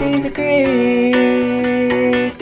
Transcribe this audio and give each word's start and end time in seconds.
ABCs 0.00 0.24
of 0.24 0.32
Greek. 0.32 1.14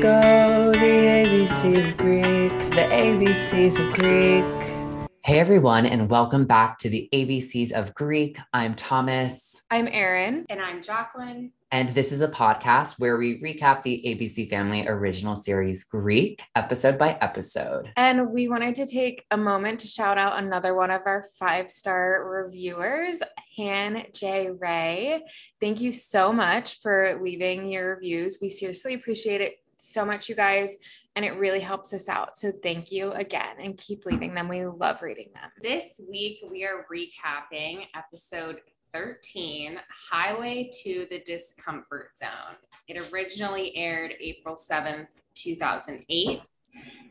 Oh, 0.04 0.70
the 0.70 0.78
ABCs 0.78 1.88
of 1.88 1.96
Greek. 1.96 2.56
The 2.70 2.86
ABCs 2.88 3.80
of 3.80 3.92
Greek. 3.94 4.57
Hey 5.28 5.40
everyone, 5.40 5.84
and 5.84 6.08
welcome 6.08 6.46
back 6.46 6.78
to 6.78 6.88
the 6.88 7.06
ABCs 7.12 7.72
of 7.72 7.94
Greek. 7.94 8.38
I'm 8.54 8.74
Thomas. 8.74 9.60
I'm 9.70 9.86
Erin. 9.86 10.46
And 10.48 10.58
I'm 10.58 10.82
Jacqueline. 10.82 11.52
And 11.70 11.90
this 11.90 12.12
is 12.12 12.22
a 12.22 12.28
podcast 12.28 12.98
where 12.98 13.18
we 13.18 13.38
recap 13.38 13.82
the 13.82 14.02
ABC 14.06 14.48
Family 14.48 14.88
original 14.88 15.36
series 15.36 15.84
Greek 15.84 16.40
episode 16.54 16.98
by 16.98 17.18
episode. 17.20 17.92
And 17.94 18.30
we 18.30 18.48
wanted 18.48 18.74
to 18.76 18.86
take 18.86 19.26
a 19.30 19.36
moment 19.36 19.80
to 19.80 19.86
shout 19.86 20.16
out 20.16 20.42
another 20.42 20.74
one 20.74 20.90
of 20.90 21.02
our 21.04 21.26
five 21.38 21.70
star 21.70 22.26
reviewers, 22.26 23.16
Han 23.58 24.06
J. 24.14 24.48
Ray. 24.48 25.24
Thank 25.60 25.82
you 25.82 25.92
so 25.92 26.32
much 26.32 26.80
for 26.80 27.20
leaving 27.22 27.68
your 27.68 27.96
reviews. 27.96 28.38
We 28.40 28.48
seriously 28.48 28.94
appreciate 28.94 29.42
it 29.42 29.58
so 29.78 30.04
much, 30.04 30.28
you 30.28 30.34
guys, 30.34 30.76
and 31.18 31.24
it 31.24 31.36
really 31.36 31.58
helps 31.58 31.92
us 31.92 32.08
out. 32.08 32.38
So 32.38 32.52
thank 32.62 32.92
you 32.92 33.10
again 33.10 33.56
and 33.58 33.76
keep 33.76 34.06
leaving 34.06 34.34
them. 34.34 34.46
We 34.46 34.64
love 34.64 35.02
reading 35.02 35.30
them. 35.34 35.50
This 35.60 36.00
week, 36.08 36.38
we 36.48 36.62
are 36.64 36.86
recapping 36.88 37.86
episode 37.92 38.60
13 38.94 39.80
Highway 40.12 40.70
to 40.84 41.08
the 41.10 41.18
Discomfort 41.26 42.10
Zone. 42.16 42.54
It 42.86 43.12
originally 43.12 43.76
aired 43.76 44.14
April 44.20 44.54
7th, 44.54 45.08
2008. 45.34 46.40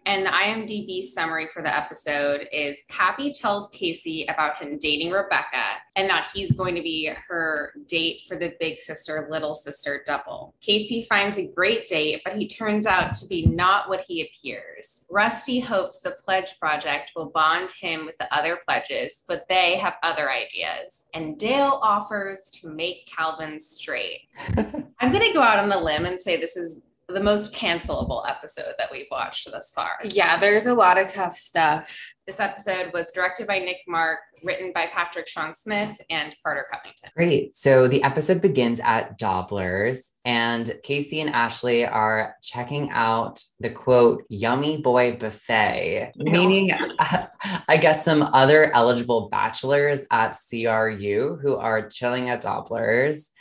And 0.08 0.26
the 0.26 0.30
IMDb 0.30 1.04
summary 1.04 1.50
for 1.54 1.62
the 1.62 1.76
episode 1.76 2.48
is 2.54 2.86
Cappy 2.88 3.34
tells 3.34 3.68
Casey 3.72 4.26
about 4.30 4.58
him 4.58 4.78
dating 4.78 5.12
Rebecca 5.12 5.66
and 5.98 6.10
that 6.10 6.30
he's 6.34 6.54
going 6.54 6.76
to 6.76 6.82
be 6.82 7.12
her 7.28 7.74
date 7.90 8.22
for 8.26 8.38
the 8.38 8.54
big 8.58 8.80
sister, 8.80 9.28
little 9.30 9.54
sister 9.54 10.04
double. 10.08 10.56
Casey 10.62 11.06
finds 11.10 11.38
a 11.38 11.52
great 11.52 11.90
date, 11.90 12.22
but 12.24 12.38
he 12.38 12.48
turns 12.48 12.86
out 12.86 13.16
to 13.16 13.28
be 13.28 13.48
not 13.48 13.90
what 13.90 14.06
he 14.08 14.22
appears. 14.22 15.06
Rusty 15.12 15.60
hopes 15.60 16.00
the 16.00 16.16
Pledge 16.24 16.58
Project 16.58 17.12
will 17.14 17.30
bond 17.30 17.70
him 17.72 18.06
with 18.06 18.18
the 18.18 18.34
other 18.34 18.60
pledges, 18.66 19.26
but 19.28 19.46
they 19.50 19.76
have 19.76 19.96
other 20.04 20.32
ideas. 20.32 21.10
And 21.16 21.38
Dale 21.38 21.82
offers 21.84 22.50
to 22.62 22.70
make 22.70 23.12
Calvin 23.14 23.60
straight. 23.60 24.22
I'm 25.02 25.12
going 25.12 25.28
to 25.28 25.34
go 25.34 25.42
out 25.42 25.60
on 25.60 25.70
a 25.70 25.78
limb 25.78 26.06
and 26.06 26.18
say 26.18 26.38
this 26.38 26.56
is 26.56 26.82
the 27.10 27.20
most 27.22 27.56
cancelable 27.56 28.30
episode 28.30 28.74
that 28.78 28.90
we've 28.92 29.08
watched 29.10 29.50
thus 29.50 29.72
far. 29.74 29.92
Yeah, 30.04 30.38
there's 30.38 30.68
a 30.68 30.74
lot 30.74 30.98
of 30.98 31.10
tough 31.10 31.36
stuff. 31.36 32.14
This 32.26 32.42
episode 32.42 32.92
was 32.94 33.12
directed 33.12 33.48
by 33.48 33.60
Nick 33.60 33.78
Mark, 33.88 34.20
written 34.44 34.74
by 34.74 34.88
Patrick 34.88 35.30
Sean 35.30 35.54
Smith 35.54 35.98
and 36.10 36.36
Carter 36.44 36.66
Covington. 36.70 37.10
Great. 37.16 37.54
So 37.54 37.88
the 37.88 38.04
episode 38.04 38.42
begins 38.42 38.82
at 38.82 39.18
Dobler's, 39.18 40.12
and 40.26 40.70
Casey 40.84 41.22
and 41.22 41.30
Ashley 41.30 41.86
are 41.86 42.36
checking 42.44 42.90
out 42.90 43.42
the 43.62 43.70
quote, 43.70 44.26
yummy 44.28 44.82
boy 44.82 45.16
buffet, 45.16 46.12
meaning, 46.18 46.72
I 47.00 47.78
guess, 47.80 48.04
some 48.04 48.24
other 48.34 48.70
eligible 48.76 49.30
bachelors 49.30 50.06
at 50.12 50.36
CRU 50.50 51.40
who 51.42 51.56
are 51.56 51.88
chilling 51.88 52.30
at 52.30 52.44
Dobler's. 52.44 53.32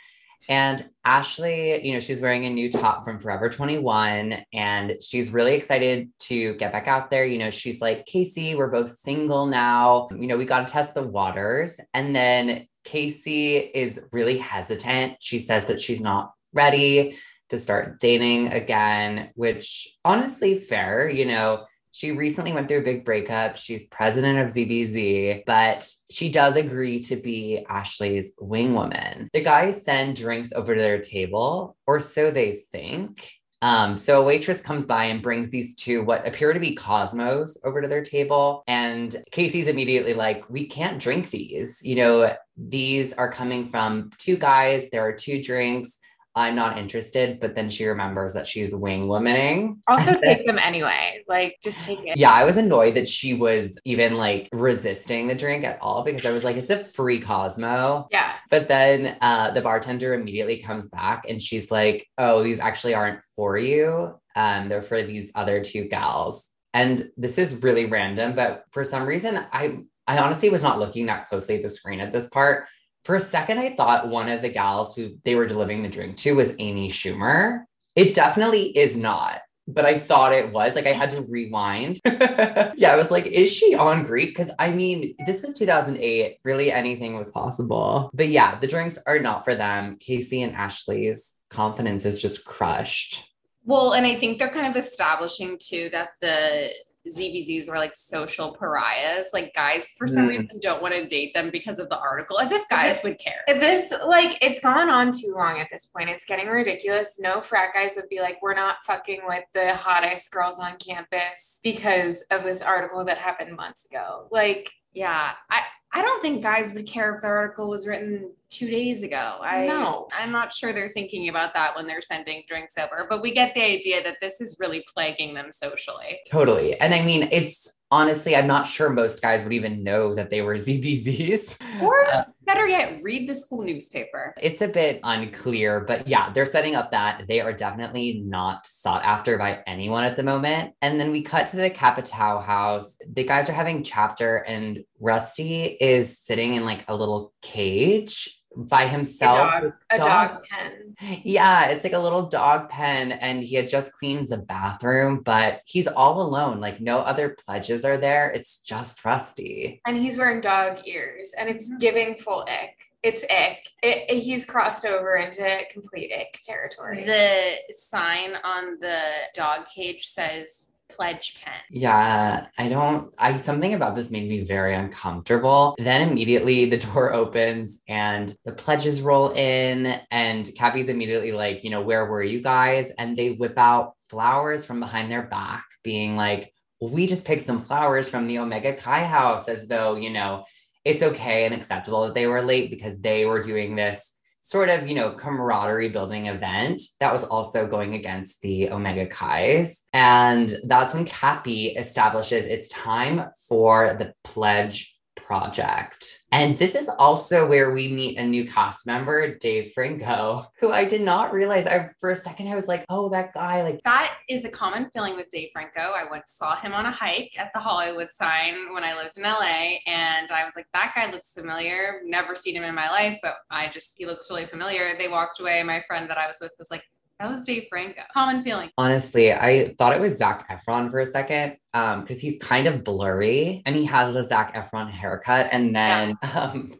And 0.49 0.81
Ashley, 1.03 1.85
you 1.85 1.93
know, 1.93 1.99
she's 1.99 2.21
wearing 2.21 2.45
a 2.45 2.49
new 2.49 2.69
top 2.69 3.03
from 3.03 3.19
Forever 3.19 3.49
21 3.49 4.43
and 4.53 4.95
she's 5.01 5.33
really 5.33 5.55
excited 5.55 6.09
to 6.19 6.55
get 6.55 6.71
back 6.71 6.87
out 6.87 7.09
there. 7.09 7.25
You 7.25 7.37
know, 7.37 7.49
she's 7.49 7.81
like, 7.81 8.05
Casey, 8.05 8.55
we're 8.55 8.71
both 8.71 8.93
single 8.93 9.45
now. 9.45 10.07
You 10.17 10.27
know, 10.27 10.37
we 10.37 10.45
got 10.45 10.67
to 10.67 10.73
test 10.73 10.93
the 10.93 11.07
waters. 11.07 11.79
And 11.93 12.15
then 12.15 12.67
Casey 12.85 13.57
is 13.57 14.01
really 14.11 14.37
hesitant. 14.37 15.17
She 15.19 15.39
says 15.39 15.65
that 15.65 15.79
she's 15.79 15.99
not 15.99 16.31
ready 16.53 17.17
to 17.49 17.57
start 17.57 17.99
dating 17.99 18.47
again, 18.53 19.31
which 19.35 19.87
honestly, 20.03 20.55
fair, 20.55 21.09
you 21.09 21.25
know 21.25 21.65
she 21.97 22.11
recently 22.11 22.53
went 22.53 22.67
through 22.67 22.77
a 22.77 22.83
big 22.83 23.03
breakup. 23.03 23.57
She's 23.57 23.85
president 23.85 24.37
of 24.37 24.49
ZBZ, 24.49 25.45
but 25.47 25.83
she 26.11 26.29
does 26.29 26.55
agree 26.55 26.99
to 27.01 27.15
be 27.15 27.65
Ashley's 27.67 28.33
wing 28.39 28.75
woman. 28.75 29.29
The 29.33 29.41
guys 29.41 29.83
send 29.83 30.15
drinks 30.15 30.53
over 30.53 30.75
to 30.75 30.79
their 30.79 30.99
table, 30.99 31.75
or 31.87 31.99
so 31.99 32.29
they 32.29 32.61
think. 32.71 33.27
Um, 33.63 33.97
so 33.97 34.21
a 34.21 34.23
waitress 34.23 34.61
comes 34.61 34.85
by 34.85 35.05
and 35.05 35.23
brings 35.23 35.49
these 35.49 35.73
two 35.73 36.03
what 36.03 36.27
appear 36.27 36.53
to 36.53 36.59
be 36.59 36.75
Cosmos 36.75 37.57
over 37.65 37.81
to 37.81 37.87
their 37.87 38.03
table. 38.03 38.63
And 38.67 39.15
Casey's 39.31 39.67
immediately 39.67 40.13
like, 40.13 40.47
we 40.51 40.67
can't 40.67 41.01
drink 41.01 41.31
these. 41.31 41.81
You 41.83 41.95
know, 41.95 42.33
these 42.55 43.13
are 43.13 43.31
coming 43.31 43.67
from 43.67 44.11
two 44.19 44.37
guys. 44.37 44.91
There 44.91 45.03
are 45.03 45.13
two 45.13 45.41
drinks. 45.41 45.97
I'm 46.37 46.55
not 46.55 46.77
interested, 46.77 47.39
but 47.39 47.55
then 47.55 47.69
she 47.69 47.85
remembers 47.85 48.33
that 48.35 48.45
she's 48.45 48.73
wing 48.73 49.07
womaning. 49.07 49.79
Also 49.87 50.19
take 50.23 50.45
them 50.45 50.59
anyway. 50.59 51.23
Like 51.27 51.57
just 51.63 51.85
take 51.85 51.99
it. 52.05 52.15
Yeah, 52.15 52.31
I 52.31 52.43
was 52.43 52.57
annoyed 52.57 52.93
that 52.95 53.07
she 53.07 53.33
was 53.33 53.79
even 53.85 54.15
like 54.15 54.47
resisting 54.51 55.27
the 55.27 55.35
drink 55.35 55.63
at 55.63 55.81
all 55.81 56.03
because 56.03 56.25
I 56.25 56.31
was 56.31 56.43
like, 56.43 56.55
it's 56.55 56.69
a 56.69 56.77
free 56.77 57.19
Cosmo. 57.19 58.07
Yeah. 58.11 58.33
But 58.51 58.67
then 58.67 59.17
uh, 59.21 59.51
the 59.51 59.61
bartender 59.61 60.13
immediately 60.13 60.57
comes 60.57 60.87
back 60.87 61.27
and 61.27 61.41
she's 61.41 61.71
like, 61.71 62.07
oh, 62.17 62.43
these 62.43 62.59
actually 62.59 62.93
aren't 62.93 63.23
for 63.35 63.57
you. 63.57 64.15
Um, 64.35 64.69
they're 64.69 64.83
for 64.83 65.01
these 65.01 65.31
other 65.33 65.61
two 65.63 65.85
gals. 65.85 66.51
And 66.73 67.09
this 67.17 67.39
is 67.39 67.63
really 67.63 67.87
random, 67.87 68.35
but 68.35 68.65
for 68.71 68.83
some 68.83 69.07
reason, 69.07 69.43
I 69.51 69.79
I 70.07 70.19
honestly 70.19 70.49
was 70.49 70.63
not 70.63 70.79
looking 70.79 71.07
that 71.07 71.27
closely 71.27 71.55
at 71.55 71.63
the 71.63 71.69
screen 71.69 71.99
at 71.99 72.13
this 72.13 72.27
part. 72.29 72.67
For 73.07 73.15
a 73.15 73.21
second, 73.21 73.57
I 73.57 73.69
thought 73.69 74.09
one 74.09 74.27
of 74.27 74.41
the 74.41 74.49
gals 74.49 74.93
who 74.93 75.15
they 75.23 75.35
were 75.35 75.45
delivering 75.45 75.81
the 75.81 75.87
drink 75.87 76.17
to 76.17 76.33
was 76.33 76.51
Amy 76.59 76.89
Schumer. 76.89 77.63
It 77.95 78.13
definitely 78.13 78.77
is 78.77 78.97
not, 78.97 79.39
but 79.65 79.85
I 79.85 79.97
thought 79.97 80.33
it 80.33 80.51
was. 80.51 80.75
Like 80.75 80.87
I 80.87 80.91
had 80.91 81.11
to 81.11 81.21
rewind. 81.21 82.01
yeah, 82.05 82.91
I 82.91 82.97
was 82.97 83.09
like, 83.09 83.25
is 83.25 83.49
she 83.49 83.75
on 83.75 84.03
Greek? 84.03 84.35
Because 84.35 84.51
I 84.59 84.71
mean, 84.71 85.13
this 85.25 85.41
was 85.41 85.53
2008. 85.53 86.39
Really, 86.43 86.69
anything 86.69 87.15
was 87.15 87.31
possible. 87.31 88.09
But 88.13 88.27
yeah, 88.27 88.59
the 88.59 88.67
drinks 88.67 88.99
are 89.07 89.19
not 89.19 89.45
for 89.45 89.55
them. 89.55 89.95
Casey 90.01 90.41
and 90.41 90.53
Ashley's 90.53 91.43
confidence 91.49 92.03
is 92.03 92.21
just 92.21 92.43
crushed. 92.43 93.23
Well, 93.63 93.93
and 93.93 94.05
I 94.05 94.19
think 94.19 94.37
they're 94.37 94.49
kind 94.49 94.67
of 94.67 94.75
establishing 94.75 95.57
too 95.61 95.87
that 95.93 96.09
the 96.19 96.73
ZBZs 97.15 97.69
were 97.69 97.77
like 97.77 97.95
social 97.95 98.55
pariahs. 98.55 99.29
Like 99.33 99.53
guys, 99.53 99.93
for 99.97 100.07
some 100.07 100.25
mm. 100.25 100.29
reason, 100.29 100.49
don't 100.61 100.81
want 100.81 100.93
to 100.93 101.05
date 101.05 101.33
them 101.33 101.49
because 101.51 101.79
of 101.79 101.89
the 101.89 101.99
article, 101.99 102.39
as 102.39 102.51
if 102.51 102.67
guys 102.69 102.99
would 103.03 103.19
care. 103.19 103.43
This, 103.47 103.93
like, 104.05 104.37
it's 104.41 104.59
gone 104.59 104.89
on 104.89 105.11
too 105.11 105.33
long 105.35 105.59
at 105.59 105.67
this 105.71 105.85
point. 105.85 106.09
It's 106.09 106.25
getting 106.25 106.47
ridiculous. 106.47 107.17
No 107.19 107.41
frat 107.41 107.73
guys 107.73 107.93
would 107.95 108.09
be 108.09 108.19
like, 108.19 108.37
we're 108.41 108.53
not 108.53 108.77
fucking 108.85 109.21
with 109.27 109.43
the 109.53 109.75
hottest 109.75 110.31
girls 110.31 110.59
on 110.59 110.77
campus 110.77 111.59
because 111.63 112.23
of 112.31 112.43
this 112.43 112.61
article 112.61 113.03
that 113.05 113.17
happened 113.17 113.55
months 113.55 113.85
ago. 113.85 114.27
Like, 114.31 114.71
yeah, 114.93 115.31
I, 115.49 115.61
I 115.93 116.01
don't 116.01 116.21
think 116.21 116.41
guys 116.41 116.73
would 116.73 116.87
care 116.87 117.15
if 117.15 117.21
the 117.21 117.27
article 117.27 117.69
was 117.69 117.87
written 117.87 118.31
two 118.49 118.69
days 118.69 119.03
ago. 119.03 119.37
I 119.41 119.65
no. 119.67 120.07
I'm 120.17 120.31
not 120.31 120.53
sure 120.53 120.73
they're 120.73 120.89
thinking 120.89 121.29
about 121.29 121.53
that 121.53 121.75
when 121.75 121.87
they're 121.87 122.01
sending 122.01 122.43
drinks 122.47 122.77
over, 122.77 123.05
but 123.09 123.21
we 123.21 123.33
get 123.33 123.53
the 123.53 123.63
idea 123.63 124.03
that 124.03 124.17
this 124.21 124.41
is 124.41 124.57
really 124.59 124.83
plaguing 124.93 125.33
them 125.33 125.51
socially. 125.51 126.19
Totally. 126.29 126.79
And 126.79 126.93
I 126.93 127.01
mean, 127.01 127.29
it's 127.31 127.69
honestly, 127.91 128.35
I'm 128.35 128.47
not 128.47 128.67
sure 128.67 128.89
most 128.89 129.21
guys 129.21 129.43
would 129.43 129.53
even 129.53 129.83
know 129.83 130.13
that 130.15 130.29
they 130.29 130.41
were 130.41 130.55
ZBZs. 130.55 131.81
Or 131.81 132.05
uh, 132.05 132.23
better 132.45 132.67
yet, 132.67 133.01
read 133.01 133.27
the 133.27 133.35
school 133.35 133.63
newspaper. 133.63 134.33
It's 134.41 134.61
a 134.61 134.67
bit 134.67 134.99
unclear, 135.03 135.81
but 135.81 136.07
yeah, 136.07 136.29
they're 136.31 136.45
setting 136.45 136.75
up 136.75 136.91
that 136.91 137.25
they 137.27 137.41
are 137.41 137.53
definitely 137.53 138.21
not 138.25 138.65
sought 138.65 139.03
after 139.03 139.37
by 139.37 139.63
anyone 139.67 140.03
at 140.03 140.15
the 140.15 140.23
moment. 140.23 140.73
And 140.81 140.99
then 140.99 141.11
we 141.11 141.21
cut 141.21 141.47
to 141.47 141.57
the 141.57 141.69
Kappa 141.69 142.01
Tau 142.01 142.39
house. 142.39 142.97
The 143.11 143.23
guys 143.23 143.49
are 143.49 143.53
having 143.53 143.83
chapter, 143.83 144.37
and 144.37 144.83
Rusty 144.99 145.63
is 145.79 146.17
sitting 146.19 146.55
in 146.55 146.65
like 146.65 146.85
a 146.87 146.95
little 146.95 147.33
cage 147.41 148.33
by 148.55 148.87
himself. 148.87 149.37
A 149.37 149.61
dog, 149.61 149.73
a 149.91 149.97
dog. 149.97 150.07
dog 150.07 150.43
pen. 150.49 150.95
Yeah, 151.23 151.69
it's 151.69 151.83
like 151.83 151.93
a 151.93 151.99
little 151.99 152.27
dog 152.27 152.69
pen, 152.69 153.11
and 153.11 153.43
he 153.43 153.55
had 153.55 153.67
just 153.67 153.93
cleaned 153.93 154.29
the 154.29 154.37
bathroom, 154.37 155.21
but 155.23 155.61
he's 155.65 155.87
all 155.87 156.21
alone. 156.21 156.59
Like 156.59 156.81
no 156.81 156.99
other 156.99 157.35
pledges 157.45 157.85
are 157.85 157.97
there. 157.97 158.29
It's 158.31 158.61
just 158.61 159.05
Rusty, 159.05 159.81
and 159.85 159.99
he's 159.99 160.17
wearing 160.17 160.41
dog 160.41 160.79
ears, 160.87 161.31
and 161.37 161.49
it's 161.49 161.69
mm-hmm. 161.69 161.77
giving 161.77 162.15
full 162.15 162.45
ick. 162.47 162.77
It's 163.03 163.23
ick. 163.23 163.59
It, 163.83 164.09
it, 164.09 164.23
he's 164.23 164.43
crossed 164.43 164.85
over 164.85 165.15
into 165.15 165.61
complete 165.71 166.11
ick 166.11 166.39
territory. 166.43 167.03
The 167.03 167.73
sign 167.73 168.33
on 168.43 168.79
the 168.79 168.99
dog 169.35 169.65
cage 169.73 170.05
says 170.07 170.71
pledge 170.89 171.39
pen. 171.43 171.53
Yeah, 171.69 172.47
I 172.57 172.69
don't, 172.69 173.11
I, 173.17 173.33
something 173.33 173.73
about 173.73 173.95
this 173.95 174.11
made 174.11 174.27
me 174.27 174.43
very 174.43 174.75
uncomfortable. 174.75 175.75
Then 175.77 176.09
immediately 176.09 176.65
the 176.65 176.77
door 176.93 177.13
opens 177.13 177.81
and 177.87 178.33
the 178.45 178.53
pledges 178.53 179.01
roll 179.01 179.31
in, 179.31 179.99
and 180.11 180.49
Cappy's 180.55 180.89
immediately 180.89 181.31
like, 181.31 181.63
you 181.63 181.69
know, 181.69 181.81
where 181.81 182.05
were 182.05 182.23
you 182.23 182.41
guys? 182.41 182.91
And 182.91 183.15
they 183.15 183.31
whip 183.31 183.57
out 183.57 183.93
flowers 184.09 184.65
from 184.65 184.79
behind 184.79 185.11
their 185.11 185.23
back, 185.23 185.65
being 185.83 186.15
like, 186.15 186.53
we 186.81 187.07
just 187.07 187.25
picked 187.25 187.41
some 187.41 187.61
flowers 187.61 188.09
from 188.09 188.27
the 188.27 188.39
Omega 188.39 188.73
Chi 188.73 189.03
house 189.03 189.47
as 189.47 189.67
though, 189.67 189.95
you 189.95 190.11
know, 190.11 190.43
it's 190.85 191.03
okay 191.03 191.45
and 191.45 191.53
acceptable 191.53 192.03
that 192.03 192.13
they 192.13 192.27
were 192.27 192.41
late 192.41 192.69
because 192.69 192.99
they 192.99 193.25
were 193.25 193.41
doing 193.41 193.75
this 193.75 194.13
sort 194.47 194.69
of, 194.69 194.87
you 194.87 194.95
know, 194.95 195.11
camaraderie 195.11 195.89
building 195.89 196.27
event 196.27 196.81
that 197.01 197.11
was 197.11 197.25
also 197.25 197.67
going 197.67 197.95
against 197.95 198.41
the 198.41 198.69
Omega 198.69 199.05
Chis. 199.05 199.83
And 199.91 200.55
that's 200.63 200.93
when 200.93 201.03
Cappy 201.03 201.67
establishes 201.75 202.45
it's 202.45 202.69
time 202.69 203.25
for 203.49 203.93
the 203.99 204.13
pledge 204.23 204.96
project. 205.27 206.25
And 206.31 206.55
this 206.55 206.73
is 206.73 206.89
also 206.97 207.47
where 207.47 207.71
we 207.71 207.89
meet 207.89 208.17
a 208.17 208.23
new 208.23 208.47
cast 208.47 208.87
member, 208.87 209.35
Dave 209.35 209.73
Franco, 209.73 210.45
who 210.59 210.71
I 210.71 210.85
did 210.85 211.01
not 211.01 211.33
realize. 211.33 211.67
I 211.67 211.89
for 211.99 212.11
a 212.11 212.15
second 212.15 212.47
I 212.47 212.55
was 212.55 212.69
like, 212.69 212.85
oh, 212.87 213.09
that 213.09 213.33
guy, 213.33 213.61
like 213.61 213.81
that 213.83 214.17
is 214.29 214.45
a 214.45 214.49
common 214.49 214.89
feeling 214.89 215.17
with 215.17 215.29
Dave 215.29 215.49
Franco. 215.51 215.81
I 215.81 216.05
once 216.09 216.31
saw 216.31 216.55
him 216.55 216.73
on 216.73 216.85
a 216.85 216.91
hike 216.91 217.33
at 217.37 217.51
the 217.53 217.59
Hollywood 217.59 218.11
sign 218.11 218.73
when 218.73 218.85
I 218.85 218.95
lived 218.95 219.17
in 219.17 219.23
LA, 219.23 219.79
and 219.85 220.31
I 220.31 220.45
was 220.45 220.55
like, 220.55 220.67
that 220.73 220.93
guy 220.95 221.11
looks 221.11 221.33
familiar. 221.33 222.01
Never 222.05 222.33
seen 222.33 222.55
him 222.55 222.63
in 222.63 222.73
my 222.73 222.89
life, 222.89 223.19
but 223.21 223.35
I 223.51 223.69
just 223.73 223.95
he 223.97 224.05
looks 224.05 224.29
really 224.29 224.45
familiar. 224.45 224.97
They 224.97 225.09
walked 225.09 225.41
away. 225.41 225.61
My 225.63 225.83
friend 225.87 226.09
that 226.09 226.17
I 226.17 226.27
was 226.27 226.37
with 226.39 226.53
was 226.57 226.71
like, 226.71 226.83
that 227.19 227.29
was 227.29 227.43
Dave 227.43 227.65
Franco. 227.69 228.01
Common 228.13 228.43
feeling. 228.43 228.69
Honestly, 228.77 229.33
I 229.33 229.73
thought 229.77 229.93
it 229.93 230.01
was 230.01 230.17
Zac 230.17 230.47
Efron 230.49 230.91
for 230.91 230.99
a 230.99 231.05
second 231.05 231.57
um 231.73 232.01
because 232.01 232.21
he's 232.21 232.41
kind 232.41 232.67
of 232.67 232.83
blurry 232.83 233.61
and 233.65 233.75
he 233.75 233.85
has 233.85 234.13
the 234.13 234.23
Zac 234.23 234.53
Efron 234.53 234.89
haircut. 234.89 235.49
And 235.51 235.75
then 235.75 236.17
yeah. 236.23 236.29
um 236.53 236.73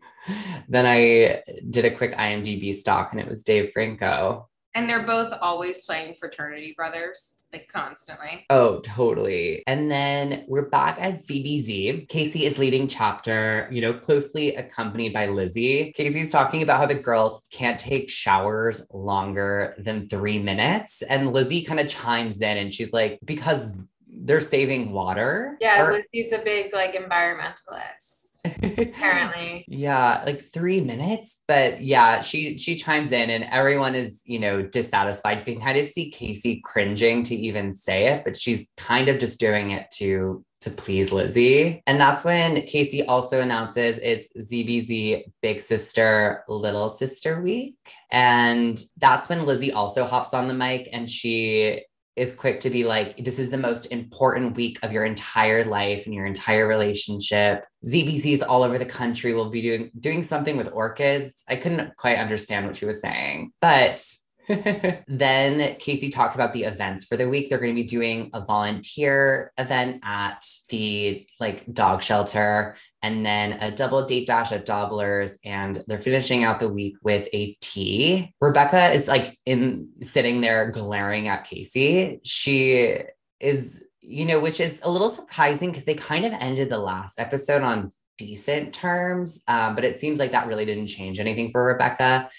then 0.67 0.85
I 0.85 1.41
did 1.69 1.85
a 1.85 1.91
quick 1.91 2.13
IMDb 2.13 2.73
stock 2.73 3.11
and 3.11 3.21
it 3.21 3.27
was 3.27 3.43
Dave 3.43 3.71
Franco. 3.71 4.49
And 4.77 4.87
they're 4.87 5.07
both 5.07 5.33
always 5.41 5.83
playing 5.83 6.13
fraternity 6.13 6.75
brothers, 6.77 7.47
like 7.51 7.67
constantly. 7.67 8.45
Oh, 8.51 8.79
totally. 8.81 9.63
And 9.65 9.89
then 9.89 10.45
we're 10.47 10.69
back 10.69 10.99
at 11.01 11.15
ZBZ. 11.15 12.07
Casey 12.07 12.45
is 12.45 12.59
leading 12.59 12.87
chapter, 12.87 13.67
you 13.71 13.81
know, 13.81 13.95
closely 13.95 14.55
accompanied 14.55 15.13
by 15.13 15.29
Lizzie. 15.29 15.91
Casey's 15.93 16.31
talking 16.31 16.61
about 16.61 16.77
how 16.77 16.85
the 16.85 16.93
girls 16.93 17.47
can't 17.51 17.79
take 17.79 18.07
showers 18.07 18.85
longer 18.93 19.73
than 19.79 20.07
three 20.09 20.37
minutes. 20.37 21.01
And 21.01 21.33
Lizzie 21.33 21.63
kind 21.63 21.79
of 21.79 21.87
chimes 21.87 22.39
in 22.43 22.59
and 22.59 22.71
she's 22.71 22.93
like, 22.93 23.17
because 23.25 23.71
they're 24.07 24.41
saving 24.41 24.91
water. 24.91 25.57
Yeah, 25.59 25.87
or- 25.87 26.03
Lizzie's 26.13 26.33
a 26.33 26.43
big 26.43 26.71
like 26.71 26.93
environmentalist 26.93 28.26
apparently 28.61 29.65
yeah 29.67 30.21
like 30.25 30.41
three 30.41 30.81
minutes 30.81 31.43
but 31.47 31.81
yeah 31.81 32.21
she 32.21 32.57
she 32.57 32.75
chimes 32.75 33.11
in 33.11 33.29
and 33.29 33.45
everyone 33.51 33.95
is 33.95 34.23
you 34.25 34.39
know 34.39 34.61
dissatisfied 34.61 35.39
you 35.39 35.53
can 35.53 35.61
kind 35.61 35.77
of 35.77 35.87
see 35.87 36.09
casey 36.09 36.61
cringing 36.63 37.23
to 37.23 37.35
even 37.35 37.73
say 37.73 38.07
it 38.07 38.23
but 38.23 38.35
she's 38.35 38.69
kind 38.77 39.09
of 39.09 39.19
just 39.19 39.39
doing 39.39 39.71
it 39.71 39.89
to 39.91 40.43
to 40.61 40.71
please 40.71 41.11
Lizzie. 41.11 41.83
And 41.85 41.99
that's 41.99 42.23
when 42.23 42.61
Casey 42.63 43.05
also 43.05 43.41
announces 43.41 43.99
it's 43.99 44.27
ZBZ 44.37 45.23
Big 45.41 45.59
Sister, 45.59 46.43
Little 46.47 46.89
Sister 46.89 47.41
Week. 47.41 47.75
And 48.11 48.81
that's 48.97 49.29
when 49.29 49.45
Lizzie 49.45 49.71
also 49.71 50.05
hops 50.05 50.33
on 50.33 50.47
the 50.47 50.53
mic 50.53 50.89
and 50.91 51.09
she 51.09 51.83
is 52.17 52.33
quick 52.33 52.59
to 52.61 52.69
be 52.69 52.83
like, 52.83 53.23
this 53.23 53.39
is 53.39 53.49
the 53.49 53.57
most 53.57 53.85
important 53.87 54.55
week 54.55 54.79
of 54.83 54.91
your 54.91 55.05
entire 55.05 55.63
life 55.63 56.05
and 56.05 56.13
your 56.13 56.25
entire 56.25 56.67
relationship. 56.67 57.65
ZBZs 57.85 58.43
all 58.47 58.63
over 58.63 58.77
the 58.77 58.85
country 58.85 59.33
will 59.33 59.49
be 59.49 59.61
doing 59.61 59.91
doing 59.99 60.23
something 60.23 60.57
with 60.57 60.69
orchids. 60.73 61.43
I 61.47 61.55
couldn't 61.55 61.95
quite 61.95 62.17
understand 62.17 62.65
what 62.65 62.75
she 62.75 62.85
was 62.85 63.01
saying, 63.01 63.51
but 63.61 64.03
then 65.07 65.75
Casey 65.77 66.09
talks 66.09 66.35
about 66.35 66.53
the 66.53 66.63
events 66.63 67.05
for 67.05 67.17
the 67.17 67.27
week. 67.27 67.49
They're 67.49 67.59
going 67.59 67.75
to 67.75 67.81
be 67.81 67.87
doing 67.87 68.29
a 68.33 68.43
volunteer 68.43 69.51
event 69.57 70.01
at 70.03 70.45
the 70.69 71.27
like 71.39 71.71
dog 71.73 72.01
shelter 72.01 72.75
and 73.01 73.25
then 73.25 73.53
a 73.61 73.71
double 73.71 74.05
date 74.05 74.27
dash 74.27 74.51
at 74.51 74.65
Doblers 74.65 75.37
and 75.43 75.77
they're 75.87 75.97
finishing 75.97 76.43
out 76.43 76.59
the 76.59 76.69
week 76.69 76.95
with 77.03 77.27
a 77.33 77.57
tea. 77.61 78.33
Rebecca 78.41 78.89
is 78.89 79.07
like 79.07 79.37
in 79.45 79.89
sitting 79.95 80.41
there 80.41 80.71
glaring 80.71 81.27
at 81.27 81.43
Casey. 81.43 82.19
She 82.23 82.95
is 83.39 83.83
you 84.07 84.23
know, 84.23 84.39
which 84.39 84.61
is 84.61 84.79
a 84.85 84.89
little 84.89 85.09
surprising 85.09 85.69
because 85.69 85.83
they 85.83 85.93
kind 85.93 86.25
of 86.25 86.31
ended 86.39 86.69
the 86.69 86.77
last 86.77 87.19
episode 87.19 87.61
on 87.61 87.91
decent 88.17 88.73
terms. 88.73 89.43
Um, 89.47 89.75
but 89.75 89.83
it 89.83 89.99
seems 89.99 90.17
like 90.17 90.31
that 90.31 90.47
really 90.47 90.65
didn't 90.65 90.87
change 90.87 91.19
anything 91.19 91.51
for 91.51 91.65
Rebecca. 91.65 92.29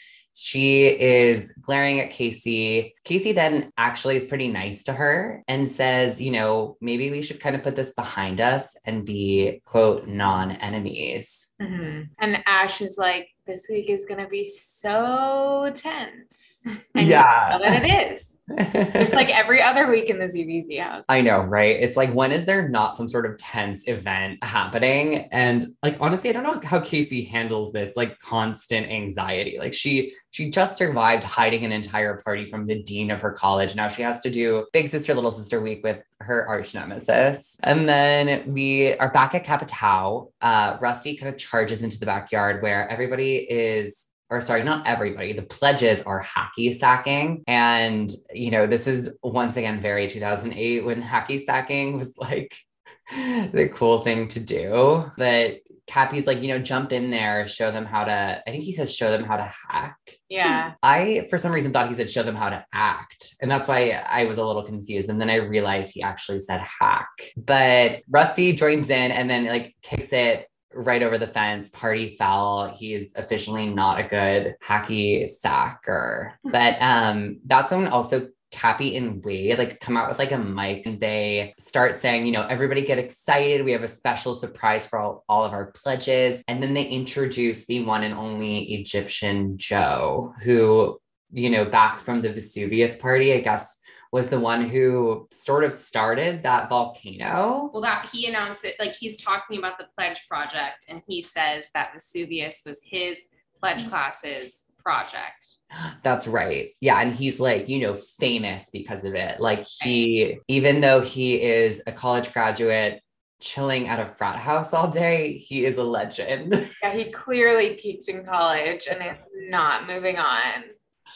She 0.40 0.86
is 0.86 1.52
glaring 1.60 1.98
at 1.98 2.10
Casey. 2.10 2.94
Casey 3.04 3.32
then 3.32 3.72
actually 3.76 4.14
is 4.14 4.24
pretty 4.24 4.46
nice 4.46 4.84
to 4.84 4.92
her 4.92 5.42
and 5.48 5.66
says, 5.66 6.20
you 6.20 6.30
know, 6.30 6.76
maybe 6.80 7.10
we 7.10 7.22
should 7.22 7.40
kind 7.40 7.56
of 7.56 7.64
put 7.64 7.74
this 7.74 7.92
behind 7.92 8.40
us 8.40 8.76
and 8.86 9.04
be, 9.04 9.60
quote, 9.64 10.06
non 10.06 10.52
enemies. 10.52 11.52
Mm-hmm. 11.60 12.02
And 12.20 12.42
Ash 12.46 12.80
is 12.80 12.96
like, 12.96 13.28
this 13.48 13.66
week 13.68 13.88
is 13.88 14.04
going 14.04 14.22
to 14.22 14.28
be 14.28 14.46
so 14.46 15.72
tense. 15.74 16.54
And 16.94 17.06
yeah. 17.06 17.58
that 17.62 17.84
it 17.84 18.16
is. 18.16 18.36
it's 18.48 19.14
like 19.14 19.28
every 19.34 19.62
other 19.62 19.86
week 19.86 20.10
in 20.10 20.18
the 20.18 20.24
ZBZ 20.24 20.80
house. 20.80 21.04
I 21.08 21.20
know, 21.20 21.38
right? 21.38 21.76
It's 21.78 21.96
like, 21.96 22.12
when 22.12 22.32
is 22.32 22.44
there 22.44 22.68
not 22.68 22.96
some 22.96 23.08
sort 23.08 23.24
of 23.24 23.38
tense 23.38 23.86
event 23.86 24.42
happening? 24.42 25.28
And 25.30 25.64
like, 25.82 25.96
honestly, 26.00 26.28
I 26.28 26.32
don't 26.32 26.42
know 26.42 26.60
how 26.68 26.80
Casey 26.80 27.22
handles 27.22 27.72
this 27.72 27.92
like 27.96 28.18
constant 28.18 28.90
anxiety. 28.90 29.58
Like, 29.60 29.74
she 29.74 30.12
she 30.30 30.50
just 30.50 30.76
survived 30.76 31.24
hiding 31.24 31.64
an 31.64 31.72
entire 31.72 32.20
party 32.24 32.46
from 32.46 32.66
the 32.66 32.82
dean 32.82 33.10
of 33.10 33.20
her 33.20 33.32
college. 33.32 33.74
Now 33.76 33.88
she 33.88 34.02
has 34.02 34.20
to 34.22 34.30
do 34.30 34.66
big 34.72 34.88
sister, 34.88 35.14
little 35.14 35.30
sister 35.30 35.60
week 35.60 35.82
with 35.84 36.02
her 36.20 36.46
arch 36.48 36.74
nemesis. 36.74 37.58
And 37.62 37.88
then 37.88 38.52
we 38.52 38.94
are 38.94 39.10
back 39.10 39.34
at 39.34 39.44
Kappa 39.44 39.66
Tau. 39.66 40.30
Uh, 40.40 40.76
Rusty 40.80 41.16
kind 41.16 41.32
of 41.32 41.38
charges 41.38 41.82
into 41.82 41.98
the 41.98 42.06
backyard 42.06 42.62
where 42.62 42.88
everybody 42.90 43.37
is 43.38 44.08
or 44.30 44.40
sorry, 44.40 44.62
not 44.62 44.86
everybody, 44.86 45.32
the 45.32 45.42
pledges 45.42 46.02
are 46.02 46.22
hacky 46.22 46.74
sacking. 46.74 47.42
And, 47.46 48.10
you 48.32 48.50
know, 48.50 48.66
this 48.66 48.86
is 48.86 49.14
once 49.22 49.56
again 49.56 49.80
very 49.80 50.06
2008 50.06 50.84
when 50.84 51.02
hacky 51.02 51.40
sacking 51.40 51.96
was 51.96 52.16
like 52.18 52.54
the 53.10 53.70
cool 53.74 54.00
thing 54.00 54.28
to 54.28 54.40
do. 54.40 55.10
But 55.16 55.60
Cappy's 55.86 56.26
like, 56.26 56.42
you 56.42 56.48
know, 56.48 56.58
jump 56.58 56.92
in 56.92 57.08
there, 57.10 57.48
show 57.48 57.70
them 57.70 57.86
how 57.86 58.04
to, 58.04 58.42
I 58.46 58.50
think 58.50 58.64
he 58.64 58.72
says, 58.72 58.94
show 58.94 59.10
them 59.10 59.24
how 59.24 59.38
to 59.38 59.50
hack. 59.70 59.96
Yeah. 60.28 60.74
I, 60.82 61.26
for 61.30 61.38
some 61.38 61.50
reason, 61.50 61.72
thought 61.72 61.88
he 61.88 61.94
said, 61.94 62.10
show 62.10 62.22
them 62.22 62.36
how 62.36 62.50
to 62.50 62.62
act. 62.74 63.34
And 63.40 63.50
that's 63.50 63.66
why 63.66 64.04
I 64.06 64.26
was 64.26 64.36
a 64.36 64.44
little 64.44 64.62
confused. 64.62 65.08
And 65.08 65.18
then 65.18 65.30
I 65.30 65.36
realized 65.36 65.94
he 65.94 66.02
actually 66.02 66.40
said 66.40 66.60
hack. 66.80 67.08
But 67.38 68.02
Rusty 68.10 68.52
joins 68.52 68.90
in 68.90 69.10
and 69.10 69.30
then 69.30 69.46
like 69.46 69.74
kicks 69.82 70.12
it 70.12 70.47
right 70.74 71.02
over 71.02 71.18
the 71.18 71.26
fence, 71.26 71.70
party 71.70 72.08
foul. 72.08 72.68
He's 72.68 73.14
officially 73.16 73.66
not 73.66 74.00
a 74.00 74.04
good 74.04 74.54
hacky 74.62 75.28
sacker. 75.28 76.38
Hmm. 76.44 76.50
But 76.50 76.82
um, 76.82 77.40
that's 77.46 77.70
when 77.70 77.88
also 77.88 78.28
Cappy 78.50 78.96
and 78.96 79.22
Wade 79.22 79.58
like 79.58 79.78
come 79.80 79.96
out 79.96 80.08
with 80.08 80.18
like 80.18 80.32
a 80.32 80.38
mic 80.38 80.86
and 80.86 80.98
they 80.98 81.52
start 81.58 82.00
saying, 82.00 82.24
you 82.24 82.32
know, 82.32 82.46
everybody 82.48 82.82
get 82.82 82.98
excited. 82.98 83.64
We 83.64 83.72
have 83.72 83.84
a 83.84 83.88
special 83.88 84.34
surprise 84.34 84.86
for 84.86 84.98
all, 84.98 85.24
all 85.28 85.44
of 85.44 85.52
our 85.52 85.72
pledges. 85.72 86.42
And 86.48 86.62
then 86.62 86.72
they 86.72 86.84
introduce 86.84 87.66
the 87.66 87.84
one 87.84 88.04
and 88.04 88.14
only 88.14 88.72
Egyptian 88.72 89.58
Joe, 89.58 90.32
who, 90.42 90.98
you 91.30 91.50
know, 91.50 91.66
back 91.66 91.98
from 91.98 92.22
the 92.22 92.32
Vesuvius 92.32 92.96
party, 92.96 93.34
I 93.34 93.40
guess 93.40 93.76
was 94.12 94.28
the 94.28 94.40
one 94.40 94.62
who 94.62 95.28
sort 95.30 95.64
of 95.64 95.72
started 95.72 96.42
that 96.42 96.68
volcano. 96.68 97.70
Well, 97.72 97.82
that 97.82 98.08
he 98.12 98.26
announced 98.26 98.64
it, 98.64 98.76
like 98.78 98.96
he's 98.96 99.22
talking 99.22 99.58
about 99.58 99.78
the 99.78 99.86
pledge 99.96 100.26
project, 100.28 100.84
and 100.88 101.02
he 101.06 101.20
says 101.20 101.70
that 101.74 101.92
Vesuvius 101.92 102.62
was 102.64 102.82
his 102.82 103.28
pledge 103.60 103.84
mm. 103.84 103.88
classes 103.88 104.64
project. 104.78 105.46
That's 106.02 106.26
right. 106.26 106.70
Yeah. 106.80 107.00
And 107.00 107.12
he's 107.12 107.40
like, 107.40 107.68
you 107.68 107.80
know, 107.80 107.94
famous 107.94 108.70
because 108.70 109.04
of 109.04 109.14
it. 109.14 109.40
Like 109.40 109.64
he, 109.82 110.38
even 110.48 110.80
though 110.80 111.00
he 111.00 111.42
is 111.42 111.82
a 111.86 111.92
college 111.92 112.32
graduate, 112.32 113.02
chilling 113.40 113.86
at 113.86 114.00
a 114.00 114.06
frat 114.06 114.36
house 114.36 114.74
all 114.74 114.90
day, 114.90 115.34
he 115.34 115.64
is 115.64 115.78
a 115.78 115.84
legend. 115.84 116.54
Yeah, 116.82 116.94
he 116.94 117.10
clearly 117.10 117.74
peaked 117.74 118.08
in 118.08 118.24
college 118.24 118.86
and 118.90 119.02
is 119.04 119.28
not 119.48 119.86
moving 119.86 120.18
on. 120.18 120.64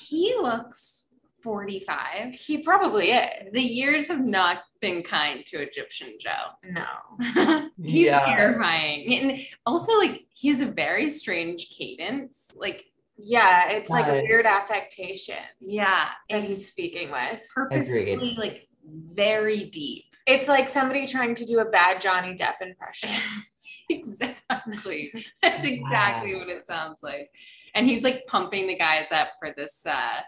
He 0.09 0.35
looks 0.41 1.12
45. 1.43 2.35
He 2.35 2.59
probably 2.59 3.11
is. 3.11 3.53
The 3.53 3.61
years 3.61 4.09
have 4.09 4.25
not 4.25 4.59
been 4.81 5.03
kind 5.03 5.45
to 5.47 5.59
Egyptian 5.59 6.17
Joe. 6.21 6.55
No. 6.65 7.69
He's 7.83 8.07
yeah. 8.07 8.25
terrifying. 8.25 9.15
And 9.15 9.41
also, 9.67 9.97
like, 9.99 10.27
he 10.31 10.49
has 10.49 10.61
a 10.61 10.67
very 10.67 11.11
strange 11.11 11.75
cadence. 11.77 12.51
Like, 12.57 12.85
yeah, 13.19 13.71
it's 13.71 13.91
like 13.91 14.09
a 14.09 14.23
weird 14.23 14.47
affectation. 14.47 15.37
Yeah. 15.61 16.09
That 16.31 16.43
he's 16.43 16.71
speaking 16.71 17.11
with. 17.11 17.41
Purposely, 17.55 18.13
Agreed. 18.13 18.39
like, 18.39 18.69
very 18.85 19.67
deep. 19.67 20.05
It's 20.27 20.49
like 20.49 20.69
somebody 20.69 21.07
trying 21.07 21.35
to 21.37 21.45
do 21.45 21.61
a 21.61 21.65
bad 21.65 22.01
Johnny 22.01 22.35
Depp 22.35 22.61
impression. 22.61 23.11
exactly. 23.91 25.13
That's 25.43 25.65
exactly 25.65 26.35
what 26.37 26.49
it 26.49 26.67
sounds 26.67 27.03
like. 27.03 27.31
And 27.75 27.87
he's 27.87 28.05
like 28.05 28.27
pumping 28.27 28.67
the 28.67 28.77
guys 28.77 29.13
up 29.13 29.29
for 29.39 29.53
this 29.57 29.85
uh 29.87 30.21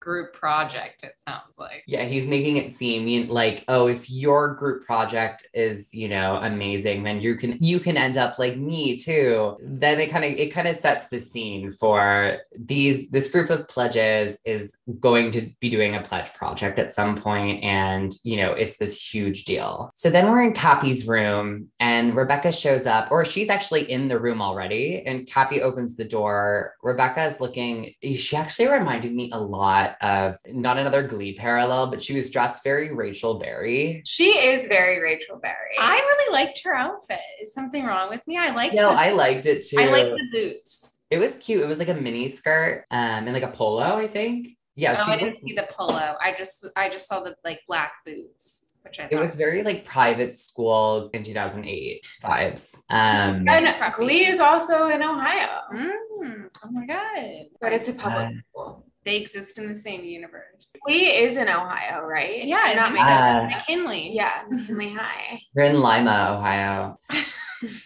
group 0.00 0.32
project, 0.32 1.04
it 1.04 1.18
sounds 1.18 1.58
like. 1.58 1.84
Yeah, 1.86 2.04
he's 2.04 2.26
making 2.26 2.56
it 2.56 2.72
seem 2.72 3.28
like, 3.28 3.64
oh, 3.68 3.86
if 3.86 4.10
your 4.10 4.54
group 4.54 4.84
project 4.84 5.46
is, 5.52 5.92
you 5.92 6.08
know, 6.08 6.36
amazing, 6.36 7.02
then 7.02 7.20
you 7.20 7.36
can 7.36 7.56
you 7.60 7.78
can 7.78 7.96
end 7.96 8.16
up 8.16 8.38
like 8.38 8.56
me 8.56 8.96
too. 8.96 9.56
Then 9.62 10.00
it 10.00 10.10
kind 10.10 10.24
of 10.24 10.32
it 10.32 10.52
kind 10.52 10.66
of 10.66 10.76
sets 10.76 11.08
the 11.08 11.18
scene 11.18 11.70
for 11.70 12.38
these 12.58 13.08
this 13.10 13.30
group 13.30 13.50
of 13.50 13.68
pledges 13.68 14.40
is 14.44 14.76
going 14.98 15.30
to 15.32 15.50
be 15.60 15.68
doing 15.68 15.94
a 15.94 16.02
pledge 16.02 16.32
project 16.34 16.78
at 16.78 16.92
some 16.92 17.14
point, 17.14 17.62
and 17.62 18.12
you 18.24 18.38
know, 18.38 18.52
it's 18.52 18.78
this 18.78 19.12
huge 19.14 19.44
deal. 19.44 19.90
So 19.94 20.10
then 20.10 20.28
we're 20.28 20.42
in 20.42 20.54
Cappy's 20.54 21.06
room, 21.06 21.68
and 21.78 22.16
Rebecca 22.16 22.52
shows 22.52 22.86
up, 22.86 23.10
or 23.10 23.24
she's 23.24 23.50
actually 23.50 23.90
in 23.90 24.08
the 24.08 24.18
room 24.18 24.40
already, 24.40 25.02
and 25.06 25.26
Cappy 25.26 25.60
opens 25.60 25.96
the 25.96 26.04
door. 26.04 26.74
Rebecca 26.82 27.24
is 27.24 27.40
looking. 27.40 27.94
She 28.02 28.36
actually 28.36 28.68
reminded 28.68 29.12
me 29.12 29.30
a 29.32 29.40
lot 29.40 29.89
of 30.00 30.36
not 30.48 30.78
another 30.78 31.02
Glee 31.02 31.34
parallel, 31.34 31.88
but 31.88 32.00
she 32.02 32.14
was 32.14 32.30
dressed 32.30 32.62
very 32.64 32.94
Rachel 32.94 33.38
Berry. 33.38 34.02
She 34.06 34.38
is 34.38 34.66
very 34.66 35.00
Rachel 35.00 35.38
Berry. 35.42 35.74
I 35.78 35.96
really 35.96 36.32
liked 36.32 36.60
her 36.64 36.74
outfit. 36.74 37.18
Is 37.42 37.54
something 37.54 37.84
wrong 37.84 38.10
with 38.10 38.26
me? 38.26 38.36
I 38.36 38.54
liked. 38.54 38.74
No, 38.74 38.90
I 38.90 39.10
liked 39.12 39.46
it 39.46 39.64
too. 39.64 39.80
I 39.80 39.86
liked 39.86 40.10
the 40.10 40.28
boots. 40.32 41.00
It 41.10 41.18
was 41.18 41.36
cute. 41.36 41.62
It 41.62 41.68
was 41.68 41.78
like 41.78 41.88
a 41.88 41.94
mini 41.94 42.28
skirt, 42.28 42.84
um, 42.90 43.26
and 43.26 43.32
like 43.32 43.42
a 43.42 43.48
polo, 43.48 43.96
I 43.96 44.06
think. 44.06 44.48
Yeah, 44.76 44.94
oh, 44.96 45.04
she 45.04 45.12
I 45.12 45.16
didn't 45.18 45.36
see 45.36 45.54
the 45.54 45.66
polo. 45.76 46.16
I 46.20 46.34
just 46.38 46.66
I 46.76 46.88
just 46.88 47.08
saw 47.08 47.20
the 47.20 47.34
like 47.44 47.60
black 47.66 47.92
boots. 48.06 48.66
Which 48.82 48.98
I 48.98 49.08
it 49.10 49.18
was 49.18 49.36
very 49.36 49.62
like 49.62 49.84
private 49.84 50.38
school 50.38 51.10
in 51.12 51.22
2008 51.22 52.00
vibes. 52.22 52.78
Um, 52.88 53.46
and 53.46 53.94
Glee 53.94 54.24
is 54.24 54.40
also 54.40 54.88
in 54.88 55.02
Ohio. 55.02 55.48
Mm, 55.74 56.48
oh 56.64 56.70
my 56.70 56.86
god! 56.86 57.46
But 57.60 57.74
it's 57.74 57.90
a 57.90 57.92
public 57.92 58.28
Uh, 58.28 58.30
school. 58.52 58.86
They 59.04 59.16
exist 59.16 59.58
in 59.58 59.68
the 59.68 59.74
same 59.74 60.04
universe. 60.04 60.76
Glee 60.84 61.06
is 61.06 61.36
in 61.36 61.48
Ohio, 61.48 62.04
right? 62.04 62.44
Yeah, 62.44 62.74
not 62.76 62.90
it 62.90 62.94
make 62.94 63.02
Uh, 63.02 63.48
McKinley. 63.48 64.10
Yeah, 64.14 64.42
McKinley 64.50 64.90
High. 64.90 65.40
we're 65.54 65.64
in 65.64 65.80
Lima, 65.80 66.36
Ohio. 66.38 66.98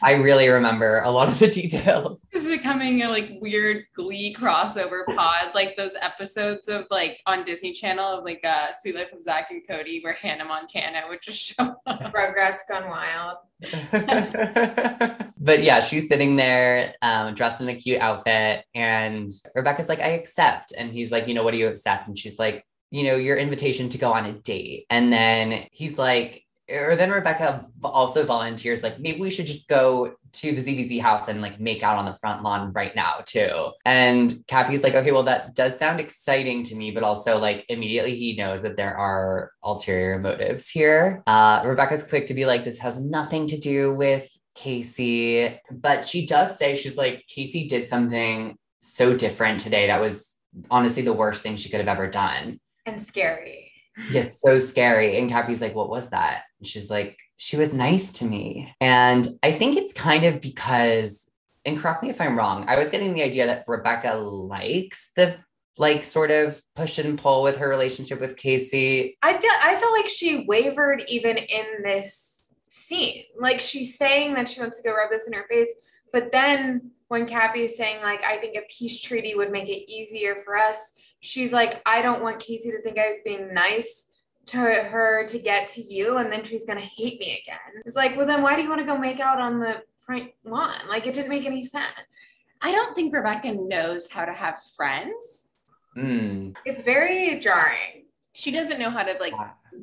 I 0.03 0.15
really 0.15 0.49
remember 0.49 1.01
a 1.01 1.11
lot 1.11 1.27
of 1.29 1.39
the 1.39 1.49
details. 1.51 2.21
This 2.33 2.45
is 2.47 2.49
becoming 2.59 3.03
a 3.03 3.09
like 3.09 3.39
weird 3.41 3.85
Glee 3.95 4.35
crossover 4.39 5.05
pod, 5.07 5.53
like 5.55 5.77
those 5.77 5.95
episodes 6.01 6.69
of 6.69 6.87
like 6.91 7.19
on 7.27 7.45
Disney 7.45 7.73
Channel 7.73 8.05
of 8.19 8.25
like 8.25 8.41
uh 8.45 8.69
Suite 8.73 8.95
Life 8.97 9.13
of 9.13 9.23
Zack 9.23 9.49
and 9.51 9.67
Cody, 9.67 10.01
where 10.03 10.13
Hannah 10.15 10.45
Montana 10.45 11.03
would 11.09 11.23
just 11.23 11.39
show 11.41 11.75
up. 11.87 12.13
Rugrats 12.13 12.61
Gone 12.69 12.89
Wild. 12.89 13.39
but 15.45 15.63
yeah, 15.63 15.81
she's 15.81 16.09
sitting 16.09 16.37
there 16.37 16.95
um, 17.03 17.35
dressed 17.35 17.61
in 17.61 17.69
a 17.69 17.75
cute 17.75 18.01
outfit. 18.01 18.65
And 18.75 19.31
Rebecca's 19.55 19.91
like, 19.91 20.01
I 20.01 20.09
accept. 20.09 20.73
And 20.77 20.91
he's 20.91 21.13
like, 21.13 21.29
you 21.29 21.35
know, 21.35 21.45
what 21.45 21.51
do 21.51 21.59
you 21.59 21.69
accept? 21.69 22.09
And 22.09 22.17
she's 22.17 22.39
like, 22.39 22.65
you 22.91 23.05
know, 23.05 23.17
your 23.17 23.37
invitation 23.37 23.91
to 23.91 23.99
go 23.99 24.15
on 24.15 24.25
a 24.25 24.33
date. 24.33 24.87
And 24.89 25.13
then 25.13 25.67
he's 25.71 25.99
like, 25.99 26.43
or 26.71 26.97
then 26.97 27.11
Rebecca 27.11 27.67
also 27.83 28.25
volunteers, 28.25 28.83
like, 28.83 28.99
maybe 28.99 29.21
we 29.21 29.31
should 29.31 29.45
just 29.45 29.69
go 29.69 30.15
to 30.33 30.53
the 30.53 30.63
ZBZ 30.63 30.99
house 31.03 31.29
and 31.29 31.43
like 31.43 31.61
make 31.61 31.83
out 31.83 31.99
on 31.99 32.07
the 32.07 32.15
front 32.15 32.43
lawn 32.43 32.73
right 32.73 32.97
now, 32.97 33.17
too. 33.27 33.71
And 33.85 34.43
Cappy's 34.49 34.83
like, 34.83 34.95
okay, 34.95 35.13
well, 35.13 35.25
that 35.25 35.55
does 35.55 35.79
sound 35.79 36.01
exciting 36.01 36.63
to 36.63 36.75
me, 36.75 36.91
but 36.91 37.03
also 37.03 37.39
like 37.39 37.67
immediately 37.69 38.15
he 38.15 38.35
knows 38.35 38.63
that 38.63 38.79
there 38.79 38.97
are 38.97 39.53
ulterior 39.63 40.19
motives 40.19 40.71
here. 40.71 41.23
Uh, 41.27 41.61
Rebecca's 41.63 42.03
quick 42.03 42.27
to 42.29 42.35
be 42.35 42.47
like, 42.47 42.65
this 42.65 42.79
has 42.79 42.99
nothing 42.99 43.47
to 43.49 43.59
do 43.59 43.95
with 43.95 44.27
Casey, 44.55 45.59
but 45.71 46.05
she 46.05 46.27
does 46.27 46.59
say, 46.59 46.75
she's 46.75 46.97
like, 46.97 47.25
Casey 47.27 47.67
did 47.67 47.87
something 47.87 48.57
so 48.79 49.17
different 49.17 49.61
today 49.61 49.87
that 49.87 50.01
was 50.01 50.39
honestly 50.71 51.03
the 51.03 51.13
worst 51.13 51.43
thing 51.43 51.57
she 51.57 51.69
could 51.69 51.81
have 51.81 51.89
ever 51.89 52.09
done. 52.09 52.61
And 52.87 53.01
scary. 53.01 53.73
Yes, 54.11 54.41
so 54.41 54.59
scary. 54.59 55.19
And 55.19 55.31
Cappy's 55.31 55.61
like, 55.61 55.75
what 55.75 55.89
was 55.89 56.11
that? 56.11 56.43
And 56.59 56.67
she's 56.67 56.91
like, 56.91 57.19
she 57.37 57.57
was 57.57 57.75
nice 57.75 58.13
to 58.13 58.25
me. 58.25 58.73
And 58.81 59.27
I 59.43 59.53
think 59.53 59.77
it's 59.77 59.93
kind 59.93 60.25
of 60.25 60.41
because, 60.41 61.29
and 61.65 61.79
correct 61.79 62.03
me 62.03 62.11
if 62.11 62.21
I'm 62.21 62.37
wrong, 62.37 62.65
I 62.69 62.79
was 62.79 62.91
getting 62.91 63.15
the 63.15 63.23
idea 63.23 63.47
that 63.47 63.65
Rebecca 63.67 64.15
likes 64.15 65.11
the 65.17 65.39
like 65.77 66.03
sort 66.03 66.31
of 66.31 66.61
push 66.77 66.99
and 66.99 67.19
pull 67.19 67.43
with 67.43 67.57
her 67.59 67.69
relationship 67.69 68.21
with 68.21 68.37
Casey. 68.37 69.17
I 69.23 69.37
feel 69.37 69.51
I 69.63 69.75
feel 69.77 69.93
like 69.93 70.07
she 70.07 70.45
wavered 70.47 71.05
even 71.09 71.37
in 71.37 71.65
this 71.83 72.34
scene. 72.87 73.25
Like 73.39 73.61
she's 73.61 73.97
saying 73.97 74.35
that 74.35 74.49
she 74.49 74.61
wants 74.61 74.81
to 74.81 74.89
go 74.89 74.95
rub 74.95 75.11
this 75.11 75.27
in 75.27 75.33
her 75.33 75.47
face, 75.49 75.73
but 76.13 76.33
then 76.33 76.91
when 77.09 77.27
Cappy 77.27 77.63
is 77.63 77.77
saying 77.77 78.03
like 78.03 78.23
I 78.25 78.37
think 78.39 78.57
a 78.57 78.67
peace 78.71 79.01
treaty 79.01 79.35
would 79.35 79.53
make 79.53 79.69
it 79.69 79.91
easier 79.91 80.37
for 80.37 80.57
us, 80.57 80.93
she's 81.21 81.53
like 81.53 81.83
I 81.87 82.03
don't 82.03 82.23
want 82.23 82.41
Casey 82.41 82.71
to 82.71 82.83
think 82.83 82.99
I 82.99 83.09
was 83.09 83.19
being 83.25 83.53
nice 83.53 84.11
to 84.47 84.59
her 84.59 85.27
to 85.27 85.39
get 85.39 85.69
to 85.69 85.81
you 85.81 86.19
and 86.19 86.31
then 86.31 86.45
she's 86.45 86.67
going 86.67 86.79
to 86.79 86.85
hate 86.85 87.19
me 87.19 87.43
again. 87.43 87.83
It's 87.87 87.97
like, 87.97 88.17
well 88.17 88.27
then 88.27 88.43
why 88.43 88.57
do 88.57 88.63
you 88.63 88.69
want 88.69 88.81
to 88.81 88.87
go 88.87 88.99
make 88.99 89.21
out 89.21 89.41
on 89.41 89.59
the 89.59 89.83
front 90.05 90.31
lawn? 90.45 90.75
Like 90.89 91.07
it 91.07 91.15
didn't 91.15 91.31
make 91.31 91.47
any 91.47 91.65
sense. 91.65 91.87
I 92.61 92.73
don't 92.73 92.95
think 92.95 93.15
Rebecca 93.15 93.53
knows 93.53 94.11
how 94.11 94.25
to 94.25 94.33
have 94.33 94.59
friends. 94.77 95.59
Mm. 95.97 96.57
It's 96.65 96.83
very 96.83 97.39
jarring. 97.39 98.07
She 98.33 98.51
doesn't 98.51 98.79
know 98.79 98.91
how 98.91 99.05
to 99.05 99.15
like 99.21 99.35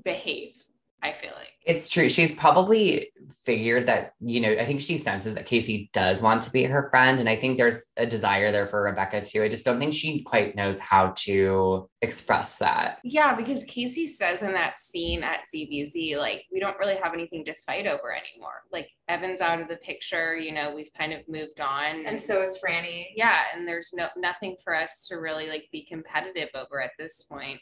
behave. 0.03 0.63
I 1.03 1.13
feel 1.13 1.31
like. 1.36 1.48
It's 1.63 1.89
true. 1.89 2.10
She's 2.10 2.34
probably 2.34 3.12
figured 3.43 3.86
that, 3.86 4.13
you 4.20 4.39
know, 4.39 4.51
I 4.51 4.65
think 4.65 4.81
she 4.81 4.98
senses 4.98 5.36
that 5.36 5.46
Casey 5.46 5.89
does 5.93 6.22
want 6.22 6.41
to 6.43 6.51
be 6.51 6.63
her 6.63 6.89
friend. 6.89 7.20
And 7.20 7.29
I 7.29 7.36
think 7.36 7.58
there's 7.58 7.86
a 7.98 8.05
desire 8.05 8.51
there 8.51 8.65
for 8.65 8.81
Rebecca 8.84 9.22
too. 9.22 9.43
I 9.43 9.48
just 9.48 9.63
don't 9.63 9.79
think 9.79 9.93
she 9.93 10.24
quite 10.24 10.55
knows 10.55 10.79
how 10.79 11.13
to 11.20 11.88
express 12.01 12.55
that. 12.55 12.98
Yeah, 13.03 13.36
because 13.36 13.63
Casey 13.65 14.08
says 14.08 14.41
in 14.41 14.53
that 14.53 14.81
scene 14.81 15.24
at 15.24 15.41
ZBZ, 15.53 16.17
like, 16.17 16.46
we 16.51 16.60
don't 16.60 16.79
really 16.79 16.96
have 16.96 17.13
anything 17.13 17.46
to 17.46 17.53
fight 17.65 17.86
over 17.86 18.12
anymore. 18.12 18.63
Like, 18.72 18.89
Evan's 19.08 19.41
out 19.41 19.62
of 19.62 19.67
the 19.67 19.75
picture, 19.77 20.36
you 20.36 20.53
know, 20.53 20.74
we've 20.74 20.91
kind 20.98 21.13
of 21.13 21.20
moved 21.27 21.60
on. 21.60 22.05
And 22.05 22.20
so 22.20 22.41
is 22.41 22.60
Franny. 22.63 23.08
yeah, 23.15 23.39
and 23.55 23.67
there's 23.67 23.91
no 23.93 24.08
nothing 24.17 24.55
for 24.63 24.75
us 24.75 25.08
to 25.10 25.15
really 25.15 25.48
like 25.48 25.65
be 25.72 25.86
competitive 25.86 26.50
over 26.55 26.81
at 26.81 26.91
this 26.98 27.22
point. 27.24 27.60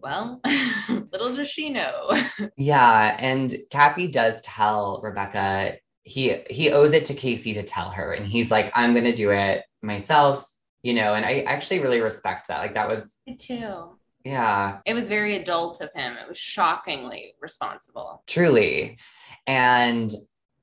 Well, 0.00 0.40
little 1.12 1.34
does 1.34 1.48
she 1.48 1.70
know. 1.70 2.10
Yeah. 2.56 3.16
And 3.18 3.54
Cappy 3.70 4.06
does 4.08 4.40
tell 4.42 5.00
Rebecca 5.02 5.76
he 6.04 6.36
he 6.48 6.70
owes 6.70 6.92
it 6.92 7.04
to 7.06 7.14
Casey 7.14 7.54
to 7.54 7.62
tell 7.62 7.90
her. 7.90 8.12
And 8.12 8.24
he's 8.24 8.50
like, 8.50 8.70
I'm 8.74 8.94
gonna 8.94 9.12
do 9.12 9.30
it 9.30 9.64
myself, 9.82 10.44
you 10.82 10.94
know, 10.94 11.14
and 11.14 11.24
I 11.26 11.40
actually 11.40 11.80
really 11.80 12.00
respect 12.00 12.48
that. 12.48 12.58
Like 12.60 12.74
that 12.74 12.88
was 12.88 13.20
Me 13.26 13.36
too. 13.36 13.98
yeah. 14.24 14.78
It 14.86 14.94
was 14.94 15.08
very 15.08 15.36
adult 15.36 15.80
of 15.80 15.90
him. 15.94 16.16
It 16.16 16.28
was 16.28 16.38
shockingly 16.38 17.34
responsible. 17.40 18.22
Truly. 18.26 18.98
And 19.46 20.10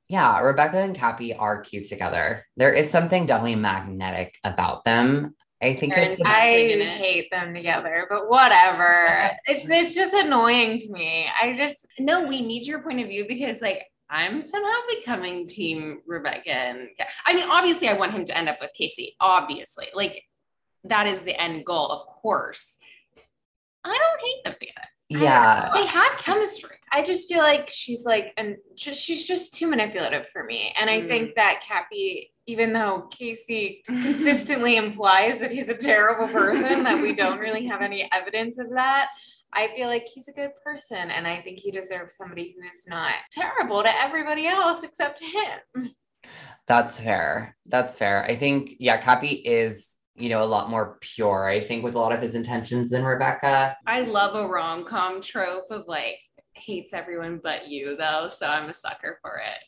yeah, 0.08 0.40
Rebecca 0.40 0.78
and 0.78 0.96
Cappy 0.96 1.34
are 1.34 1.62
cute 1.62 1.86
together. 1.86 2.46
There 2.58 2.72
is 2.72 2.90
something 2.90 3.26
definitely 3.26 3.56
magnetic 3.56 4.38
about 4.44 4.84
them. 4.84 5.36
I 5.62 5.74
think 5.74 5.96
They're 5.96 6.06
it's 6.06 6.22
I 6.22 6.78
hate 6.84 7.32
them 7.32 7.54
together, 7.54 8.08
but 8.10 8.30
whatever. 8.30 9.32
It's 9.46 9.68
it's 9.70 9.96
just 9.96 10.14
annoying 10.14 10.80
to 10.80 10.92
me. 10.92 11.28
I 11.42 11.54
just 11.54 11.86
No, 11.98 12.28
we 12.28 12.42
need 12.42 12.68
your 12.68 12.82
point 12.82 13.00
of 13.00 13.08
view 13.08 13.26
because 13.28 13.62
like 13.62 13.86
I'm 14.10 14.42
somehow 14.42 14.78
becoming 15.00 15.48
team 15.48 16.02
Rebecca 16.06 16.52
and 16.52 16.90
I 17.26 17.34
mean 17.34 17.50
obviously 17.50 17.88
I 17.88 17.98
want 17.98 18.12
him 18.12 18.26
to 18.26 18.38
end 18.38 18.50
up 18.50 18.58
with 18.60 18.72
Casey. 18.78 19.16
Obviously. 19.20 19.88
Like 19.94 20.24
that 20.84 21.08
is 21.08 21.22
the 21.22 21.40
end 21.40 21.66
goal, 21.66 21.90
of 21.90 22.06
course. 22.06 22.76
I 23.84 23.98
don't 23.98 24.28
hate 24.28 24.44
them 24.44 24.56
together. 24.60 24.88
yeah. 25.10 25.72
They 25.74 25.88
have 25.88 26.18
chemistry. 26.18 26.75
I 26.96 27.04
just 27.04 27.28
feel 27.28 27.40
like 27.40 27.68
she's 27.68 28.06
like 28.06 28.32
and 28.38 28.56
just, 28.74 29.02
she's 29.04 29.28
just 29.28 29.54
too 29.54 29.68
manipulative 29.68 30.30
for 30.30 30.46
me. 30.46 30.74
And 30.80 30.90
I 30.90 31.02
Mm. 31.02 31.08
think 31.10 31.36
that 31.36 31.62
Cappy, 31.68 32.32
even 32.48 32.72
though 32.72 33.02
Casey 33.12 33.84
consistently 33.86 34.78
implies 34.78 35.42
that 35.42 35.52
he's 35.52 35.68
a 35.68 35.76
terrible 35.78 36.30
person, 36.30 36.84
that 36.84 37.02
we 37.02 37.14
don't 37.14 37.40
really 37.40 37.66
have 37.66 37.82
any 37.82 38.08
evidence 38.14 38.58
of 38.60 38.68
that. 38.76 39.10
I 39.52 39.68
feel 39.76 39.90
like 39.90 40.06
he's 40.14 40.30
a 40.30 40.34
good 40.34 40.52
person, 40.64 41.12
and 41.12 41.28
I 41.28 41.38
think 41.42 41.60
he 41.60 41.70
deserves 41.72 42.16
somebody 42.16 42.56
who 42.56 42.66
is 42.66 42.86
not 42.88 43.14
terrible 43.30 43.84
to 43.84 43.94
everybody 44.02 44.48
else 44.48 44.82
except 44.84 45.22
him. 45.22 45.92
That's 46.68 46.98
fair. 47.00 47.58
That's 47.66 47.98
fair. 47.98 48.24
I 48.24 48.36
think, 48.36 48.76
yeah, 48.80 48.98
Cappy 48.98 49.34
is, 49.34 49.98
you 50.16 50.30
know, 50.30 50.44
a 50.44 50.46
lot 50.56 50.70
more 50.70 50.98
pure, 51.02 51.46
I 51.46 51.60
think, 51.60 51.84
with 51.84 51.96
a 51.96 52.00
lot 52.00 52.14
of 52.14 52.22
his 52.22 52.36
intentions 52.36 52.90
than 52.90 53.04
Rebecca. 53.04 53.76
I 53.86 54.02
love 54.02 54.36
a 54.36 54.48
rom 54.48 54.86
com 54.86 55.22
trope 55.22 55.66
of 55.72 55.84
like 55.88 56.20
hates 56.56 56.94
everyone 56.94 57.40
but 57.44 57.68
you 57.68 57.96
though, 57.98 58.30
so 58.30 58.48
I'm 58.48 58.70
a 58.70 58.74
sucker 58.74 59.20
for 59.22 59.38
it. 59.38 59.60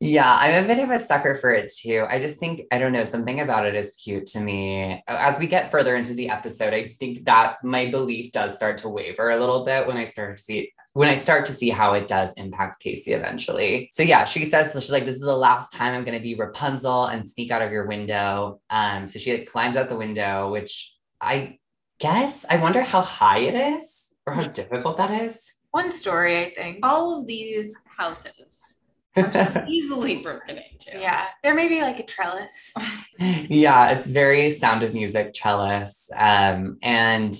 Yeah, 0.00 0.36
I'm 0.38 0.64
a 0.64 0.66
bit 0.66 0.82
of 0.82 0.90
a 0.90 0.98
sucker 0.98 1.34
for 1.34 1.52
it 1.52 1.72
too. 1.72 2.06
I 2.08 2.20
just 2.20 2.38
think, 2.38 2.62
I 2.70 2.78
don't 2.78 2.92
know, 2.92 3.04
something 3.04 3.40
about 3.40 3.66
it 3.66 3.74
is 3.74 3.92
cute 3.94 4.26
to 4.26 4.40
me. 4.40 5.02
As 5.08 5.38
we 5.38 5.46
get 5.46 5.70
further 5.70 5.96
into 5.96 6.14
the 6.14 6.28
episode, 6.28 6.72
I 6.72 6.94
think 7.00 7.24
that 7.24 7.56
my 7.64 7.86
belief 7.86 8.32
does 8.32 8.54
start 8.54 8.76
to 8.78 8.88
waver 8.88 9.30
a 9.30 9.38
little 9.40 9.64
bit 9.64 9.86
when 9.86 9.96
I 9.96 10.04
start 10.04 10.36
to 10.36 10.42
see 10.42 10.72
when 10.94 11.08
I 11.08 11.14
start 11.14 11.46
to 11.46 11.52
see 11.52 11.70
how 11.70 11.94
it 11.94 12.06
does 12.06 12.34
impact 12.34 12.82
Casey 12.82 13.12
eventually. 13.12 13.88
So 13.92 14.02
yeah, 14.02 14.24
she 14.24 14.44
says 14.44 14.72
she's 14.72 14.92
like, 14.92 15.06
this 15.06 15.14
is 15.14 15.22
the 15.22 15.34
last 15.34 15.72
time 15.72 15.94
I'm 15.94 16.04
gonna 16.04 16.20
be 16.20 16.34
Rapunzel 16.34 17.06
and 17.06 17.26
sneak 17.26 17.50
out 17.50 17.62
of 17.62 17.72
your 17.72 17.86
window. 17.86 18.60
Um, 18.70 19.08
so 19.08 19.18
she 19.18 19.32
like, 19.32 19.46
climbs 19.46 19.76
out 19.76 19.88
the 19.88 19.96
window, 19.96 20.50
which 20.50 20.94
I 21.20 21.58
guess 21.98 22.44
I 22.48 22.58
wonder 22.58 22.82
how 22.82 23.00
high 23.00 23.38
it 23.38 23.54
is 23.54 24.12
or 24.26 24.34
how 24.34 24.44
difficult 24.44 24.98
that 24.98 25.22
is. 25.22 25.54
One 25.72 25.90
story, 25.90 26.38
I 26.38 26.54
think. 26.54 26.78
All 26.82 27.18
of 27.18 27.26
these 27.26 27.78
houses 27.96 28.80
are 29.16 29.64
easily 29.68 30.16
broken 30.16 30.58
into. 30.58 30.98
Yeah, 30.98 31.26
there 31.42 31.54
may 31.54 31.68
be 31.68 31.80
like 31.80 31.98
a 31.98 32.04
trellis. 32.04 32.74
yeah, 33.18 33.90
it's 33.90 34.06
very 34.06 34.50
sound 34.50 34.82
of 34.82 34.92
music 34.92 35.32
trellis. 35.34 36.10
Um, 36.16 36.78
and 36.82 37.34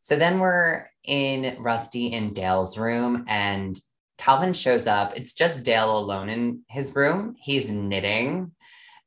so 0.00 0.16
then 0.16 0.38
we're 0.38 0.86
in 1.04 1.56
Rusty 1.58 2.12
and 2.12 2.34
Dale's 2.34 2.76
room, 2.76 3.24
and 3.26 3.74
Calvin 4.18 4.52
shows 4.52 4.86
up. 4.86 5.16
It's 5.16 5.32
just 5.32 5.62
Dale 5.62 5.98
alone 5.98 6.28
in 6.28 6.60
his 6.68 6.94
room. 6.94 7.34
He's 7.42 7.70
knitting. 7.70 8.52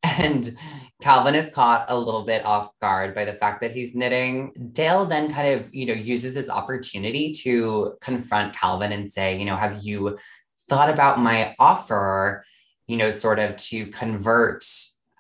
And 0.04 0.56
Calvin 1.02 1.36
is 1.36 1.50
caught 1.50 1.86
a 1.90 1.98
little 1.98 2.24
bit 2.24 2.46
off 2.46 2.70
guard 2.80 3.14
by 3.14 3.26
the 3.26 3.34
fact 3.34 3.62
that 3.62 3.72
he's 3.72 3.96
knitting. 3.96 4.52
Dale 4.72 5.06
then 5.06 5.32
kind 5.32 5.60
of, 5.60 5.74
you 5.74 5.86
know, 5.86 5.94
uses 5.94 6.36
his 6.36 6.50
opportunity 6.50 7.32
to 7.44 7.94
confront 8.02 8.56
Calvin 8.56 8.92
and 8.92 9.10
say, 9.12 9.38
you 9.38 9.46
know, 9.46 9.56
have 9.56 9.84
you 9.84 10.18
thought 10.70 10.90
about 10.90 11.20
my 11.20 11.56
offer, 11.60 12.44
you 12.88 12.98
know, 12.98 13.10
sort 13.10 13.40
of 13.40 13.56
to 13.58 13.88
convert 13.88 14.64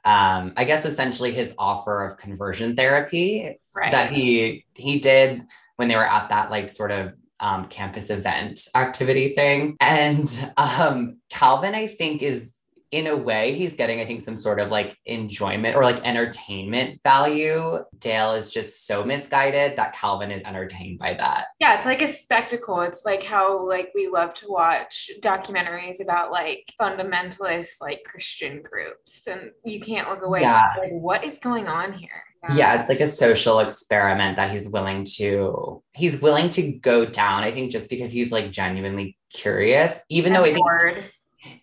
um, 0.03 0.53
I 0.57 0.63
guess 0.63 0.85
essentially 0.85 1.31
his 1.31 1.53
offer 1.59 2.03
of 2.03 2.17
conversion 2.17 2.75
therapy 2.75 3.55
Right. 3.75 3.91
that 3.91 4.11
he 4.11 4.65
he 4.75 4.97
did 4.99 5.43
when 5.75 5.87
they 5.87 5.95
were 5.95 6.07
at 6.07 6.29
that 6.29 6.49
like 6.49 6.69
sort 6.69 6.91
of 6.91 7.13
um, 7.39 7.65
campus 7.65 8.09
event 8.09 8.61
activity 8.75 9.35
thing. 9.35 9.75
And 9.79 10.53
um, 10.57 11.19
Calvin, 11.29 11.75
I 11.75 11.87
think, 11.87 12.21
is 12.21 12.53
in 12.91 13.07
a 13.07 13.15
way 13.15 13.53
he's 13.53 13.73
getting, 13.73 14.01
I 14.01 14.05
think, 14.05 14.21
some 14.21 14.35
sort 14.35 14.59
of 14.59 14.69
like 14.69 14.97
enjoyment 15.05 15.75
or 15.75 15.83
like 15.83 16.05
entertainment 16.05 16.99
value. 17.03 17.79
Dale 17.99 18.33
is 18.33 18.53
just 18.53 18.85
so 18.85 19.03
misguided 19.03 19.77
that 19.77 19.93
Calvin 19.93 20.31
is 20.31 20.41
entertained 20.43 20.99
by 20.99 21.13
that. 21.13 21.45
Yeah, 21.59 21.77
it's 21.77 21.85
like 21.85 22.01
a 22.01 22.07
spectacle. 22.07 22.81
It's 22.81 23.03
like 23.05 23.23
how 23.23 23.65
like 23.65 23.91
we 23.95 24.07
love 24.07 24.33
to 24.35 24.47
watch 24.49 25.09
documentaries 25.21 26.03
about 26.03 26.31
like 26.31 26.71
fundamentalist 26.79 27.79
like 27.79 28.03
Christian 28.05 28.61
groups, 28.61 29.25
and 29.27 29.51
you 29.63 29.79
can't 29.79 30.09
look 30.09 30.23
away. 30.23 30.41
Yeah. 30.41 30.73
Like, 30.77 30.91
what 30.91 31.23
is 31.23 31.39
going 31.39 31.67
on 31.67 31.93
here? 31.93 32.23
yeah 32.55 32.73
it's 32.73 32.89
like 32.89 32.99
a 32.99 33.07
social 33.07 33.59
experiment 33.59 34.35
that 34.35 34.49
he's 34.49 34.67
willing 34.67 35.03
to 35.03 35.79
he's 35.93 36.19
willing 36.21 36.49
to 36.49 36.71
go 36.79 37.05
down 37.05 37.43
i 37.43 37.51
think 37.51 37.71
just 37.71 37.87
because 37.87 38.11
he's 38.11 38.31
like 38.31 38.51
genuinely 38.51 39.15
curious 39.31 39.99
even 40.09 40.33
though 40.33 40.41
I 40.41 40.45
think, 40.45 40.57
bored. 40.57 41.05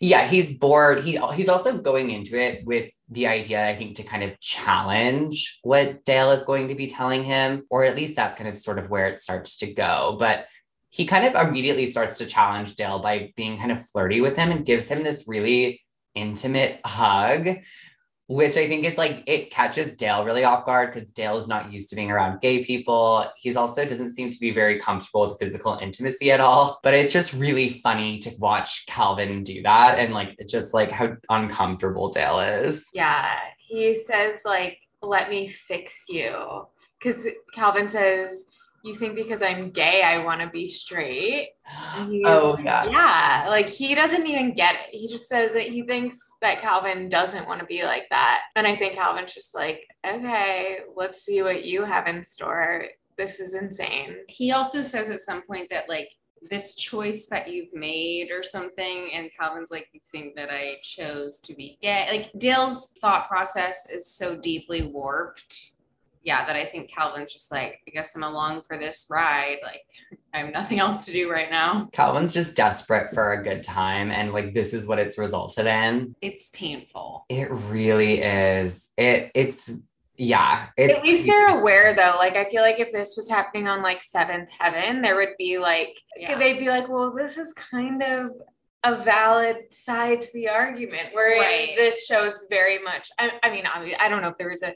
Yeah 0.01 0.27
he's 0.27 0.51
bored. 0.51 1.01
He, 1.01 1.19
he's 1.35 1.49
also 1.49 1.79
going 1.79 2.11
into 2.11 2.41
it 2.41 2.65
with 2.65 2.91
the 3.11 3.27
idea 3.27 3.67
i 3.67 3.75
think 3.75 3.97
to 3.97 4.03
kind 4.03 4.23
of 4.23 4.39
challenge 4.41 5.59
what 5.63 6.05
dale 6.05 6.31
is 6.31 6.45
going 6.45 6.69
to 6.69 6.75
be 6.75 6.87
telling 6.87 7.23
him 7.23 7.65
or 7.71 7.85
at 7.85 7.97
least 7.97 8.17
that's 8.17 8.35
kind 8.35 8.49
of 8.49 8.59
sort 8.59 8.79
of 8.79 8.91
where 8.91 9.07
it 9.07 9.19
starts 9.19 9.57
to 9.59 9.73
go. 9.73 10.17
But 10.19 10.47
he 10.91 11.05
kind 11.05 11.25
of 11.27 11.49
immediately 11.49 11.91
starts 11.91 12.19
to 12.19 12.27
challenge 12.27 12.75
dale 12.75 12.99
by 12.99 13.33
being 13.37 13.59
kind 13.59 13.73
of 13.73 13.85
flirty 13.87 14.21
with 14.21 14.37
him 14.37 14.51
and 14.51 14.65
gives 14.65 14.89
him 14.89 15.05
this 15.05 15.25
really 15.27 15.83
intimate 16.15 16.81
hug 16.85 17.49
which 18.29 18.59
I 18.59 18.69
think 18.69 18.85
is 18.85 18.99
like 18.99 19.23
it 19.27 19.51
catches 19.51 19.95
Dale 19.95 20.23
really 20.23 20.45
off 20.45 20.67
guard 20.67 20.93
because 20.93 21.11
Dale 21.13 21.39
is 21.39 21.49
not 21.49 21.73
used 21.73 21.89
to 21.91 21.97
being 21.97 22.11
around 22.11 22.41
gay 22.41 22.63
people. 22.63 23.27
He's 23.39 23.57
also 23.57 23.87
doesn't 23.87 24.11
seem 24.11 24.29
to 24.29 24.39
be 24.39 24.51
very 24.51 24.79
comfortable 24.79 25.23
with 25.23 25.39
physical 25.39 25.79
intimacy 25.81 26.31
at 26.31 26.39
all. 26.39 26.79
But 26.83 26.93
it's 26.93 27.13
just 27.13 27.33
really 27.33 27.71
funny 27.81 28.19
to 28.19 28.31
watch 28.39 28.85
Calvin 28.87 29.43
do 29.43 29.63
that 29.63 29.99
and 29.99 30.13
like 30.13 30.39
just 30.47 30.75
like 30.75 30.93
how 30.93 31.17
uncomfortable 31.31 32.11
Dale 32.11 32.41
is. 32.41 32.87
Yeah, 32.93 33.35
he 33.67 33.95
says 33.95 34.41
like, 34.45 34.79
"Let 35.01 35.31
me 35.31 35.49
fix 35.49 36.05
you," 36.11 36.67
because 37.01 37.27
Calvin 37.55 37.89
says, 37.89 38.45
"You 38.83 38.95
think 38.95 39.15
because 39.15 39.43
I'm 39.43 39.71
gay, 39.71 40.03
I 40.03 40.25
want 40.25 40.41
to 40.41 40.49
be 40.49 40.69
straight." 40.69 41.51
Oh 42.25 42.55
like, 42.57 42.65
yeah. 42.65 42.85
yeah, 42.91 43.47
like 43.49 43.69
he 43.69 43.95
doesn't 43.95 44.27
even 44.27 44.55
get 44.55 44.75
it. 44.75 44.97
He 44.97 45.09
just 45.09 45.29
says 45.29 45.53
that 45.53 45.69
he 45.69 45.83
thinks 45.83 46.19
that 46.41 46.63
Calvin 46.63 47.09
doesn't 47.09 47.47
want 47.47 47.61
to 47.61 47.67
be 47.67 47.85
like 47.85 48.07
that, 48.11 48.43
and 48.57 48.67
I 48.67 48.77
think 48.77 48.95
Calvin's 48.95 49.35
just 49.35 49.55
like, 49.55 49.81
"Okay, 50.07 50.81
let's 50.97 51.23
see 51.23 51.43
what 51.43 51.65
you 51.65 51.85
have 51.85 52.07
in 52.07 52.25
store." 52.25 52.87
This 53.17 53.41
is 53.41 53.55
insane. 53.55 54.17
He 54.29 54.53
also 54.53 54.83
says 54.83 55.11
at 55.11 55.21
some 55.21 55.43
point 55.43 55.69
that 55.71 55.89
like 55.89 56.11
this 56.51 56.75
choice 56.75 57.27
that 57.27 57.51
you've 57.51 57.73
made 57.73 58.31
or 58.31 58.43
something 58.43 59.11
and 59.13 59.31
Calvin's 59.39 59.71
like 59.71 59.89
you 59.93 60.01
think 60.11 60.35
that 60.37 60.51
I 60.51 60.77
chose 60.83 61.39
to 61.41 61.55
be 61.55 61.79
gay. 61.81 62.07
Like 62.11 62.33
Dale's 62.39 62.91
thought 63.01 63.29
process 63.29 63.89
is 63.91 64.11
so 64.11 64.37
deeply 64.37 64.87
warped. 64.87 65.73
Yeah, 66.29 66.45
that 66.45 66.57
I 66.57 66.67
think 66.67 66.91
Calvin's 66.95 67.33
just 67.33 67.51
like, 67.51 67.81
I 67.89 67.91
guess 67.91 68.15
I'm 68.15 68.23
along 68.23 68.61
for 68.69 68.77
this 68.77 69.07
ride. 69.11 69.61
Like 69.63 69.81
I 70.35 70.41
have 70.41 70.53
nothing 70.53 70.79
else 70.79 71.07
to 71.07 71.13
do 71.13 71.31
right 71.31 71.51
now. 71.51 71.89
Calvin's 71.93 72.35
just 72.35 72.55
desperate 72.55 73.11
for 73.15 73.33
a 73.33 73.43
good 73.43 73.63
time 73.63 74.11
and 74.11 74.31
like 74.31 74.53
this 74.53 74.75
is 74.75 74.87
what 74.87 74.99
it's 74.99 75.17
resulted 75.17 75.65
in. 75.67 76.15
It's 76.21 76.49
painful. 76.49 77.25
It 77.31 77.49
really 77.51 78.21
is. 78.21 78.91
It 78.99 79.31
it's 79.35 79.73
yeah, 80.19 80.69
it's 80.77 80.99
At 80.99 81.05
least 81.05 81.27
they're 81.27 81.59
aware 81.61 81.95
though. 81.95 82.17
Like 82.19 82.37
I 82.37 82.45
feel 82.51 82.61
like 82.61 82.79
if 82.79 82.93
this 82.93 83.15
was 83.17 83.31
happening 83.31 83.67
on 83.67 83.83
like 83.83 84.03
Seventh 84.03 84.51
Heaven, 84.59 85.01
there 85.01 85.17
would 85.17 85.35
be 85.39 85.59
like 85.59 85.97
Yeah. 86.15 86.37
they'd 86.39 86.59
be 86.59 86.69
like, 86.69 86.91
well, 86.91 87.15
this 87.15 87.39
is 87.39 87.55
kind 87.55 88.03
of 88.03 88.33
a 88.85 88.95
valid 88.97 89.57
side 89.73 90.21
to 90.21 90.29
the 90.35 90.49
argument. 90.51 91.09
Where 91.15 91.41
Right. 91.41 91.73
this 91.75 92.05
show, 92.07 92.25
it's 92.27 92.45
very 92.51 92.79
much. 92.81 93.09
I, 93.19 93.33
I 93.43 93.51
mean, 93.51 93.65
I, 93.67 93.97
I 93.99 94.09
don't 94.11 94.21
know 94.23 94.29
if 94.29 94.37
there 94.39 94.51
was 94.51 94.63
a 94.63 94.75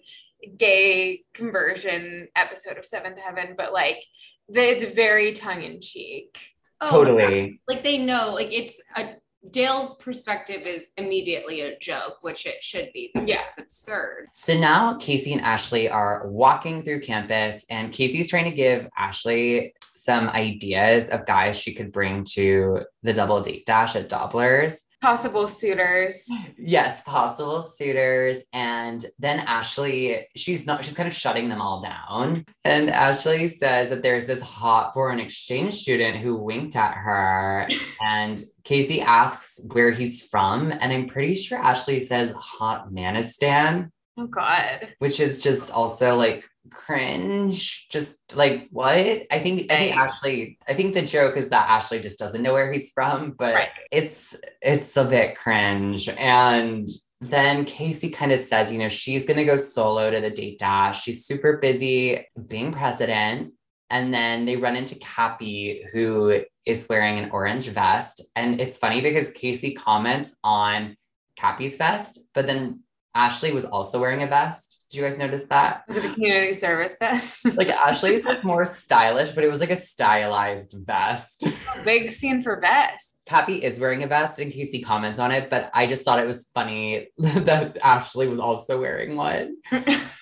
gay 0.56 1.24
conversion 1.34 2.28
episode 2.36 2.78
of 2.78 2.84
Seventh 2.84 3.18
Heaven, 3.18 3.54
but 3.56 3.72
like 3.72 4.02
it's 4.48 4.84
very 4.94 5.32
tongue 5.32 5.62
in 5.62 5.80
cheek. 5.80 6.38
Oh, 6.80 6.90
totally. 6.90 7.60
like 7.68 7.82
they 7.84 7.98
know 7.98 8.32
like 8.34 8.52
it's 8.52 8.82
a 8.96 9.14
Dale's 9.50 9.96
perspective 9.96 10.66
is 10.66 10.92
immediately 10.96 11.62
a 11.62 11.76
joke, 11.78 12.18
which 12.20 12.46
it 12.46 12.62
should 12.62 12.90
be. 12.92 13.10
Yeah. 13.14 13.42
It's 13.48 13.58
absurd. 13.58 14.28
So 14.32 14.56
now 14.56 14.96
Casey 14.98 15.32
and 15.32 15.42
Ashley 15.42 15.88
are 15.88 16.28
walking 16.28 16.82
through 16.82 17.00
campus, 17.00 17.64
and 17.68 17.92
Casey's 17.92 18.28
trying 18.28 18.44
to 18.44 18.52
give 18.52 18.88
Ashley 18.96 19.74
some 19.96 20.28
ideas 20.30 21.10
of 21.10 21.26
guys 21.26 21.58
she 21.58 21.74
could 21.74 21.92
bring 21.92 22.24
to 22.34 22.80
the 23.02 23.12
double 23.12 23.40
date 23.40 23.66
dash 23.66 23.96
at 23.96 24.08
Dobler's. 24.08 24.84
Possible 25.02 25.48
suitors. 25.48 26.24
Yes, 26.56 27.00
possible 27.02 27.60
suitors. 27.60 28.44
And 28.52 29.04
then 29.18 29.40
Ashley, 29.40 30.28
she's 30.36 30.64
not, 30.64 30.84
she's 30.84 30.94
kind 30.94 31.08
of 31.08 31.12
shutting 31.12 31.48
them 31.48 31.60
all 31.60 31.80
down. 31.80 32.44
And 32.64 32.88
Ashley 32.88 33.48
says 33.48 33.90
that 33.90 34.04
there's 34.04 34.26
this 34.26 34.40
hot 34.40 34.94
foreign 34.94 35.18
exchange 35.18 35.74
student 35.74 36.18
who 36.18 36.36
winked 36.36 36.76
at 36.76 36.94
her. 36.94 37.66
And 38.00 38.40
Casey 38.62 39.00
asks 39.00 39.60
where 39.72 39.90
he's 39.90 40.22
from. 40.22 40.70
And 40.70 40.92
I'm 40.92 41.08
pretty 41.08 41.34
sure 41.34 41.58
Ashley 41.58 42.00
says 42.00 42.32
hot 42.36 42.92
Manistan 42.92 43.90
Oh 44.18 44.26
God. 44.26 44.94
which 44.98 45.20
is 45.20 45.38
just 45.38 45.70
also 45.70 46.16
like 46.16 46.44
cringe. 46.70 47.88
Just 47.90 48.18
like 48.34 48.68
what? 48.70 48.94
I 48.96 49.38
think 49.38 49.72
I 49.72 49.76
think 49.76 49.96
Ashley. 49.96 50.58
I 50.68 50.74
think 50.74 50.94
the 50.94 51.02
joke 51.02 51.36
is 51.36 51.48
that 51.48 51.68
Ashley 51.68 51.98
just 51.98 52.18
doesn't 52.18 52.42
know 52.42 52.52
where 52.52 52.72
he's 52.72 52.90
from, 52.90 53.32
but 53.32 53.54
Right. 53.54 53.68
it's 53.90 54.36
it's 54.60 54.96
a 54.96 55.04
bit 55.04 55.36
cringe. 55.36 56.08
And 56.08 56.88
then 57.20 57.64
Casey 57.64 58.10
kind 58.10 58.32
of 58.32 58.40
says, 58.40 58.72
you 58.72 58.78
know, 58.78 58.88
she's 58.88 59.26
gonna 59.26 59.44
go 59.44 59.56
solo 59.56 60.10
to 60.10 60.20
the 60.20 60.30
date 60.30 60.58
dash. 60.58 61.02
She's 61.02 61.24
super 61.24 61.56
busy 61.58 62.26
being 62.48 62.72
president. 62.72 63.54
And 63.90 64.12
then 64.12 64.46
they 64.46 64.56
run 64.56 64.74
into 64.76 64.94
Cappy, 64.96 65.82
who 65.92 66.42
is 66.66 66.86
wearing 66.88 67.18
an 67.18 67.30
orange 67.30 67.68
vest. 67.68 68.22
And 68.34 68.58
it's 68.60 68.78
funny 68.78 69.00
because 69.02 69.28
Casey 69.28 69.74
comments 69.74 70.34
on 70.42 70.96
Cappy's 71.36 71.76
vest, 71.76 72.20
but 72.34 72.46
then 72.46 72.80
Ashley 73.14 73.52
was 73.52 73.64
also 73.64 74.00
wearing 74.00 74.22
a 74.22 74.26
vest. 74.26 74.86
Did 74.90 74.98
you 74.98 75.04
guys 75.04 75.18
notice 75.18 75.46
that? 75.46 75.84
Is 75.88 75.96
it 75.96 76.10
a 76.10 76.14
community 76.14 76.52
service 76.52 76.96
vest? 76.98 77.38
Like 77.56 77.68
Ashley's 77.68 78.24
was 78.24 78.44
more 78.44 78.64
stylish, 78.64 79.32
but 79.32 79.44
it 79.44 79.50
was 79.50 79.60
like 79.60 79.70
a 79.70 79.76
stylized 79.76 80.74
vest. 80.86 81.44
big 81.84 82.12
scene 82.12 82.42
for 82.42 82.60
vests. 82.60 83.14
Cappy 83.26 83.62
is 83.62 83.78
wearing 83.78 84.02
a 84.02 84.06
vest 84.06 84.38
in 84.38 84.50
case 84.50 84.72
he 84.72 84.82
comments 84.82 85.18
on 85.18 85.30
it, 85.30 85.48
but 85.50 85.70
I 85.74 85.86
just 85.86 86.04
thought 86.04 86.18
it 86.18 86.26
was 86.26 86.48
funny 86.54 87.08
that 87.18 87.78
Ashley 87.82 88.26
was 88.26 88.38
also 88.38 88.80
wearing 88.80 89.16
one. 89.16 89.56